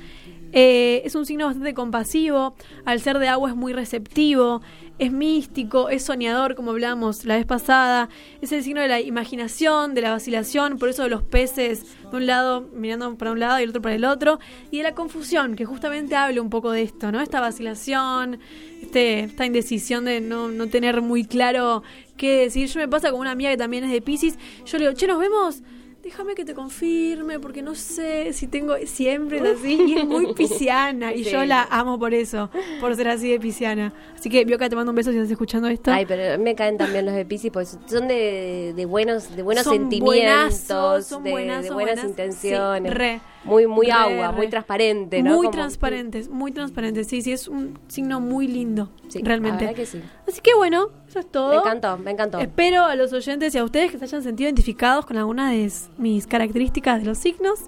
Eh, 0.52 1.02
es 1.04 1.14
un 1.14 1.26
signo 1.26 1.46
bastante 1.46 1.74
compasivo. 1.74 2.54
Al 2.84 3.00
ser 3.00 3.18
de 3.18 3.28
agua 3.28 3.50
es 3.50 3.56
muy 3.56 3.72
receptivo. 3.72 4.60
Es 4.98 5.10
místico, 5.10 5.88
es 5.88 6.04
soñador, 6.04 6.54
como 6.54 6.70
hablamos 6.70 7.24
la 7.24 7.36
vez 7.36 7.46
pasada. 7.46 8.08
Es 8.40 8.52
el 8.52 8.62
signo 8.62 8.80
de 8.80 8.88
la 8.88 9.00
imaginación, 9.00 9.94
de 9.94 10.02
la 10.02 10.10
vacilación, 10.10 10.78
por 10.78 10.90
eso 10.90 11.02
de 11.02 11.08
los 11.08 11.22
peces 11.22 11.96
de 12.10 12.16
un 12.16 12.26
lado 12.26 12.68
mirando 12.72 13.16
para 13.16 13.32
un 13.32 13.40
lado 13.40 13.58
y 13.58 13.64
el 13.64 13.70
otro 13.70 13.82
para 13.82 13.94
el 13.94 14.04
otro. 14.04 14.38
Y 14.70 14.78
de 14.78 14.82
la 14.84 14.94
confusión, 14.94 15.56
que 15.56 15.64
justamente 15.64 16.14
habla 16.14 16.40
un 16.40 16.50
poco 16.50 16.70
de 16.70 16.82
esto, 16.82 17.10
¿no? 17.10 17.20
Esta 17.20 17.40
vacilación, 17.40 18.38
este, 18.80 19.20
esta 19.20 19.46
indecisión 19.46 20.04
de 20.04 20.20
no, 20.20 20.48
no 20.48 20.68
tener 20.68 21.00
muy 21.00 21.24
claro 21.24 21.82
qué 22.16 22.42
decir. 22.42 22.68
Yo 22.68 22.78
me 22.78 22.88
pasa 22.88 23.10
con 23.10 23.20
una 23.20 23.32
amiga 23.32 23.50
que 23.50 23.56
también 23.56 23.84
es 23.84 23.90
de 23.90 24.02
Pisces. 24.02 24.38
Yo 24.66 24.78
le 24.78 24.84
digo, 24.84 24.96
che, 24.96 25.06
nos 25.06 25.18
vemos. 25.18 25.62
Déjame 26.02 26.34
que 26.34 26.44
te 26.44 26.52
confirme, 26.52 27.38
porque 27.38 27.62
no 27.62 27.76
sé 27.76 28.32
si 28.32 28.48
tengo. 28.48 28.74
Siempre 28.86 29.38
es 29.38 29.44
así. 29.58 29.80
Y 29.86 29.98
es 29.98 30.04
muy 30.04 30.34
pisciana. 30.34 31.14
Y 31.14 31.22
Sí. 31.24 31.30
yo 31.30 31.44
la 31.44 31.62
amo 31.70 31.96
por 31.98 32.12
eso, 32.12 32.50
por 32.80 32.96
ser 32.96 33.06
así 33.08 33.30
de 33.30 33.38
pisciana. 33.38 33.92
Así 34.14 34.28
que, 34.28 34.44
Bioca, 34.44 34.68
te 34.68 34.74
mando 34.74 34.90
un 34.90 34.96
beso 34.96 35.12
si 35.12 35.18
estás 35.18 35.30
escuchando 35.30 35.68
esto. 35.68 35.92
Ay, 35.92 36.04
pero 36.06 36.42
me 36.42 36.56
caen 36.56 36.76
también 36.76 37.06
los 37.06 37.14
de 37.14 37.24
Pisces, 37.24 37.52
pues 37.52 37.78
son 37.86 38.08
de, 38.08 38.72
de 38.74 38.84
buenos, 38.84 39.34
de 39.36 39.42
buenos 39.42 39.62
Son 39.64 39.74
sentimientos, 39.74 40.66
buenazos, 40.68 41.06
son 41.06 41.22
de, 41.22 41.30
buenas 41.30 41.70
buenas. 41.72 42.02
intenciones. 42.04 42.90
Sí, 42.92 42.98
re. 42.98 43.20
Muy, 43.44 43.66
muy 43.66 43.86
Re, 43.86 43.92
agua, 43.92 44.30
re. 44.30 44.36
muy 44.36 44.48
transparente, 44.48 45.22
¿no? 45.22 45.30
Muy 45.30 45.46
Como- 45.46 45.50
transparentes, 45.50 46.28
muy 46.28 46.52
transparentes. 46.52 47.06
Sí, 47.08 47.22
sí, 47.22 47.32
es 47.32 47.48
un 47.48 47.78
signo 47.88 48.20
muy 48.20 48.46
lindo, 48.48 48.90
Sí, 49.08 49.20
realmente. 49.22 49.64
la 49.64 49.70
verdad 49.72 49.76
que 49.76 49.86
sí. 49.86 50.00
Así 50.28 50.40
que 50.40 50.54
bueno, 50.54 50.88
eso 51.08 51.18
es 51.18 51.26
todo. 51.30 51.50
Me 51.50 51.56
encantó, 51.56 51.98
me 51.98 52.10
encantó. 52.12 52.38
Espero 52.38 52.84
a 52.84 52.94
los 52.94 53.12
oyentes 53.12 53.54
y 53.54 53.58
a 53.58 53.64
ustedes 53.64 53.90
que 53.90 53.98
se 53.98 54.04
hayan 54.04 54.22
sentido 54.22 54.48
identificados 54.48 55.06
con 55.06 55.16
alguna 55.16 55.50
de 55.50 55.70
mis 55.98 56.26
características 56.26 57.00
de 57.00 57.06
los 57.06 57.18
signos. 57.18 57.60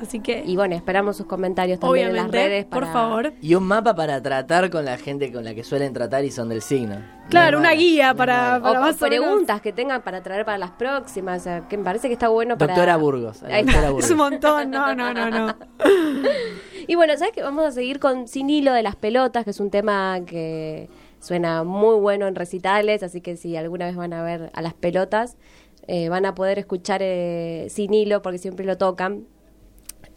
Así 0.00 0.20
que, 0.20 0.42
Y 0.44 0.56
bueno, 0.56 0.74
esperamos 0.74 1.16
sus 1.16 1.26
comentarios 1.26 1.78
también 1.80 2.08
en 2.08 2.16
las 2.16 2.30
redes. 2.30 2.64
por 2.64 2.86
favor. 2.86 3.32
Y 3.40 3.54
un 3.54 3.64
mapa 3.64 3.94
para 3.94 4.20
tratar 4.22 4.68
con 4.70 4.84
la 4.84 4.96
gente 4.98 5.32
con 5.32 5.44
la 5.44 5.54
que 5.54 5.64
suelen 5.64 5.92
tratar 5.92 6.24
y 6.24 6.30
son 6.30 6.48
del 6.48 6.62
signo. 6.62 6.96
Claro, 7.30 7.58
una 7.58 7.72
guía 7.72 8.12
para- 8.14 8.56
O 8.58 8.60
más 8.60 8.74
o 8.74 8.80
menos- 8.80 8.96
preguntas 8.98 9.60
que 9.62 9.72
tengan 9.72 10.02
para 10.02 10.22
traer 10.22 10.44
para 10.44 10.58
las 10.58 10.72
próximas, 10.72 11.40
o 11.40 11.44
sea, 11.44 11.68
que 11.68 11.76
me 11.78 11.84
parece 11.84 12.08
que 12.08 12.12
está 12.14 12.28
bueno 12.28 12.58
para... 12.58 12.74
Doctora 12.74 12.96
Burgos. 12.96 13.40
doctora 13.40 13.90
Burgos. 13.90 14.04
Es 14.04 14.10
un 14.10 14.16
montón, 14.18 14.70
no, 14.70 14.94
no, 14.94 15.14
no, 15.14 15.30
no. 15.30 15.56
Y 16.86 16.96
bueno, 16.96 17.16
¿sabes 17.16 17.32
qué? 17.32 17.42
Vamos 17.42 17.64
a 17.64 17.72
seguir 17.72 17.98
con 17.98 18.28
Sin 18.28 18.50
Hilo 18.50 18.72
de 18.74 18.82
las 18.82 18.94
Pelotas, 18.96 19.44
que 19.44 19.50
es 19.50 19.60
un 19.60 19.70
tema 19.70 20.20
que 20.26 20.90
suena 21.18 21.64
muy 21.64 21.96
bueno 21.98 22.26
en 22.26 22.34
recitales, 22.34 23.02
así 23.02 23.22
que 23.22 23.36
si 23.38 23.56
alguna 23.56 23.86
vez 23.86 23.96
van 23.96 24.12
a 24.12 24.22
ver 24.22 24.50
a 24.52 24.60
las 24.60 24.74
pelotas, 24.74 25.38
eh, 25.86 26.10
van 26.10 26.26
a 26.26 26.34
poder 26.34 26.58
escuchar 26.58 27.00
eh, 27.02 27.68
Sin 27.70 27.94
Hilo, 27.94 28.20
porque 28.20 28.36
siempre 28.38 28.66
lo 28.66 28.76
tocan. 28.76 29.24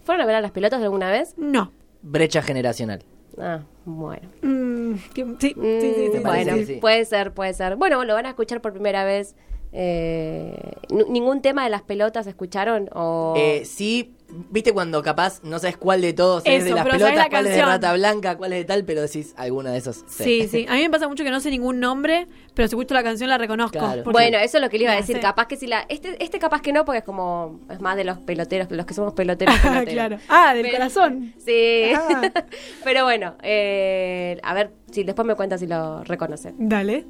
¿Fueron 0.07 0.23
a 0.23 0.25
ver 0.25 0.35
a 0.37 0.41
las 0.41 0.51
pelotas 0.51 0.81
alguna 0.81 1.11
vez? 1.11 1.33
No. 1.37 1.73
Brecha 2.01 2.41
generacional. 2.41 3.03
Ah, 3.37 3.59
bueno. 3.83 4.29
Mm, 4.41 4.93
sí, 4.95 5.11
sí, 5.13 5.25
sí, 5.37 5.53
sí, 5.53 5.53
Mm, 5.59 6.11
sí, 6.13 6.19
bueno, 6.19 6.55
puede 6.79 7.03
ser, 7.03 7.33
puede 7.33 7.53
ser. 7.53 7.75
Bueno, 7.75 8.05
lo 8.05 8.13
van 8.13 8.25
a 8.25 8.29
escuchar 8.29 8.61
por 8.61 8.71
primera 8.71 9.03
vez. 9.03 9.35
Eh, 9.73 10.71
¿Ningún 11.09 11.41
tema 11.41 11.65
de 11.65 11.71
las 11.71 11.81
pelotas 11.81 12.25
escucharon? 12.25 12.89
O... 12.93 13.33
Eh, 13.35 13.65
sí, 13.65 14.15
viste 14.49 14.73
cuando 14.73 15.01
capaz 15.03 15.41
no 15.43 15.57
sabes 15.59 15.77
cuál 15.77 16.01
de 16.01 16.13
todos 16.13 16.43
es 16.45 16.63
de 16.65 16.71
las 16.71 16.83
pero 16.83 16.97
pelotas, 16.97 17.15
la 17.15 17.29
cuál 17.29 17.45
es 17.45 17.51
de 17.53 17.57
canción. 17.59 17.69
rata 17.69 17.93
blanca, 17.93 18.37
cuál 18.37 18.53
es 18.53 18.59
de 18.59 18.65
tal, 18.65 18.83
pero 18.85 19.01
decís 19.01 19.33
alguno 19.37 19.71
de 19.71 19.77
esos. 19.77 20.03
Sí, 20.07 20.47
sí. 20.49 20.65
A 20.69 20.73
mí 20.73 20.81
me 20.81 20.89
pasa 20.89 21.07
mucho 21.07 21.23
que 21.23 21.31
no 21.31 21.39
sé 21.39 21.49
ningún 21.49 21.79
nombre, 21.79 22.27
pero 22.53 22.67
si 22.67 22.75
escucho 22.75 22.93
la 22.93 23.03
canción 23.03 23.29
la 23.29 23.37
reconozco. 23.37 23.79
Claro. 23.79 24.03
porque- 24.03 24.11
Bueno, 24.17 24.37
eso 24.39 24.57
es 24.57 24.63
lo 24.63 24.69
que 24.69 24.77
le 24.77 24.83
iba 24.85 24.93
a 24.93 24.97
decir. 24.97 25.19
Capaz 25.19 25.47
que 25.47 25.55
si 25.55 25.67
la. 25.67 25.85
Este, 25.89 26.21
este 26.23 26.39
capaz 26.39 26.61
que 26.61 26.73
no, 26.73 26.83
porque 26.85 26.99
es 26.99 27.03
como. 27.05 27.59
Es 27.69 27.79
más 27.79 27.95
de 27.95 28.03
los 28.03 28.17
peloteros, 28.19 28.69
los 28.71 28.85
que 28.85 28.93
somos 28.93 29.13
peloteros. 29.13 29.55
peloteros. 29.59 29.93
claro. 29.93 30.17
Ah, 30.27 30.53
del 30.53 30.63
Pero- 30.63 30.77
corazón. 30.77 31.33
Sí. 31.43 31.91
Ah. 31.95 32.31
Pero 32.83 33.03
bueno, 33.05 33.35
eh, 33.43 34.39
a 34.43 34.53
ver 34.53 34.71
si 34.91 35.03
después 35.03 35.25
me 35.25 35.35
cuenta 35.35 35.57
si 35.57 35.67
lo 35.67 36.03
reconocen. 36.03 36.55
Dale. 36.57 37.05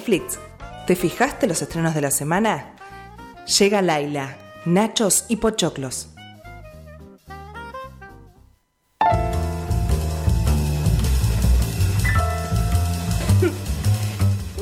Netflix? 0.00 0.38
¿Te 0.86 0.96
fijaste 0.96 1.46
los 1.46 1.60
estrenos 1.60 1.94
de 1.94 2.00
la 2.00 2.10
semana? 2.10 2.74
Llega 3.58 3.82
Laila, 3.82 4.38
Nachos 4.64 5.26
y 5.28 5.36
Pochoclos. 5.36 6.08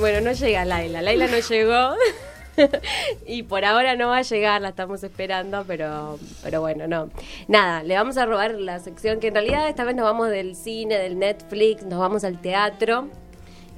Bueno, 0.01 0.21
no 0.21 0.33
llega 0.33 0.65
Laila. 0.65 1.03
Laila 1.03 1.29
no 1.29 1.39
llegó. 1.39 1.95
y 3.27 3.45
por 3.45 3.65
ahora 3.65 3.95
no 3.95 4.09
va 4.09 4.19
a 4.19 4.23
llegar, 4.23 4.61
la 4.61 4.71
estamos 4.71 5.05
esperando, 5.05 5.65
pero, 5.69 6.19
pero 6.43 6.61
bueno, 6.61 6.89
no. 6.89 7.11
Nada, 7.47 7.85
le 7.85 7.95
vamos 7.95 8.17
a 8.17 8.27
robar 8.27 8.55
la 8.55 8.81
sección 8.81 9.21
que 9.21 9.29
en 9.29 9.35
realidad 9.35 9.69
esta 9.69 9.85
vez 9.85 9.95
nos 9.95 10.05
vamos 10.05 10.31
del 10.31 10.57
cine, 10.57 10.99
del 10.99 11.17
Netflix, 11.19 11.85
nos 11.85 12.01
vamos 12.01 12.25
al 12.25 12.41
teatro. 12.41 13.09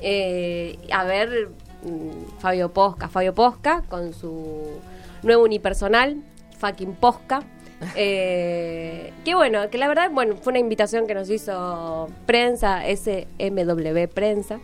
Eh, 0.01 0.79
a 0.93 1.05
ver 1.05 1.49
mm, 1.83 2.39
Fabio 2.39 2.73
Posca, 2.73 3.09
Fabio 3.09 3.35
Posca 3.35 3.83
con 3.89 4.13
su 4.13 4.81
nuevo 5.23 5.45
unipersonal, 5.45 6.23
fucking 6.59 6.95
Posca. 6.95 7.43
Eh, 7.97 9.15
que 9.25 9.35
bueno, 9.35 9.71
que 9.71 9.79
la 9.79 9.89
verdad, 9.89 10.11
bueno, 10.13 10.37
fue 10.37 10.51
una 10.51 10.59
invitación 10.59 11.07
que 11.07 11.15
nos 11.15 11.31
hizo 11.31 12.09
prensa, 12.27 12.83
SMW 12.85 14.07
Prensa. 14.13 14.61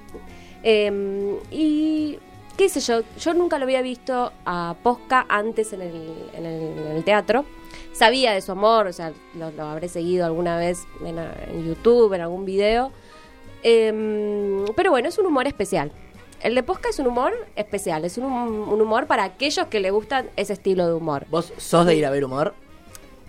Eh, 0.62 1.38
y 1.50 2.18
qué 2.58 2.68
sé 2.68 2.80
yo, 2.80 3.00
yo 3.18 3.32
nunca 3.32 3.58
lo 3.58 3.64
había 3.64 3.80
visto 3.80 4.32
a 4.44 4.76
Posca 4.82 5.24
antes 5.30 5.72
en 5.72 5.80
el, 5.80 6.12
en 6.34 6.44
el, 6.44 6.62
en 6.78 6.96
el 6.96 7.04
teatro. 7.04 7.46
Sabía 7.92 8.32
de 8.32 8.42
su 8.42 8.52
amor, 8.52 8.86
o 8.86 8.92
sea, 8.92 9.12
lo, 9.34 9.50
lo 9.50 9.64
habré 9.64 9.88
seguido 9.88 10.26
alguna 10.26 10.58
vez 10.58 10.86
en, 11.02 11.18
en 11.18 11.66
YouTube, 11.66 12.12
en 12.12 12.20
algún 12.20 12.44
video. 12.44 12.92
Eh, 13.62 14.64
pero 14.76 14.90
bueno, 14.90 15.08
es 15.08 15.18
un 15.18 15.26
humor 15.26 15.46
especial. 15.46 15.92
El 16.42 16.54
de 16.54 16.62
Posca 16.62 16.90
es 16.90 16.98
un 16.98 17.06
humor 17.06 17.32
especial, 17.56 18.04
es 18.04 18.18
un, 18.18 18.24
un 18.26 18.80
humor 18.80 19.06
para 19.06 19.24
aquellos 19.24 19.66
que 19.68 19.80
le 19.80 19.90
gustan 19.90 20.28
ese 20.36 20.52
estilo 20.52 20.86
de 20.86 20.92
humor. 20.92 21.26
¿Vos 21.30 21.52
sos 21.56 21.86
de 21.86 21.94
ir 21.96 22.04
a 22.06 22.10
ver 22.10 22.24
humor? 22.24 22.54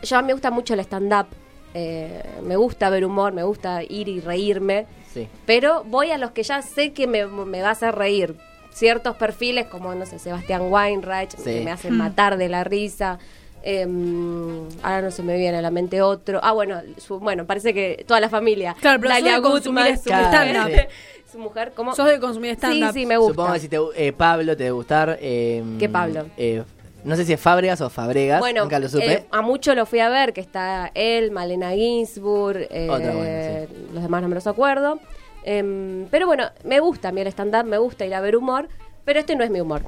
Yo 0.03 0.17
a 0.17 0.21
mí 0.21 0.27
me 0.27 0.33
gusta 0.33 0.51
mucho 0.51 0.73
el 0.73 0.81
stand-up, 0.81 1.27
eh, 1.73 2.21
me 2.43 2.55
gusta 2.57 2.89
ver 2.89 3.05
humor, 3.05 3.31
me 3.33 3.43
gusta 3.43 3.81
ir 3.83 4.09
y 4.09 4.19
reírme, 4.19 4.85
Sí. 5.13 5.27
pero 5.45 5.83
voy 5.85 6.11
a 6.11 6.17
los 6.17 6.31
que 6.31 6.43
ya 6.43 6.61
sé 6.61 6.91
que 6.93 7.07
me, 7.07 7.25
me 7.25 7.61
va 7.61 7.69
a 7.69 7.71
hacer 7.71 7.95
reír. 7.95 8.35
Ciertos 8.71 9.15
perfiles 9.15 9.65
como, 9.67 9.95
no 9.95 10.05
sé, 10.05 10.19
Sebastián 10.19 10.63
Weinreich, 10.71 11.31
Sí. 11.37 11.43
que 11.45 11.61
me 11.61 11.71
hacen 11.71 11.97
matar 11.97 12.37
de 12.37 12.49
la 12.49 12.63
risa. 12.63 13.17
Em, 13.63 14.67
ahora 14.83 15.01
no 15.01 15.11
se 15.11 15.23
me 15.23 15.37
viene 15.37 15.57
a 15.57 15.61
la 15.61 15.71
mente 15.71 16.01
otro. 16.01 16.39
Ah, 16.41 16.53
bueno, 16.53 16.81
su- 16.97 17.19
bueno, 17.19 17.45
parece 17.45 17.73
que 17.73 18.03
toda 18.07 18.19
la 18.19 18.29
familia. 18.29 18.75
Claro, 18.79 18.99
pero 18.99 19.09
Dalia 19.13 19.35
su 19.37 19.41
Claro, 19.41 20.59
mujer, 20.61 20.89
sí. 21.25 21.31
su 21.31 21.39
mujer, 21.39 21.73
¿cómo? 21.75 21.93
Sos 21.95 22.07
de 22.07 22.19
consumir 22.19 22.51
Sí, 22.51 22.57
stand-up. 22.57 22.93
sí, 22.93 23.05
me 23.05 23.17
gusta. 23.17 23.33
Supongo 23.33 23.53
que 23.53 23.59
si 23.59 23.69
te, 23.69 23.77
eh, 23.95 24.13
Pablo 24.13 24.55
te 24.55 24.63
debe 24.63 24.71
gustar. 24.73 25.17
eh, 25.21 25.63
¿Qué 25.79 25.89
Pablo? 25.89 26.25
eh, 26.37 26.63
no 27.03 27.15
sé 27.15 27.25
si 27.25 27.33
es 27.33 27.39
Fábregas 27.39 27.79
o 27.81 27.89
Fabregas. 27.89 28.39
Bueno, 28.39 28.61
nunca 28.63 28.79
lo 28.79 28.89
supe. 28.89 29.13
eh, 29.13 29.25
a 29.31 29.41
mucho 29.41 29.75
lo 29.75 29.85
fui 29.85 29.99
a 29.99 30.09
ver, 30.09 30.33
que 30.33 30.41
está 30.41 30.91
él, 30.93 31.31
Malena 31.31 31.71
Ginsburg, 31.71 32.67
eh, 32.69 32.87
Otra 32.89 33.13
buena, 33.13 33.65
sí. 33.67 33.87
los 33.93 34.03
demás 34.03 34.21
no 34.21 34.27
me 34.29 34.35
los 34.35 34.47
acuerdo. 34.47 34.99
Em, 35.43 36.07
pero 36.11 36.25
bueno, 36.27 36.49
me 36.65 36.79
gusta 36.81 37.09
a 37.09 37.11
mí 37.11 37.21
el 37.21 37.27
stand-up, 37.27 37.63
me 37.65 37.77
gusta 37.77 38.05
ir 38.05 38.13
a 38.13 38.19
ver 38.21 38.35
humor, 38.35 38.67
pero 39.05 39.19
este 39.19 39.35
no 39.35 39.43
es 39.43 39.49
mi 39.49 39.61
humor. 39.61 39.81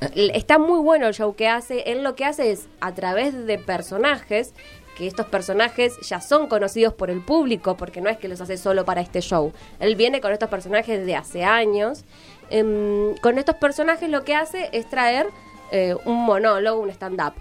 Está 0.00 0.58
muy 0.58 0.80
bueno 0.80 1.06
el 1.06 1.14
show 1.14 1.34
que 1.34 1.48
hace. 1.48 1.80
Él 1.90 2.02
lo 2.02 2.14
que 2.14 2.24
hace 2.24 2.50
es, 2.50 2.68
a 2.80 2.92
través 2.94 3.46
de 3.46 3.58
personajes, 3.58 4.52
que 4.96 5.06
estos 5.06 5.26
personajes 5.26 5.94
ya 6.08 6.20
son 6.20 6.48
conocidos 6.48 6.94
por 6.94 7.10
el 7.10 7.20
público, 7.22 7.76
porque 7.76 8.00
no 8.00 8.08
es 8.08 8.16
que 8.18 8.28
los 8.28 8.40
hace 8.40 8.56
solo 8.56 8.84
para 8.84 9.00
este 9.00 9.20
show. 9.20 9.52
Él 9.80 9.96
viene 9.96 10.20
con 10.20 10.32
estos 10.32 10.48
personajes 10.48 11.04
de 11.04 11.16
hace 11.16 11.44
años. 11.44 12.04
Em, 12.50 13.14
con 13.22 13.38
estos 13.38 13.56
personajes 13.56 14.08
lo 14.08 14.24
que 14.24 14.34
hace 14.34 14.68
es 14.72 14.88
traer 14.88 15.26
eh, 15.72 15.94
un 16.04 16.24
monólogo, 16.24 16.80
un 16.80 16.90
stand-up. 16.90 17.34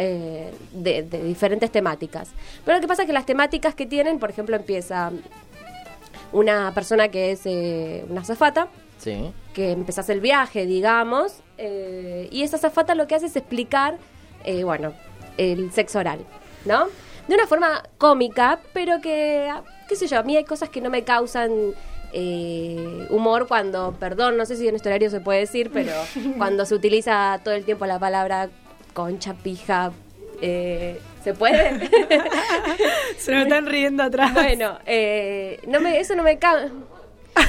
eh, 0.00 0.52
de, 0.72 1.02
de 1.02 1.24
diferentes 1.24 1.72
temáticas. 1.72 2.28
Pero 2.64 2.76
lo 2.76 2.80
que 2.80 2.86
pasa 2.86 3.02
es 3.02 3.06
que 3.06 3.12
las 3.12 3.26
temáticas 3.26 3.74
que 3.74 3.84
tienen, 3.84 4.20
por 4.20 4.30
ejemplo, 4.30 4.54
empieza 4.54 5.10
una 6.32 6.72
persona 6.72 7.08
que 7.08 7.32
es 7.32 7.40
eh, 7.46 8.04
una 8.08 8.20
azafata, 8.20 8.68
Sí. 8.98 9.32
que 9.54 9.70
empezás 9.72 10.08
el 10.08 10.20
viaje, 10.20 10.66
digamos, 10.66 11.40
eh, 11.56 12.28
y 12.30 12.42
esa 12.42 12.56
azafata 12.56 12.94
lo 12.94 13.06
que 13.06 13.14
hace 13.14 13.26
es 13.26 13.36
explicar, 13.36 13.96
eh, 14.44 14.64
bueno, 14.64 14.92
el 15.36 15.72
sexo 15.72 16.00
oral, 16.00 16.20
¿no? 16.64 16.86
De 17.28 17.34
una 17.34 17.46
forma 17.46 17.82
cómica, 17.98 18.60
pero 18.72 19.00
que, 19.00 19.52
qué 19.88 19.96
sé 19.96 20.06
yo, 20.06 20.18
a 20.18 20.22
mí 20.22 20.36
hay 20.36 20.44
cosas 20.44 20.68
que 20.68 20.80
no 20.80 20.90
me 20.90 21.04
causan 21.04 21.74
eh, 22.12 23.06
humor 23.10 23.46
cuando, 23.48 23.94
perdón, 23.98 24.36
no 24.36 24.46
sé 24.46 24.56
si 24.56 24.66
en 24.66 24.76
este 24.76 24.88
horario 24.88 25.10
se 25.10 25.20
puede 25.20 25.40
decir, 25.40 25.70
pero 25.72 25.92
cuando 26.38 26.64
se 26.64 26.74
utiliza 26.74 27.40
todo 27.44 27.54
el 27.54 27.64
tiempo 27.64 27.86
la 27.86 27.98
palabra 27.98 28.48
concha, 28.94 29.34
pija, 29.34 29.92
eh, 30.40 31.00
¿se 31.22 31.34
puede? 31.34 31.88
Se 33.18 33.32
nos 33.32 33.42
están 33.44 33.66
riendo 33.66 34.02
atrás. 34.02 34.32
bueno, 34.32 34.78
eh, 34.86 35.60
no 35.66 35.80
me, 35.80 36.00
eso 36.00 36.14
no 36.14 36.22
me 36.22 36.38
causa... 36.38 36.72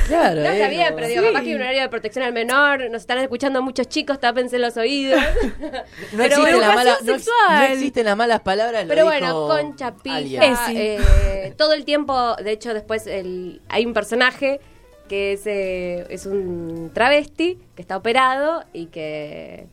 Claro. 0.07 0.41
No, 0.43 0.49
está 0.49 0.67
eh, 0.67 0.69
bien, 0.69 0.83
como- 0.85 0.95
pero 0.97 1.07
digo, 1.07 1.21
capaz 1.23 1.41
que 1.41 1.49
hay 1.49 1.55
un 1.55 1.61
horario 1.61 1.81
de 1.81 1.89
protección 1.89 2.25
al 2.25 2.33
menor, 2.33 2.89
nos 2.89 3.01
están 3.01 3.17
escuchando 3.19 3.61
muchos 3.61 3.87
chicos, 3.89 4.19
tápense 4.19 4.59
los 4.59 4.77
oídos. 4.77 5.21
No 5.61 5.69
pero 6.11 6.23
existen 6.23 6.41
bueno, 6.41 6.59
las 6.59 6.75
malas, 6.75 7.01
educación 7.01 7.05
no, 7.07 7.13
ex- 7.15 7.23
sexual. 7.25 7.59
no 7.69 7.73
existen 7.73 8.05
las 8.05 8.17
malas 8.17 8.39
palabras. 8.41 8.83
lo 8.83 8.89
Pero 8.89 9.05
bueno, 9.05 9.25
dijo 9.27 9.47
concha, 9.47 9.93
pija, 9.95 10.15
alguien. 10.17 10.43
Esi. 10.43 10.73
eh, 10.77 11.53
todo 11.57 11.73
el 11.73 11.85
tiempo, 11.85 12.35
de 12.35 12.51
hecho 12.51 12.73
después 12.73 13.07
el, 13.07 13.61
hay 13.69 13.85
un 13.85 13.93
personaje 13.93 14.59
que 15.07 15.33
es, 15.33 15.41
eh, 15.47 16.05
es 16.09 16.25
un 16.27 16.91
travesti 16.93 17.57
que 17.75 17.81
está 17.81 17.97
operado 17.97 18.63
y 18.73 18.87
que 18.87 19.65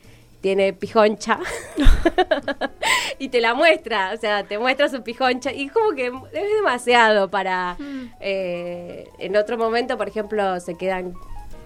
tiene 0.47 0.73
pijoncha 0.73 1.41
y 3.19 3.31
te 3.31 3.41
la 3.41 3.55
muestra, 3.55 4.13
o 4.15 4.17
sea, 4.17 4.45
te 4.45 4.61
muestra 4.61 4.89
su 4.89 5.03
pijoncha 5.03 5.53
y 5.53 5.69
como 5.71 5.91
que 5.91 6.07
es 6.07 6.55
demasiado 6.55 7.29
para 7.29 7.77
eh, 8.21 9.09
en 9.19 9.37
otro 9.37 9.59
momento, 9.59 9.99
por 9.99 10.07
ejemplo, 10.07 10.61
se 10.61 10.77
quedan 10.77 11.15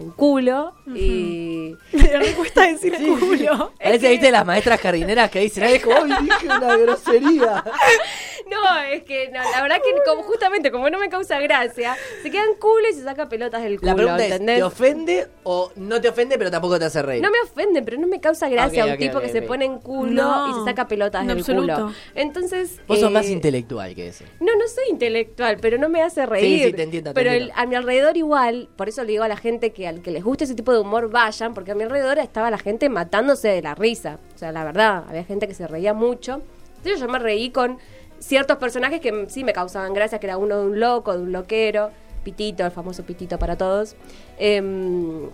en 0.00 0.10
culo 0.12 0.72
y 0.94 1.76
Me 1.92 2.32
cuesta 2.32 2.62
decir 2.62 2.94
culo. 2.94 3.72
Parece, 3.78 4.08
viste, 4.08 4.30
las 4.30 4.46
maestras 4.46 4.80
jardineras 4.80 5.30
que 5.30 5.40
dicen, 5.40 5.64
ay, 5.64 5.74
es 5.74 5.84
como, 5.84 5.96
"Ay, 5.96 6.24
dije 6.24 6.46
una 6.46 6.76
grosería. 6.78 7.62
No, 8.50 8.78
es 8.82 9.04
que 9.04 9.28
no, 9.28 9.40
la 9.50 9.62
verdad 9.62 9.76
que 9.82 9.90
como, 10.04 10.22
justamente 10.24 10.70
como 10.70 10.90
no 10.90 10.98
me 10.98 11.08
causa 11.08 11.38
gracia, 11.38 11.96
se 12.22 12.30
quedan 12.30 12.54
culo 12.58 12.88
y 12.90 12.94
se 12.94 13.02
saca 13.04 13.28
pelotas 13.28 13.62
del 13.62 13.78
culo, 13.78 13.90
La 13.92 13.96
pregunta 13.96 14.26
es. 14.26 14.38
¿te 14.44 14.62
ofende 14.62 15.28
o 15.44 15.70
no 15.76 16.00
te 16.00 16.08
ofende 16.08 16.36
pero 16.36 16.50
tampoco 16.50 16.78
te 16.78 16.86
hace 16.86 17.00
reír? 17.02 17.22
no 17.22 17.30
me 17.30 17.40
ofenden, 17.40 17.84
pero 17.84 17.98
no 17.98 18.06
me 18.08 18.20
causa 18.20 18.48
gracia 18.48 18.84
Ok, 18.84 18.90
un 18.92 18.98
tipo 18.98 19.20
que 19.20 19.28
se 19.28 19.42
pone 19.42 19.64
en 19.64 19.78
culo 19.78 20.10
No, 20.22 20.48
y 20.50 20.54
se 20.54 20.64
saca 20.64 20.88
pelotas 20.88 21.22
en 21.22 21.28
del 21.28 21.38
absoluto. 21.38 21.74
culo. 21.74 21.92
Entonces. 22.14 22.80
Vos 22.86 22.98
sos 23.00 23.10
eh, 23.10 23.14
más 23.14 23.28
intelectual 23.28 23.94
que 23.94 24.08
ese. 24.08 24.24
No, 24.40 24.54
no 24.56 24.66
soy 24.68 24.84
intelectual, 24.90 25.56
pero 25.60 25.78
no 25.78 25.88
me 25.88 26.02
hace 26.02 26.26
reír. 26.26 26.66
sí, 26.68 26.72
te 26.72 26.82
entiendo, 26.82 27.10
te 27.10 27.14
pero 27.14 27.30
entiendo. 27.30 27.54
el- 27.54 27.60
a 27.60 27.66
mi 27.66 27.76
alrededor 27.76 28.16
igual, 28.16 28.68
por 28.76 28.88
eso 28.88 29.02
le 29.04 29.12
digo 29.12 29.24
a 29.24 29.28
la 29.28 29.36
gente 29.36 29.70
que 29.72 29.86
al 29.86 30.02
que 30.02 30.10
les 30.10 30.24
guste 30.24 30.44
ese 30.44 30.54
tipo 30.54 30.72
de 30.72 30.80
humor 30.80 31.10
vayan, 31.10 31.54
porque 31.54 31.70
a 31.72 31.74
mi 31.74 31.84
alrededor 31.84 32.18
estaba 32.18 32.50
la 32.50 32.58
gente 32.58 32.88
matándose 32.88 33.48
de 33.48 33.62
la 33.62 33.74
risa. 33.74 34.18
O 34.34 34.38
sea, 34.38 34.52
la 34.52 34.64
verdad, 34.64 35.04
había 35.08 35.24
gente 35.24 35.46
que 35.46 35.54
se 35.54 35.66
reía 35.66 35.94
mucho. 35.94 36.42
Entonces 36.78 37.00
yo 37.00 37.08
me 37.08 37.18
reí 37.18 37.50
con 37.50 37.78
ciertos 38.20 38.58
personajes 38.58 39.00
que 39.00 39.26
sí 39.28 39.42
me 39.42 39.52
causaban 39.52 39.92
gracia, 39.92 40.20
que 40.20 40.26
era 40.26 40.36
uno 40.36 40.60
de 40.60 40.66
un 40.66 40.80
loco, 40.80 41.16
de 41.16 41.22
un 41.22 41.32
loquero, 41.32 41.90
Pitito, 42.22 42.64
el 42.64 42.70
famoso 42.70 43.02
Pitito 43.02 43.38
para 43.38 43.56
todos. 43.56 43.96
Em, 44.38 45.30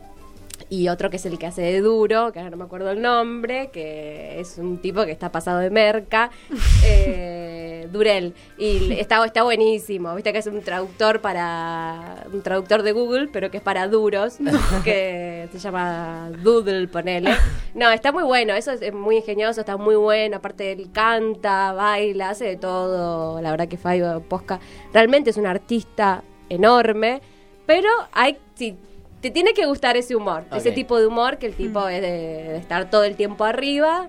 y 0.69 0.89
otro 0.89 1.11
que 1.11 1.17
es 1.17 1.27
el 1.27 1.39
que 1.39 1.47
hace 1.47 1.63
de 1.63 1.81
duro, 1.81 2.33
que 2.33 2.41
ahora 2.41 2.51
no 2.51 2.57
me 2.57 2.65
acuerdo 2.65 2.91
el 2.91 3.01
nombre, 3.01 3.71
que 3.73 4.41
es 4.41 4.59
un 4.59 4.79
tipo 4.79 5.05
que 5.05 5.13
está 5.13 5.31
pasado 5.31 5.61
de 5.61 5.71
merca, 5.71 6.31
eh, 6.85 7.89
Durel. 7.93 8.35
Y 8.59 8.93
está, 8.95 9.25
está 9.25 9.43
buenísimo, 9.43 10.15
viste 10.15 10.33
que 10.33 10.39
es 10.39 10.47
un 10.47 10.61
traductor 10.63 11.21
para. 11.21 12.27
un 12.33 12.43
traductor 12.43 12.83
de 12.83 12.93
Google, 12.93 13.29
pero 13.33 13.51
que 13.51 13.59
es 13.59 13.63
para 13.63 13.87
duros, 13.89 14.39
que 14.85 15.49
se 15.53 15.59
llama 15.59 16.31
Doodle, 16.43 16.89
ponele. 16.89 17.31
No, 17.75 17.91
está 17.91 18.11
muy 18.13 18.25
bueno, 18.25 18.55
eso 18.55 18.73
es, 18.73 18.83
es 18.83 18.93
muy 18.93 19.19
ingenioso, 19.19 19.61
está 19.61 19.77
muy 19.77 19.97
bueno. 19.97 20.37
Aparte, 20.37 20.73
él 20.73 20.89
canta, 20.93 21.73
baila, 21.73 22.31
hace 22.31 22.47
de 22.47 22.57
todo. 22.57 23.41
La 23.41 23.51
verdad 23.51 23.69
que 23.69 23.77
Fabio 23.77 24.23
Posca 24.29 24.59
realmente 24.93 25.31
es 25.31 25.37
un 25.37 25.47
artista 25.47 26.25
enorme, 26.49 27.21
pero 27.67 27.89
hay. 28.13 28.39
si 28.55 28.77
te 29.21 29.31
tiene 29.31 29.55
que 29.55 29.67
gustar 29.67 29.97
ese 29.97 30.15
humor, 30.17 30.45
ese 30.55 30.73
tipo 30.73 30.99
de 31.01 31.07
humor 31.07 31.39
que 31.39 31.47
el 31.47 31.55
tipo 31.55 31.89
es 31.89 32.01
de, 32.03 32.09
de 32.09 32.57
estar 32.59 32.91
todo 32.91 33.05
el 33.05 33.17
tiempo 33.17 33.45
arriba. 33.45 34.09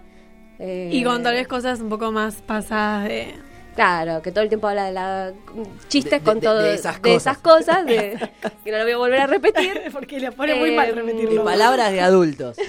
eh, 0.59 0.89
Y 0.91 1.03
con 1.03 1.23
tal 1.23 1.33
vez 1.33 1.47
cosas 1.47 1.79
un 1.81 1.89
poco 1.89 2.11
más 2.11 2.35
pasadas 2.41 3.07
de... 3.07 3.33
Claro, 3.75 4.23
que 4.23 4.31
todo 4.31 4.41
el 4.43 4.49
tiempo 4.49 4.67
habla 4.67 4.85
de 4.87 4.91
la 4.91 5.33
chistes 5.87 6.09
De- 6.13 6.21
con 6.21 6.39
de- 6.39 6.47
todo 6.47 6.57
de 6.63 6.73
esas 6.73 6.95
de 6.95 7.01
cosas. 7.13 7.21
esas 7.21 7.37
cosas, 7.37 7.85
de- 7.85 8.17
que 8.63 8.71
no 8.71 8.77
lo 8.79 8.83
voy 8.85 8.93
a 8.93 8.97
volver 8.97 9.19
a 9.21 9.27
repetir. 9.27 9.79
Porque 9.93 10.19
le 10.19 10.31
pone 10.31 10.55
muy 10.55 10.71
mal 10.71 10.87
De 10.87 10.93
repetirlo. 11.03 11.43
palabras 11.43 11.91
de 11.91 12.01
adultos. 12.01 12.57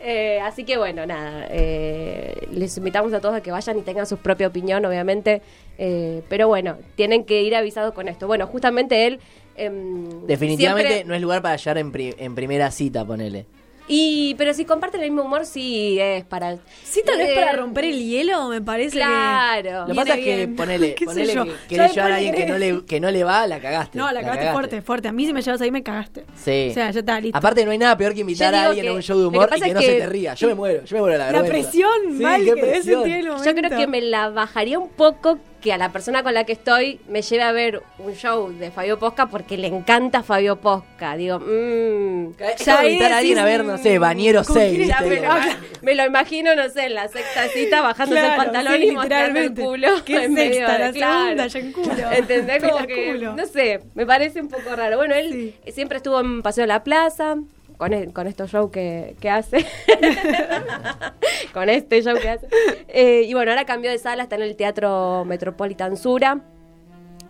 Eh, 0.00 0.38
así 0.42 0.64
que 0.64 0.76
bueno, 0.76 1.06
nada, 1.06 1.46
eh, 1.50 2.46
les 2.52 2.76
invitamos 2.76 3.12
a 3.14 3.20
todos 3.20 3.34
a 3.36 3.40
que 3.42 3.50
vayan 3.50 3.78
y 3.78 3.82
tengan 3.82 4.06
su 4.06 4.18
propia 4.18 4.48
opinión, 4.48 4.84
obviamente, 4.84 5.40
eh, 5.78 6.22
pero 6.28 6.46
bueno, 6.48 6.76
tienen 6.94 7.24
que 7.24 7.42
ir 7.42 7.56
avisados 7.56 7.94
con 7.94 8.08
esto. 8.08 8.26
Bueno, 8.26 8.46
justamente 8.46 9.06
él... 9.06 9.20
em, 9.56 10.26
Definitivamente 10.26 10.88
siempre- 10.92 11.08
no 11.08 11.14
es 11.14 11.22
lugar 11.22 11.42
para 11.42 11.56
llegar 11.56 11.78
en, 11.78 11.92
pri- 11.92 12.14
en 12.18 12.34
primera 12.34 12.70
cita, 12.70 13.04
ponele. 13.04 13.46
Y, 13.86 14.34
pero 14.38 14.54
si 14.54 14.64
comparten 14.64 15.02
el 15.02 15.10
mismo 15.10 15.24
humor, 15.26 15.44
sí 15.44 15.98
es 16.00 16.24
para... 16.24 16.56
Sí, 16.84 17.02
tal 17.04 17.18
vez 17.18 17.28
Eh, 17.28 17.34
para 17.34 17.52
romper 17.52 17.84
el 17.84 17.98
hielo, 18.02 18.48
me 18.48 18.62
parece 18.62 18.92
Claro. 18.96 19.80
Lo 19.80 19.86
que 19.88 19.92
Viene 19.92 20.00
pasa 20.06 20.18
es 20.18 20.24
que 20.24 20.36
bien. 20.36 20.56
ponele, 20.56 20.94
¿Qué 20.94 21.00
sé 21.00 21.04
ponele 21.04 21.34
yo? 21.34 21.44
que 21.44 21.52
querés 21.68 21.94
llevar 21.94 22.12
a 22.12 22.16
alguien 22.16 22.34
que 22.34 22.46
no, 22.46 22.56
le, 22.56 22.84
que 22.86 22.98
no 22.98 23.10
le 23.10 23.24
va, 23.24 23.46
la 23.46 23.60
cagaste. 23.60 23.98
No, 23.98 24.10
la 24.10 24.22
cagaste 24.22 24.52
fuerte, 24.52 24.80
fuerte. 24.80 25.08
A 25.08 25.12
mí 25.12 25.26
si 25.26 25.34
me 25.34 25.42
llevas 25.42 25.60
ahí 25.60 25.70
me 25.70 25.82
cagaste. 25.82 26.24
Sí. 26.34 26.68
O 26.70 26.72
sea, 26.72 26.90
ya 26.92 27.00
está, 27.00 27.20
listo. 27.20 27.36
Aparte 27.36 27.62
no 27.66 27.72
hay 27.72 27.78
nada 27.78 27.94
peor 27.98 28.14
que 28.14 28.20
invitar 28.20 28.52
Yo 28.54 28.56
a 28.56 28.60
digo 28.60 28.68
alguien 28.70 28.86
a 28.86 28.88
que 28.90 28.96
un 28.96 29.02
show 29.02 29.18
de 29.18 29.24
lo 29.24 29.30
que 29.30 29.36
humor 29.36 29.48
y 29.48 29.50
pasa 29.50 29.64
que 29.64 29.68
es 29.68 29.74
no 29.74 29.80
que- 29.80 29.86
se 29.86 29.92
te 29.98 30.06
ría. 30.06 30.32
Yo 30.34 30.48
me 30.48 30.54
muero, 30.54 30.84
yo 30.86 30.96
me 30.96 31.00
muero 31.02 31.12
de 31.12 31.18
la 31.18 31.26
La 31.32 31.42
vergüenza. 31.42 31.68
presión 31.70 31.90
Sí, 32.16 32.22
mal 32.22 32.40
qué 32.40 32.46
que 32.46 32.54
debe 32.54 32.68
presión. 32.70 33.02
sentir 33.02 33.16
el 33.18 33.24
Yo 33.44 33.54
creo 33.54 33.78
que 33.78 33.86
me 33.86 34.00
la 34.00 34.30
bajaría 34.30 34.78
un 34.78 34.88
poco 34.88 35.38
que 35.64 35.72
a 35.72 35.78
la 35.78 35.90
persona 35.92 36.22
con 36.22 36.34
la 36.34 36.44
que 36.44 36.52
estoy 36.52 37.00
me 37.08 37.22
lleve 37.22 37.42
a 37.42 37.50
ver 37.50 37.82
un 37.98 38.14
show 38.14 38.52
de 38.52 38.70
Fabio 38.70 38.98
Posca 38.98 39.26
porque 39.28 39.56
le 39.56 39.66
encanta 39.68 40.22
Fabio 40.22 40.56
Posca. 40.56 41.16
Digo, 41.16 41.38
mmm. 41.40 42.32
Es 42.38 42.64
Ya 42.66 42.76
como 42.76 42.86
invitar 42.88 43.12
a 43.12 43.16
alguien 43.16 43.38
a 43.38 43.44
ver, 43.46 43.64
no 43.64 43.78
sé, 43.78 43.98
Bañero 43.98 44.44
¿con 44.44 44.56
6, 44.56 44.76
quién 44.76 44.88
Ya 44.88 45.00
¿viste? 45.00 45.20
me, 45.22 45.26
lo, 45.26 45.34
me 45.80 45.94
lo 45.94 46.04
imagino, 46.04 46.54
no 46.54 46.68
sé, 46.68 46.84
en 46.84 46.94
la 46.94 47.08
sexta 47.08 47.48
cita 47.48 47.80
bajándose 47.80 48.20
Claro, 48.20 48.34
el 48.42 48.44
pantalón 48.46 48.76
sí, 48.80 48.88
y 48.88 48.90
mostrando 48.92 49.40
el 49.40 49.54
culo. 49.54 49.88
¿Qué 50.04 50.24
en 50.24 50.34
medio 50.34 50.66
sexta? 50.66 50.72
de- 50.78 51.00
La 51.00 51.08
segunda 51.08 51.46
ya 51.46 51.58
en 51.58 51.72
culo. 51.72 52.12
¿Entendés? 52.12 52.62
Como 52.62 52.86
que, 52.86 53.12
culo. 53.14 53.34
no 53.34 53.46
sé, 53.46 53.80
me 53.94 54.04
parece 54.04 54.42
un 54.42 54.48
poco 54.48 54.76
raro. 54.76 54.98
Bueno, 54.98 55.14
él 55.14 55.54
siempre 55.72 55.96
estuvo 55.96 56.20
en 56.20 56.42
Paseo 56.42 56.62
de 56.64 56.68
la 56.68 56.84
Plaza. 56.84 57.36
Con, 57.76 57.92
e- 57.92 58.12
con 58.12 58.26
estos 58.26 58.50
shows 58.50 58.70
que, 58.70 59.16
que 59.20 59.28
hace. 59.30 59.66
con 61.52 61.68
este 61.68 62.02
show 62.02 62.16
que 62.20 62.28
hace. 62.28 62.46
Eh, 62.88 63.22
y 63.26 63.34
bueno, 63.34 63.50
ahora 63.52 63.64
cambió 63.64 63.90
de 63.90 63.98
sala, 63.98 64.22
está 64.24 64.36
en 64.36 64.42
el 64.42 64.56
Teatro 64.56 65.24
Metropolitan 65.24 65.96
Sura. 65.96 66.40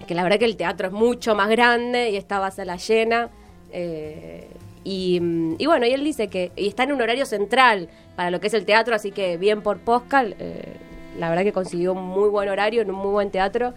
Que 0.06 0.14
la 0.14 0.22
verdad 0.22 0.38
que 0.38 0.44
el 0.44 0.56
teatro 0.56 0.88
es 0.88 0.92
mucho 0.92 1.34
más 1.34 1.48
grande 1.48 2.10
y 2.10 2.16
esta 2.16 2.38
va 2.38 2.48
a 2.48 2.50
ser 2.50 2.66
la 2.66 2.76
llena. 2.76 3.30
Eh, 3.72 4.46
y, 4.84 5.18
mm, 5.20 5.54
y 5.58 5.66
bueno, 5.66 5.86
y 5.86 5.92
él 5.92 6.04
dice 6.04 6.28
que 6.28 6.52
y 6.56 6.68
está 6.68 6.82
en 6.82 6.92
un 6.92 7.00
horario 7.00 7.24
central 7.24 7.88
para 8.14 8.30
lo 8.30 8.38
que 8.38 8.48
es 8.48 8.54
el 8.54 8.66
teatro, 8.66 8.94
así 8.94 9.12
que 9.12 9.38
bien 9.38 9.62
por 9.62 9.78
Poscal. 9.78 10.36
eh, 10.38 10.76
la 11.18 11.30
verdad 11.30 11.42
que 11.44 11.52
consiguió 11.52 11.92
un 11.92 12.02
muy 12.02 12.28
buen 12.28 12.48
horario 12.48 12.82
en 12.82 12.90
un 12.90 12.96
muy 12.96 13.12
buen 13.12 13.30
teatro. 13.30 13.72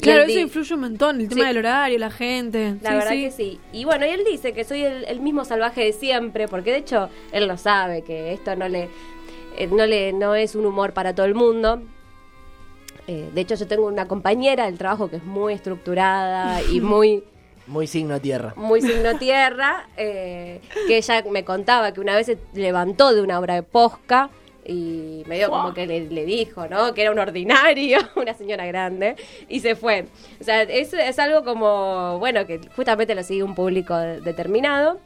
Claro, 0.00 0.22
eso 0.22 0.38
influye 0.38 0.74
un 0.74 0.80
montón, 0.80 1.20
el 1.20 1.28
tema 1.28 1.46
del 1.48 1.58
horario, 1.58 1.98
la 1.98 2.10
gente. 2.10 2.76
la 2.82 2.90
Sí, 2.90 2.94
verdad 2.96 3.10
sí. 3.10 3.22
que 3.24 3.30
sí. 3.30 3.60
Y 3.72 3.84
bueno, 3.84 4.06
y 4.06 4.10
él 4.10 4.22
dice 4.30 4.52
que 4.52 4.64
soy 4.64 4.82
el, 4.84 5.04
el 5.04 5.20
mismo 5.20 5.44
salvaje 5.44 5.82
de 5.84 5.92
siempre, 5.92 6.48
porque 6.48 6.70
de 6.70 6.78
hecho 6.78 7.08
él 7.32 7.46
lo 7.48 7.56
sabe, 7.56 8.02
que 8.02 8.32
esto 8.32 8.54
no 8.56 8.68
le, 8.68 8.88
eh, 9.56 9.66
no 9.68 9.86
le, 9.86 10.12
no 10.12 10.34
es 10.34 10.54
un 10.54 10.66
humor 10.66 10.92
para 10.92 11.14
todo 11.14 11.26
el 11.26 11.34
mundo. 11.34 11.82
Eh, 13.08 13.30
de 13.34 13.40
hecho, 13.40 13.54
yo 13.54 13.66
tengo 13.66 13.86
una 13.86 14.06
compañera 14.08 14.66
del 14.66 14.78
trabajo 14.78 15.08
que 15.08 15.16
es 15.16 15.24
muy 15.24 15.54
estructurada 15.54 16.60
y 16.62 16.80
muy, 16.82 17.24
Muy 17.66 17.86
signo 17.86 18.20
tierra. 18.20 18.52
muy 18.56 18.80
signo 18.82 19.16
tierra, 19.18 19.88
eh, 19.96 20.60
que 20.86 20.98
ella 20.98 21.24
me 21.30 21.44
contaba 21.44 21.92
que 21.92 22.00
una 22.00 22.14
vez 22.16 22.26
se 22.26 22.38
levantó 22.54 23.14
de 23.14 23.22
una 23.22 23.38
obra 23.38 23.54
de 23.54 23.62
posca 23.62 24.28
y 24.68 25.22
medio 25.26 25.50
como 25.50 25.72
que 25.74 25.86
le, 25.86 26.06
le 26.08 26.24
dijo, 26.24 26.66
¿no? 26.68 26.92
Que 26.94 27.02
era 27.02 27.10
un 27.12 27.18
ordinario, 27.18 27.98
una 28.16 28.34
señora 28.34 28.66
grande, 28.66 29.16
y 29.48 29.60
se 29.60 29.76
fue. 29.76 30.06
O 30.40 30.44
sea, 30.44 30.62
es, 30.62 30.92
es 30.92 31.18
algo 31.18 31.44
como, 31.44 32.18
bueno, 32.18 32.46
que 32.46 32.60
justamente 32.74 33.14
lo 33.14 33.22
sigue 33.22 33.42
un 33.42 33.54
público 33.54 33.96
de- 33.96 34.20
determinado. 34.20 34.98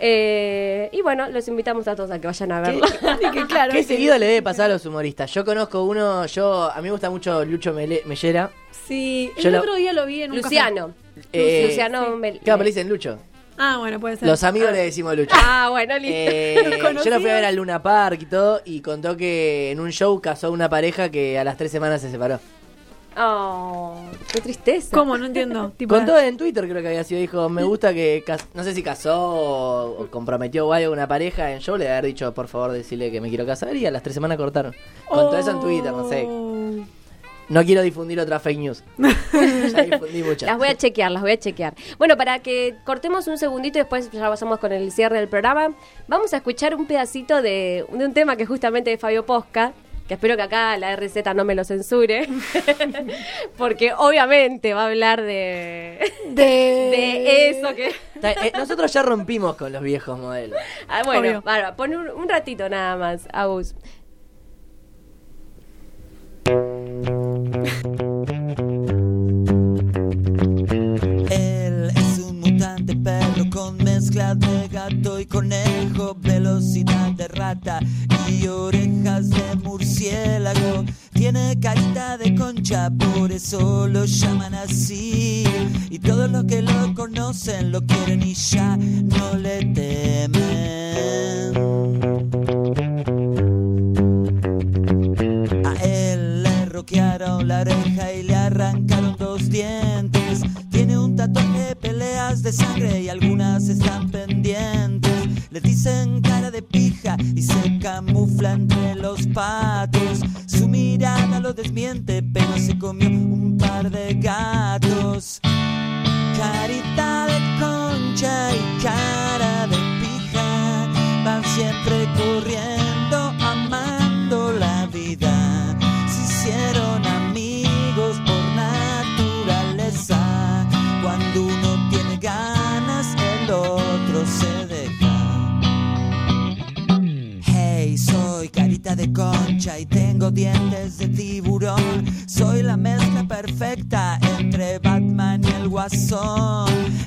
Eh, 0.00 0.88
y 0.92 1.02
bueno, 1.02 1.28
los 1.28 1.48
invitamos 1.48 1.88
a 1.88 1.96
todos 1.96 2.10
a 2.12 2.20
que 2.20 2.26
vayan 2.28 2.52
a 2.52 2.60
verlo. 2.60 2.86
Y 3.20 3.30
que 3.32 3.46
claro, 3.46 3.72
¿Qué 3.72 3.78
que- 3.78 3.84
seguido 3.84 4.16
le 4.18 4.26
debe 4.26 4.42
pasar 4.42 4.70
a 4.70 4.74
los 4.74 4.86
humoristas? 4.86 5.32
Yo 5.34 5.44
conozco 5.44 5.82
uno, 5.82 6.24
yo 6.26 6.70
a 6.70 6.76
mí 6.76 6.82
me 6.84 6.92
gusta 6.92 7.10
mucho 7.10 7.44
Lucho 7.44 7.72
Mele- 7.74 8.02
Mellera. 8.04 8.50
Sí, 8.86 9.30
Yo 9.38 9.48
el 9.48 9.54
lo- 9.54 9.60
otro 9.60 9.74
día 9.74 9.92
lo 9.92 10.06
vi 10.06 10.22
en 10.22 10.30
un 10.32 10.38
Luciano. 10.38 10.94
Eh, 11.32 11.64
Luciano 11.66 12.04
sí. 12.04 12.10
Mel- 12.16 12.40
Claro, 12.44 12.58
me 12.58 12.64
dicen 12.64 12.88
Lucho. 12.88 13.18
Ah, 13.58 13.76
bueno, 13.78 13.98
puede 13.98 14.16
ser. 14.16 14.28
Los 14.28 14.42
amigos 14.44 14.70
le 14.72 14.78
decimos 14.78 15.16
Lucho. 15.16 15.34
Ah, 15.34 15.68
bueno, 15.70 15.98
listo. 15.98 16.14
Eh, 16.16 16.78
yo 17.04 17.10
lo 17.10 17.20
fui 17.20 17.28
a 17.30 17.34
ver 17.34 17.44
al 17.44 17.56
Luna 17.56 17.82
Park 17.82 18.18
y 18.22 18.26
todo 18.26 18.60
y 18.64 18.80
contó 18.80 19.16
que 19.16 19.70
en 19.72 19.80
un 19.80 19.90
show 19.90 20.20
casó 20.20 20.46
a 20.46 20.50
una 20.50 20.68
pareja 20.68 21.10
que 21.10 21.38
a 21.38 21.44
las 21.44 21.56
tres 21.56 21.70
semanas 21.72 22.00
se 22.00 22.10
separó. 22.10 22.38
Oh, 23.20 23.96
qué 24.32 24.40
tristeza. 24.40 24.96
¿Cómo? 24.96 25.18
No 25.18 25.26
entiendo. 25.26 25.72
Tipo, 25.76 25.96
Contó 25.96 26.16
en 26.20 26.36
Twitter 26.36 26.68
creo 26.68 26.80
que 26.82 26.88
había 26.88 27.02
sido, 27.02 27.20
dijo, 27.20 27.48
me 27.48 27.64
gusta 27.64 27.92
que, 27.92 28.22
cas- 28.24 28.46
no 28.54 28.62
sé 28.62 28.74
si 28.74 28.82
casó 28.84 29.20
o, 29.20 30.02
o 30.02 30.06
comprometió 30.06 30.68
o 30.68 30.72
algo 30.72 30.90
a 30.90 30.92
una 30.92 31.08
pareja 31.08 31.50
en 31.50 31.58
show, 31.58 31.76
le 31.76 31.90
haber 31.90 32.04
dicho, 32.06 32.32
por 32.32 32.46
favor, 32.46 32.70
decirle 32.70 33.10
que 33.10 33.20
me 33.20 33.28
quiero 33.28 33.44
casar 33.44 33.74
y 33.74 33.84
a 33.86 33.90
las 33.90 34.04
tres 34.04 34.14
semanas 34.14 34.36
cortaron. 34.38 34.72
Contó 35.08 35.36
eso 35.36 35.50
en 35.50 35.60
Twitter, 35.60 35.90
no 35.92 36.08
sé. 36.08 36.28
No 37.48 37.64
quiero 37.64 37.82
difundir 37.82 38.20
otra 38.20 38.38
fake 38.38 38.58
news. 38.58 38.84
ya 38.98 39.82
difundí 39.82 40.22
muchas. 40.22 40.48
Las 40.48 40.58
voy 40.58 40.68
a 40.68 40.76
chequear, 40.76 41.10
las 41.10 41.22
voy 41.22 41.32
a 41.32 41.38
chequear. 41.38 41.74
Bueno, 41.96 42.16
para 42.16 42.40
que 42.40 42.74
cortemos 42.84 43.26
un 43.26 43.38
segundito 43.38 43.78
y 43.78 43.82
después 43.82 44.10
ya 44.10 44.28
pasamos 44.28 44.58
con 44.58 44.72
el 44.72 44.92
cierre 44.92 45.18
del 45.18 45.28
programa, 45.28 45.72
vamos 46.06 46.34
a 46.34 46.38
escuchar 46.38 46.74
un 46.74 46.86
pedacito 46.86 47.40
de, 47.40 47.86
de 47.90 48.04
un 48.04 48.12
tema 48.12 48.36
que 48.36 48.42
es 48.42 48.48
justamente 48.48 48.90
de 48.90 48.98
Fabio 48.98 49.24
Posca, 49.24 49.72
que 50.08 50.14
espero 50.14 50.36
que 50.36 50.42
acá 50.42 50.76
la 50.78 50.96
RZ 50.96 51.16
no 51.34 51.44
me 51.44 51.54
lo 51.54 51.64
censure, 51.64 52.26
porque 53.58 53.92
obviamente 53.92 54.72
va 54.72 54.84
a 54.84 54.86
hablar 54.86 55.20
de, 55.20 55.98
de 56.30 57.50
eso 57.50 57.74
que... 57.74 57.88
Eh, 58.22 58.52
nosotros 58.56 58.92
ya 58.92 59.02
rompimos 59.02 59.56
con 59.56 59.70
los 59.70 59.82
viejos 59.82 60.18
modelos. 60.18 60.58
Ah, 60.88 61.02
bueno, 61.04 61.42
bárbaro, 61.42 61.76
pon 61.76 61.94
un, 61.94 62.08
un 62.08 62.28
ratito 62.28 62.68
nada 62.68 62.96
más, 62.96 63.28
Agus. 63.32 63.74
De 74.18 74.66
gato 74.66 75.20
y 75.20 75.26
conejo, 75.26 76.16
velocidad 76.20 77.12
de 77.12 77.28
rata 77.28 77.78
y 78.28 78.48
orejas 78.48 79.30
de 79.30 79.54
murciélago. 79.62 80.84
Tiene 81.12 81.56
carita 81.60 82.18
de 82.18 82.34
concha, 82.34 82.90
por 82.90 83.30
eso 83.30 83.86
lo 83.86 84.04
llaman 84.06 84.54
así. 84.54 85.44
Y 85.88 86.00
todos 86.00 86.28
los 86.32 86.44
que 86.46 86.62
lo 86.62 86.94
conocen 86.94 87.70
lo 87.70 87.80
quieren 87.86 88.22
y 88.24 88.34
ya 88.34 88.76
no 88.76 89.36
le 89.36 89.64
temen. 89.66 89.87
Le 105.88 106.27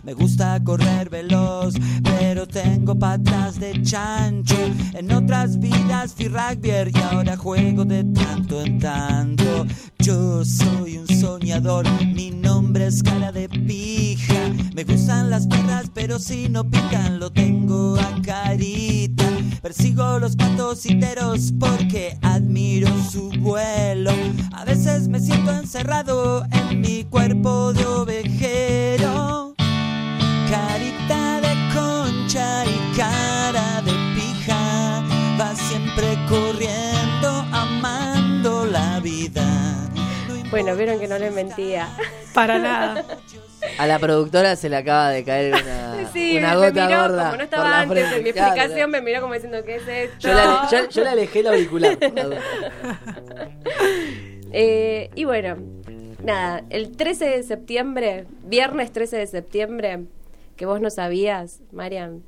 Me 0.03 0.13
gusta 0.13 0.59
correr 0.63 1.09
veloz, 1.09 1.75
pero 2.03 2.47
tengo 2.47 2.97
patas 2.97 3.59
de 3.59 3.79
chancho. 3.83 4.55
En 4.93 5.11
otras 5.11 5.59
vidas 5.59 6.13
fui 6.15 6.27
rugbyer 6.27 6.89
y 6.93 6.99
ahora 6.99 7.37
juego 7.37 7.85
de 7.85 8.03
tanto 8.05 8.61
en 8.61 8.79
tanto. 8.79 9.67
Yo 9.99 10.43
soy 10.43 10.97
un 10.97 11.07
soñador, 11.07 11.85
mi 12.07 12.31
nombre 12.31 12.87
es 12.87 13.03
cara 13.03 13.31
de 13.31 13.47
pija. 13.47 13.90
Me 14.81 14.95
gustan 14.95 15.29
las 15.29 15.45
perras, 15.45 15.91
pero 15.93 16.17
si 16.17 16.49
no 16.49 16.67
pican, 16.67 17.19
lo 17.19 17.29
tengo 17.29 17.99
a 17.99 18.19
carita. 18.23 19.25
Persigo 19.61 20.17
los 20.17 20.35
patos 20.35 20.79
citeros 20.79 21.53
porque 21.59 22.17
admiro 22.23 22.89
su 23.03 23.29
vuelo. 23.29 24.11
A 24.51 24.65
veces 24.65 25.07
me 25.07 25.19
siento 25.19 25.51
encerrado 25.51 26.43
en 26.51 26.81
mi 26.81 27.03
cuerpo 27.03 27.73
de 27.73 27.85
ovejero. 27.85 29.53
Carita 30.49 31.41
de 31.41 31.75
concha 31.75 32.65
y 32.65 32.97
cara 32.97 33.83
de 33.83 33.91
pija, 34.15 35.03
va 35.39 35.55
siempre 35.55 36.17
corriendo, 36.27 37.29
amando 37.51 38.65
la 38.65 38.99
vida. 38.99 39.45
No 40.27 40.49
Bueno, 40.49 40.75
vieron 40.75 40.99
que 40.99 41.07
no 41.07 41.19
les 41.19 41.31
mentía. 41.31 41.87
Para 42.33 42.57
nada. 42.57 43.05
A 43.77 43.87
la 43.87 43.99
productora 43.99 44.55
se 44.55 44.69
le 44.69 44.77
acaba 44.77 45.09
de 45.09 45.23
caer 45.23 45.53
una, 45.53 46.09
Sí, 46.13 46.37
una 46.37 46.55
gota 46.55 46.87
miró, 46.87 47.01
gorda. 47.01 47.23
como 47.25 47.37
no 47.37 47.43
estaba 47.43 47.79
antes 47.81 47.97
frente. 47.99 48.17
en 48.17 48.23
mi 48.23 48.31
Claro, 48.33 48.53
explicación, 48.55 48.91
me 48.91 49.01
miró 49.01 49.21
como 49.21 49.33
diciendo, 49.33 49.63
¿qué 49.65 49.75
es 49.75 49.87
esto? 49.87 50.15
Yo, 50.19 50.33
la, 50.33 50.67
yo- 50.71 50.89
yo 50.89 51.03
le 51.03 51.09
alejé 51.09 51.39
el 51.39 51.47
auricular. 51.47 51.97
Eh, 54.53 55.09
y 55.15 55.23
bueno, 55.23 55.55
nada, 56.25 56.63
el 56.69 56.91
13 56.97 57.25
de 57.25 57.43
septiembre, 57.43 58.25
viernes 58.43 58.91
13 58.91 59.15
de 59.17 59.27
septiembre, 59.27 59.99
que 60.57 60.65
vos 60.65 60.81
no 60.81 60.89
sabías, 60.89 61.59
Marian, 61.71 62.21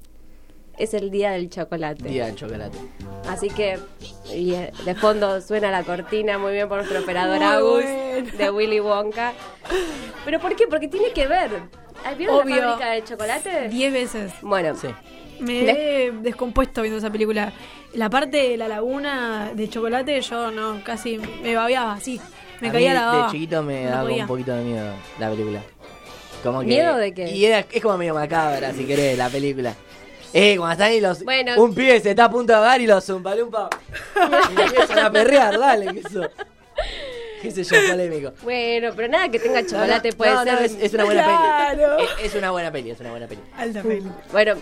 es 0.78 0.94
el 0.94 1.12
día 1.12 1.32
del 1.32 1.50
chocolate. 1.50 2.04
Día 2.08 2.26
del 2.28 2.36
chocolate. 2.36 2.78
Así 3.30 3.50
que 3.50 3.80
y, 4.34 4.54
eh, 4.54 4.72
de 4.86 4.96
fondo 4.96 5.40
suena 5.42 5.72
la 5.72 5.84
cortina 5.84 6.38
muy 6.38 6.52
bien 6.54 6.68
por 6.68 6.78
nuestro 6.78 7.00
operador 7.00 7.38
Muy 7.38 7.46
Agus 7.46 8.38
de 8.38 8.50
Willy 8.52 8.80
Wonka. 8.80 9.34
¿Pero 10.26 10.40
por 10.40 10.56
qué? 10.56 10.68
Porque 10.68 10.88
tiene 10.88 11.12
que 11.12 11.28
ver. 11.28 11.50
¿Vieron 12.18 12.42
Obvio. 12.44 12.56
la 12.58 12.62
fábrica 12.72 12.92
de 12.92 13.04
chocolate? 13.04 13.70
Diez 13.70 13.94
veces. 13.94 14.34
Bueno, 14.42 14.76
Sí. 14.76 14.88
Me 15.40 15.62
he 16.06 16.12
descompuesto 16.12 16.82
viendo 16.84 17.00
esa 17.00 17.10
película. 17.10 17.52
La 17.96 18.10
parte 18.10 18.50
de 18.50 18.58
la 18.58 18.68
laguna 18.68 19.52
de 19.54 19.68
chocolate, 19.68 20.22
yo 20.22 20.52
no, 20.52 20.82
casi 20.84 21.18
me 21.42 21.56
babeaba 21.56 21.94
así. 21.94 22.22
Me 22.62 22.70
A 22.70 22.72
caía 22.72 22.90
mí 22.90 22.96
la 22.96 23.06
baba. 23.06 23.26
De 23.26 23.32
chiquito 23.32 23.64
me 23.64 23.84
No 23.84 23.90
daba 23.90 24.04
podía. 24.04 24.22
un 24.24 24.28
poquito 24.28 24.54
de 24.56 24.64
miedo 24.64 24.94
la 25.20 25.30
película. 25.30 25.62
Como 26.44 26.60
que, 26.62 26.66
¿Miedo 26.68 26.98
de 26.98 27.14
qué? 27.14 27.32
Y 27.32 27.46
era, 27.46 27.60
es 27.72 27.82
como 27.82 27.98
medio 27.98 28.14
macabra, 28.14 28.74
si 28.74 28.86
querés, 28.86 29.18
la 29.18 29.30
película. 29.30 29.74
Eh, 30.34 30.56
cuando 30.58 30.74
están 30.74 30.88
ahí 30.90 31.00
los. 31.00 31.24
Bueno. 31.24 31.62
Un 31.62 31.76
pibe 31.76 32.00
se 32.02 32.10
está 32.12 32.26
a 32.26 32.30
punto 32.32 32.54
de 32.54 32.58
ahogar 32.58 32.82
y 32.82 32.88
los 32.88 33.06
zumpalumpa. 33.06 33.70
y 34.52 34.56
le 34.56 34.64
empiezan 34.64 35.00
a 35.00 35.12
perrear, 35.12 35.60
dale, 35.60 35.94
que 35.94 36.00
eso. 36.00 36.28
Qué 37.42 37.52
sé 37.52 37.64
yo, 37.64 37.76
polémico. 37.90 38.32
bueno, 38.42 38.92
pero 38.96 39.10
nada 39.10 39.28
que 39.30 39.38
tenga 39.38 39.66
chocolate 39.66 40.12
No, 40.12 40.18
puede 40.18 40.32
no, 40.32 40.44
ser. 40.46 40.54
no, 40.54 40.60
es, 40.60 40.78
es 40.80 40.94
una 40.94 41.04
buena 41.04 41.24
Claro. 41.24 41.98
peli. 41.98 42.10
Es, 42.20 42.26
es 42.32 42.36
una 42.36 42.52
buena 42.52 42.72
peli, 42.72 42.92
es 42.92 43.00
una 43.02 43.12
buena 43.12 43.28
peli. 43.28 43.42
Alta 43.58 43.82
peli. 43.84 44.04
Bueno, 44.32 44.54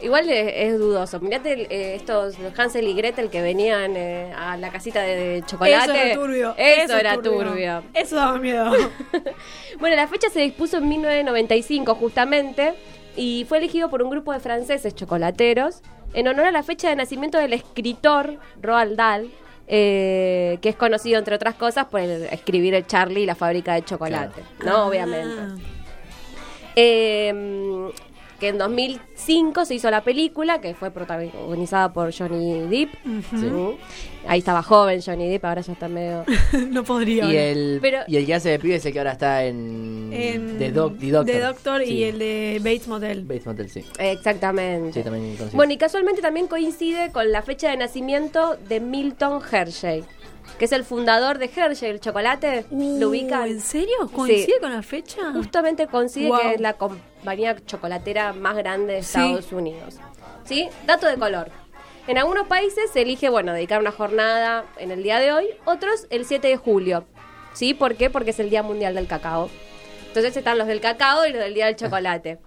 igual 0.00 0.28
es, 0.30 0.52
es 0.72 0.78
dudoso. 0.78 1.20
Mirate 1.20 1.66
eh, 1.70 1.94
estos, 1.96 2.38
los 2.38 2.58
Hansel 2.58 2.88
y 2.88 2.94
Gretel 2.94 3.28
que 3.28 3.42
venían 3.42 3.94
eh, 3.94 4.32
a 4.34 4.56
la 4.56 4.70
casita 4.70 5.02
de, 5.02 5.16
de 5.16 5.42
chocolate. 5.44 5.84
Eso 5.84 5.92
era 5.92 6.14
turbio. 6.14 6.54
Eso, 6.56 6.94
es 6.94 7.00
era 7.00 7.16
turbio. 7.22 7.82
Eso 7.94 8.16
daba 8.16 8.38
miedo. 8.38 8.72
Bueno, 9.78 9.96
la 9.96 10.08
fecha 10.08 10.28
se 10.28 10.40
dispuso 10.40 10.76
en 10.78 10.88
1995 10.88 11.94
justamente 11.94 12.74
y 13.16 13.44
fue 13.48 13.58
elegido 13.58 13.90
por 13.90 14.02
un 14.02 14.10
grupo 14.10 14.32
de 14.32 14.40
franceses 14.40 14.94
chocolateros 14.94 15.80
en 16.14 16.28
honor 16.28 16.46
a 16.46 16.50
la 16.52 16.62
fecha 16.62 16.88
de 16.88 16.96
nacimiento 16.96 17.38
del 17.38 17.52
escritor 17.52 18.38
Roald 18.60 18.96
Dahl, 18.96 19.30
eh, 19.68 20.58
que 20.62 20.68
es 20.70 20.76
conocido 20.76 21.18
entre 21.18 21.34
otras 21.36 21.54
cosas 21.54 21.86
por 21.86 22.00
el- 22.00 22.24
escribir 22.24 22.74
el 22.74 22.86
Charlie 22.86 23.22
y 23.22 23.26
la 23.26 23.34
fábrica 23.36 23.74
de 23.74 23.84
chocolate, 23.84 24.42
¿no? 24.64 24.86
Obviamente. 24.86 25.62
Eh, 26.76 27.90
que 28.40 28.48
en 28.48 28.58
2005 28.58 29.64
se 29.66 29.74
hizo 29.76 29.90
la 29.90 30.02
película, 30.02 30.60
que 30.60 30.74
fue 30.74 30.90
protagonizada 30.90 31.92
por 31.92 32.12
Johnny 32.12 32.60
Depp. 32.68 32.90
Ahí 34.26 34.38
estaba 34.40 34.62
joven 34.62 35.00
Johnny 35.04 35.28
Depp, 35.28 35.44
ahora 35.44 35.60
ya 35.62 35.72
está 35.72 35.88
medio... 35.88 36.24
no 36.70 36.82
podría. 36.84 37.24
Y 37.26 37.36
el, 37.36 37.78
Pero- 37.80 38.00
y 38.06 38.16
el 38.16 38.26
que 38.26 38.34
hace 38.34 38.50
de 38.50 38.58
pibe 38.58 38.74
es 38.76 38.84
el 38.86 38.92
que 38.92 38.98
ahora 38.98 39.12
está 39.12 39.44
en. 39.44 40.10
En 40.12 40.58
The, 40.58 40.72
Doc- 40.72 40.98
The 40.98 41.10
Doctor. 41.10 41.34
The 41.34 41.40
Doctor 41.40 41.84
Sí. 41.84 41.92
y 41.94 42.04
el 42.04 42.18
de 42.18 42.58
Bates 42.62 42.88
Motel. 42.88 43.24
Bates 43.24 43.46
Motel, 43.46 43.70
sí. 43.70 43.84
Exactamente. 43.98 44.92
Sí, 44.92 45.02
también. 45.02 45.36
Bueno, 45.52 45.72
y 45.72 45.76
casualmente 45.76 46.20
también 46.22 46.46
coincide 46.48 47.12
con 47.12 47.30
la 47.32 47.42
fecha 47.42 47.70
de 47.70 47.76
nacimiento 47.76 48.56
de 48.68 48.80
Milton 48.80 49.40
Hershey, 49.50 50.04
que 50.58 50.64
es 50.66 50.72
el 50.72 50.84
fundador 50.84 51.38
de 51.38 51.50
Hershey, 51.54 51.90
el 51.90 52.00
chocolate. 52.00 52.66
Uh, 52.70 52.98
¿Lo 53.00 53.08
ubican? 53.10 53.48
¿En 53.48 53.60
serio? 53.60 53.94
¿Coincide 54.12 54.44
Sí. 54.46 54.52
con 54.60 54.72
la 54.72 54.82
fecha? 54.82 55.32
Justamente 55.32 55.86
coincide 55.86 56.28
Wow. 56.28 56.38
que 56.40 56.54
es 56.54 56.60
la 56.60 56.74
compañía 57.20 57.54
chocolatera 57.66 58.32
más 58.32 58.56
grande 58.56 58.94
de 58.94 59.02
Sí. 59.02 59.18
Estados 59.20 59.52
Unidos. 59.52 59.98
¿Sí? 60.44 60.68
Dato 60.86 61.06
de 61.06 61.16
color. 61.16 61.50
En 62.06 62.16
algunos 62.18 62.46
países 62.48 62.90
se 62.90 63.02
elige, 63.02 63.28
bueno, 63.28 63.52
dedicar 63.52 63.78
una 63.78 63.92
jornada 63.92 64.64
en 64.78 64.90
el 64.90 65.02
día 65.02 65.18
de 65.18 65.32
hoy, 65.32 65.46
otros 65.66 66.06
el 66.10 66.24
7 66.24 66.48
de 66.48 66.56
julio. 66.56 67.04
¿Sí? 67.52 67.74
¿Por 67.74 67.94
qué? 67.96 68.10
Porque 68.10 68.30
es 68.30 68.40
el 68.40 68.48
Día 68.50 68.62
Mundial 68.62 68.94
del 68.94 69.06
Cacao. 69.06 69.50
Entonces 70.08 70.36
están 70.36 70.58
los 70.58 70.66
del 70.66 70.80
cacao 70.80 71.26
y 71.26 71.30
los 71.32 71.40
del 71.40 71.54
Día 71.54 71.66
del 71.66 71.76
Chocolate. 71.76 72.38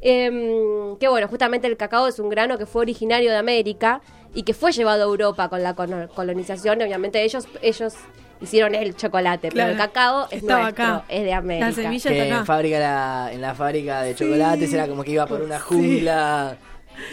Em, 0.00 0.96
que 0.98 1.08
bueno, 1.08 1.28
justamente 1.28 1.66
el 1.66 1.76
cacao 1.76 2.06
es 2.06 2.18
un 2.18 2.28
grano 2.28 2.56
que 2.56 2.66
fue 2.66 2.82
originario 2.82 3.30
de 3.30 3.36
América 3.36 4.00
y 4.34 4.42
que 4.44 4.54
fue 4.54 4.72
llevado 4.72 5.02
a 5.02 5.06
Europa 5.06 5.48
con 5.48 5.62
la 5.62 5.74
colonización. 5.74 6.80
Obviamente 6.82 7.22
ellos, 7.22 7.46
ellos 7.62 7.94
hicieron 8.40 8.74
el 8.74 8.94
chocolate, 8.96 9.48
Claro, 9.48 9.72
pero 9.72 9.82
el 9.82 9.86
cacao 9.88 10.26
es 10.30 10.42
estaba 10.42 10.62
nuestro, 10.62 10.84
acá. 10.84 11.04
es 11.08 11.24
de 11.24 11.32
América. 11.32 11.66
La 11.68 11.72
semilla 11.72 12.10
que 12.10 12.16
está 12.18 12.26
en, 12.26 12.32
acá. 12.34 12.44
fábrica 12.44 12.78
la- 12.78 13.30
en 13.32 13.40
la 13.40 13.54
fábrica 13.54 14.02
de 14.02 14.14
chocolates 14.14 14.72
era 14.72 14.86
como 14.88 15.02
que 15.04 15.10
iba 15.12 15.26
por 15.26 15.42
una 15.42 15.58
jungla 15.58 16.56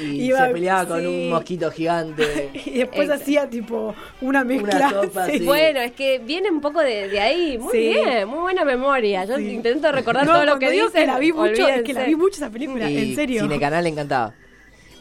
y 0.01 0.23
Iba- 0.31 0.47
se 0.47 0.53
peleaba 0.53 0.87
con 0.87 1.05
un 1.05 1.29
mosquito 1.29 1.69
gigante. 1.71 2.49
Y 2.65 2.79
después 2.79 3.09
hacía 3.09 3.47
tipo 3.49 3.93
una 4.21 4.43
mezcla. 4.43 4.89
sopa, 4.89 5.25
sí. 5.31 5.39
Bueno, 5.45 5.79
es 5.79 5.91
que 5.91 6.19
viene 6.19 6.49
un 6.49 6.59
poco 6.61 6.81
de, 6.81 7.07
de 7.07 7.19
ahí. 7.19 7.57
Muy 7.59 7.71
Sí. 7.71 7.77
bien, 7.79 8.27
muy 8.27 8.39
buena 8.39 8.65
memoria. 8.65 9.25
Yo 9.25 9.37
Sí. 9.37 9.49
intento 9.49 9.91
recordar 9.91 10.25
No, 10.25 10.33
todo 10.33 10.45
lo 10.45 10.57
que 10.59 10.71
digo 10.71 10.87
dicen. 10.87 11.01
que 11.01 11.07
la 11.07 11.19
vi 11.19 11.31
mucho, 11.31 11.67
es 11.67 11.83
que 11.83 11.93
la 11.93 12.03
vi 12.05 12.15
mucho 12.15 12.35
esa 12.37 12.49
película, 12.49 12.89
y 12.89 12.97
en 13.09 13.15
serio. 13.15 13.41
Cine 13.43 13.59
Canal 13.59 13.83
le 13.83 13.89
encantaba. 13.91 14.33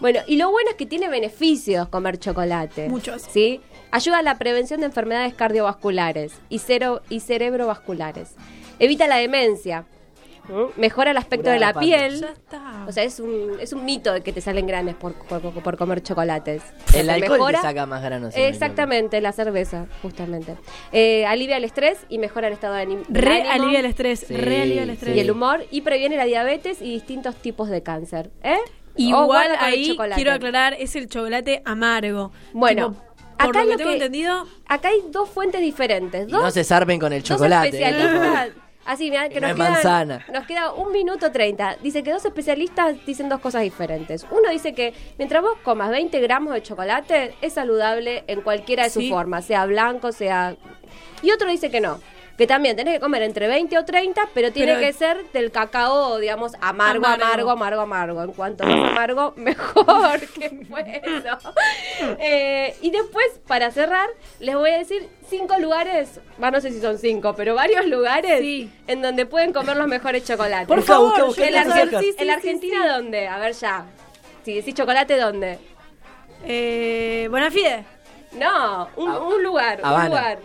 Bueno, 0.01 0.21
y 0.27 0.37
lo 0.37 0.51
bueno 0.51 0.69
es 0.71 0.77
que 0.77 0.85
tiene 0.87 1.09
beneficios 1.09 1.89
comer 1.89 2.19
chocolate. 2.19 2.89
Muchos. 2.89 3.23
¿Sí? 3.23 3.61
Ayuda 3.95 4.19
a 4.19 4.23
la 4.23 4.39
prevención 4.39 4.81
de 4.81 4.87
enfermedades 4.87 5.35
cardiovasculares 5.35 6.33
y, 6.49 6.59
cero, 6.59 7.01
y 7.09 7.21
cerebrovasculares. 7.21 8.35
Evita 8.81 9.07
la 9.07 9.17
demencia. 9.19 9.85
¿Mm? 10.49 10.79
Mejora 10.79 11.13
el 11.13 11.17
aspecto 11.17 11.49
de 11.49 11.59
la 11.61 11.73
la 11.73 11.81
piel. 11.81 12.21
Ya 12.21 12.29
está. 12.33 12.85
O 12.89 12.93
sea, 12.93 13.05
es 13.05 13.21
un, 13.21 13.53
es 13.61 13.73
un 13.73 13.85
mito 13.85 14.13
de 14.13 14.21
que 14.21 14.33
te 14.33 14.41
salen 14.41 14.67
granes 14.67 14.95
por, 14.97 15.15
por, 15.15 15.41
por 15.41 15.77
comer 15.79 16.03
chocolates. 16.03 16.63
El 16.93 17.09
alcohol 17.09 17.39
mejora- 17.39 17.61
te 17.63 17.69
saca 17.69 17.87
más 17.87 18.03
granos. 18.03 18.35
Exactamente, 18.37 19.21
la 19.21 19.31
cerveza, 19.33 19.87
justamente. 20.03 20.57
Eh, 20.93 21.25
alivia 21.25 21.57
el 21.57 21.65
estrés 21.65 21.99
y 22.09 22.19
mejora 22.19 22.49
el 22.49 22.53
estado 22.55 22.75
de 22.75 22.83
anim- 22.87 23.05
Re 23.09 23.43
ánimo 23.43 23.53
alivia 23.53 23.79
el 23.79 23.87
estrés, 23.87 24.21
Sí, 24.27 24.37
re 24.37 24.63
alivia 24.63 24.83
el 24.83 24.91
estrés. 24.91 25.17
y 25.17 25.21
el 25.21 25.31
humor 25.31 25.65
y 25.71 25.81
previene 25.83 26.17
la 26.17 26.25
diabetes 26.25 26.83
y 26.83 26.91
distintos 26.93 27.37
tipos 27.37 27.71
de 27.71 27.83
cáncer. 27.85 28.31
¿Eh? 28.43 28.59
Igual 28.97 29.53
ahí 29.61 29.89
chocolate. 29.93 30.15
quiero 30.17 30.33
aclarar, 30.33 30.75
es 30.79 30.95
el 30.95 31.09
chocolate 31.09 31.63
amargo. 31.65 32.33
Bueno, 32.53 32.91
Tipo, 32.91 33.14
por 33.47 33.57
acá 33.57 33.65
lo 33.65 33.71
que 33.73 33.77
tengo 33.77 33.91
que- 33.91 33.97
entendido, 33.97 34.47
Acá 34.67 34.89
hay 34.89 35.03
dos 35.11 35.29
fuentes 35.31 35.61
diferentes. 35.61 36.29
Y 36.29 36.31
Dos, 36.31 36.43
no 36.43 36.51
se 36.51 36.65
zarpen 36.65 36.99
con 37.01 37.13
el 37.13 37.23
chocolate. 37.23 37.81
eh. 37.83 38.53
Así, 38.87 39.09
mirá, 39.09 39.31
que 39.31 39.41
nos, 39.41 39.53
quedan- 39.55 39.73
manzana. 39.73 40.27
nos 40.31 40.47
queda 40.47 40.73
un 40.75 40.93
minuto 40.93 41.33
treinta. 41.33 41.77
Dice 41.83 42.03
que 42.03 42.11
dos 42.13 42.23
especialistas 42.27 42.97
dicen 43.07 43.31
dos 43.31 43.41
cosas 43.41 43.63
diferentes. 43.63 44.27
Uno 44.31 44.51
dice 44.51 44.75
que 44.75 44.93
mientras 45.17 45.41
vos 45.43 45.57
comas 45.63 45.89
20 45.91 46.21
gramos 46.21 46.53
de 46.53 46.63
chocolate, 46.63 47.35
es 47.41 47.55
saludable 47.55 48.25
en 48.27 48.43
cualquiera 48.43 48.85
de 48.85 48.91
sus 48.91 49.09
formas, 49.09 49.47
sea 49.47 49.65
blanco, 49.65 50.13
sea... 50.13 50.57
Y 51.23 51.31
otro 51.31 51.49
dice 51.49 51.71
que 51.71 51.81
no. 51.81 51.99
Que 52.37 52.49
también 52.49 52.75
tenés 52.75 52.95
que 52.95 53.01
comer 53.01 53.23
entre 53.23 53.47
20 53.47 53.79
o 53.79 53.85
30, 53.85 54.29
pero 54.35 54.51
tiene 54.53 54.75
Pero- 54.75 54.85
que 54.87 54.93
ser 54.93 55.31
del 55.33 55.53
cacao, 55.53 56.19
digamos, 56.19 56.55
amargo, 56.61 57.07
Amargo. 57.07 57.25
amargo, 57.25 57.51
amargo, 57.53 57.81
amargo. 57.83 58.23
En 58.25 58.33
cuanto 58.33 58.65
más 58.65 58.91
amargo, 58.91 59.35
mejor. 59.37 60.21
¿Qué 60.35 60.51
fue 60.69 61.01
eso? 61.05 61.39
Eh, 62.19 62.75
y 62.83 62.91
después, 62.91 63.27
para 63.47 63.71
cerrar, 63.71 64.09
les 64.41 64.57
voy 64.57 64.71
a 64.71 64.79
decir 64.79 65.09
cinco 65.29 65.57
lugares, 65.59 66.19
va, 66.43 66.51
no 66.51 66.61
sé 66.61 66.73
si 66.73 66.81
son 66.81 66.99
cinco, 66.99 67.35
pero 67.37 67.55
varios 67.55 67.87
lugares 67.87 68.41
Sí. 68.41 68.69
en 68.89 69.01
donde 69.01 69.27
pueden 69.27 69.53
comer 69.53 69.77
los 69.77 69.87
mejores 69.87 70.25
chocolates. 70.25 70.67
Por 70.67 70.83
favor, 70.83 71.15
¿En 71.21 71.31
sí, 71.33 71.43
sí, 71.43 71.43
en 72.19 72.31
Argentina 72.31 72.83
sí. 72.83 72.89
dónde? 72.89 73.29
A 73.29 73.39
ver 73.39 73.53
ya. 73.53 73.87
Si 74.45 74.55
decís 74.55 74.75
chocolate, 74.75 75.17
¿dónde? 75.19 75.59
Eh, 76.45 77.29
Bonafide. 77.31 77.85
No, 78.33 78.89
un, 78.97 79.09
un 79.09 79.43
lugar, 79.43 79.81
un 79.85 80.07
lugar. 80.07 80.39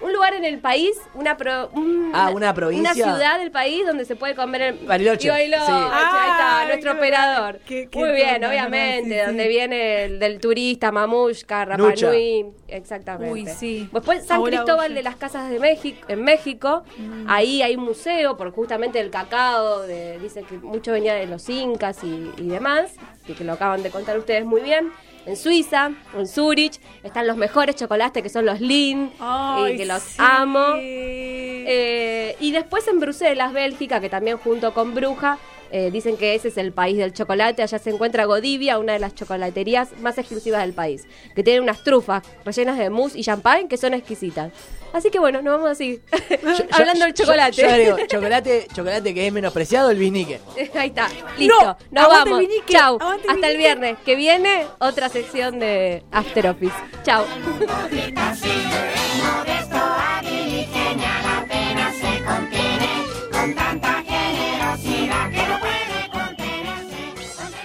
Un 0.00 0.12
lugar 0.12 0.32
en 0.34 0.44
el 0.44 0.58
país, 0.60 0.92
una 1.14 1.36
pro- 1.36 1.70
un- 1.72 2.12
Ah, 2.14 2.30
una 2.32 2.54
provincia. 2.54 2.92
Una 2.92 2.94
ciudad 2.94 3.38
del 3.38 3.50
país 3.50 3.84
donde 3.84 4.04
se 4.04 4.14
puede 4.16 4.34
comer 4.36 4.62
el 4.62 4.74
Bariloche, 4.86 5.22
sí. 5.22 5.28
ahí 5.28 5.46
está, 5.52 6.60
Ay, 6.60 6.68
nuestro 6.68 6.92
qué- 6.92 6.98
operador. 6.98 7.58
qué- 7.66 7.88
qué 7.90 7.98
Muy 7.98 8.10
bien, 8.12 8.34
tonta, 8.34 8.48
obviamente, 8.48 9.14
sí, 9.14 9.20
sí. 9.20 9.26
donde 9.26 9.48
viene 9.48 10.04
el 10.04 10.18
del 10.20 10.38
turista, 10.40 10.92
Mamushka, 10.92 11.64
Rapa 11.64 11.82
Nucha. 11.82 12.06
Nui, 12.08 12.46
exactamente. 12.68 13.32
Uy, 13.32 13.46
sí. 13.46 13.88
Después 13.92 14.24
San 14.24 14.42
Cristóbal 14.44 14.94
de 14.94 15.02
las 15.02 15.16
Casas 15.16 15.50
de 15.50 15.58
México, 15.58 16.06
en 16.08 16.22
México, 16.22 16.84
Mm. 16.96 17.24
ahí 17.28 17.62
hay 17.62 17.74
un 17.76 17.84
museo, 17.84 18.36
porque 18.36 18.54
justamente 18.54 19.00
el 19.00 19.10
cacao, 19.10 19.82
de, 19.82 20.18
dice 20.20 20.42
que 20.44 20.58
mucho 20.58 20.92
venía 20.92 21.14
de 21.14 21.26
los 21.26 21.48
incas 21.48 22.04
y, 22.04 22.30
y 22.38 22.46
demás, 22.48 22.92
y 23.26 23.32
que 23.32 23.42
lo 23.44 23.54
acaban 23.54 23.82
de 23.82 23.90
contar 23.90 24.16
ustedes 24.18 24.44
muy 24.44 24.60
bien. 24.60 24.92
En 25.28 25.36
Suiza, 25.36 25.92
o 26.16 26.20
en 26.20 26.26
Zurich, 26.26 26.80
están 27.02 27.26
los 27.26 27.36
mejores 27.36 27.76
chocolates 27.76 28.22
que 28.22 28.30
son 28.30 28.46
los 28.46 28.60
Lin, 28.60 29.12
Ay, 29.20 29.74
y 29.74 29.76
que 29.76 29.84
los 29.84 30.02
sí. 30.02 30.16
amo. 30.18 30.64
Eh, 30.80 32.34
y 32.40 32.50
después 32.50 32.88
en 32.88 32.98
Bruselas, 32.98 33.52
Bélgica, 33.52 34.00
que 34.00 34.08
también 34.08 34.38
junto 34.38 34.72
con 34.72 34.94
Bruja, 34.94 35.38
eh, 35.70 35.90
dicen 35.90 36.16
que 36.16 36.34
ese 36.34 36.48
es 36.48 36.56
el 36.56 36.72
país 36.72 36.96
del 36.98 37.12
chocolate. 37.12 37.62
Allá 37.62 37.78
se 37.78 37.90
encuentra 37.90 38.24
Godivia, 38.24 38.78
una 38.78 38.92
de 38.94 38.98
las 38.98 39.14
chocolaterías 39.14 39.88
más 40.00 40.18
exclusivas 40.18 40.62
del 40.62 40.72
país, 40.72 41.06
que 41.34 41.42
tiene 41.42 41.60
unas 41.60 41.82
trufas 41.84 42.22
rellenas 42.44 42.78
de 42.78 42.90
mousse 42.90 43.16
y 43.16 43.22
champagne 43.24 43.68
que 43.68 43.76
son 43.76 43.94
exquisitas. 43.94 44.52
Así 44.92 45.10
que 45.10 45.18
bueno, 45.18 45.42
nos 45.42 45.54
vamos 45.56 45.70
así, 45.70 46.00
hablando 46.72 47.04
del 47.04 47.12
Yo- 47.14 47.24
chocolate. 47.24 47.60
Yo, 47.62 47.68
agrego, 47.68 47.96
chocolate, 48.06 48.66
chocolate 48.74 49.12
que 49.14 49.26
es 49.26 49.32
menospreciado, 49.32 49.90
el 49.90 49.98
bisnique. 49.98 50.40
Ahí 50.74 50.88
está, 50.88 51.08
listo, 51.36 51.54
No, 51.62 51.76
nos 51.90 52.08
vamos. 52.08 52.40
el 52.40 52.46
vinique, 52.46 52.72
Chau, 52.72 52.98
hasta 53.28 53.48
el 53.50 53.58
viernes 53.58 53.98
que 54.04 54.16
viene 54.16 54.64
otra 54.78 55.08
sección 55.10 55.58
de 55.58 56.02
After 56.10 56.46
Office. 56.48 56.74
Chau. 57.04 57.24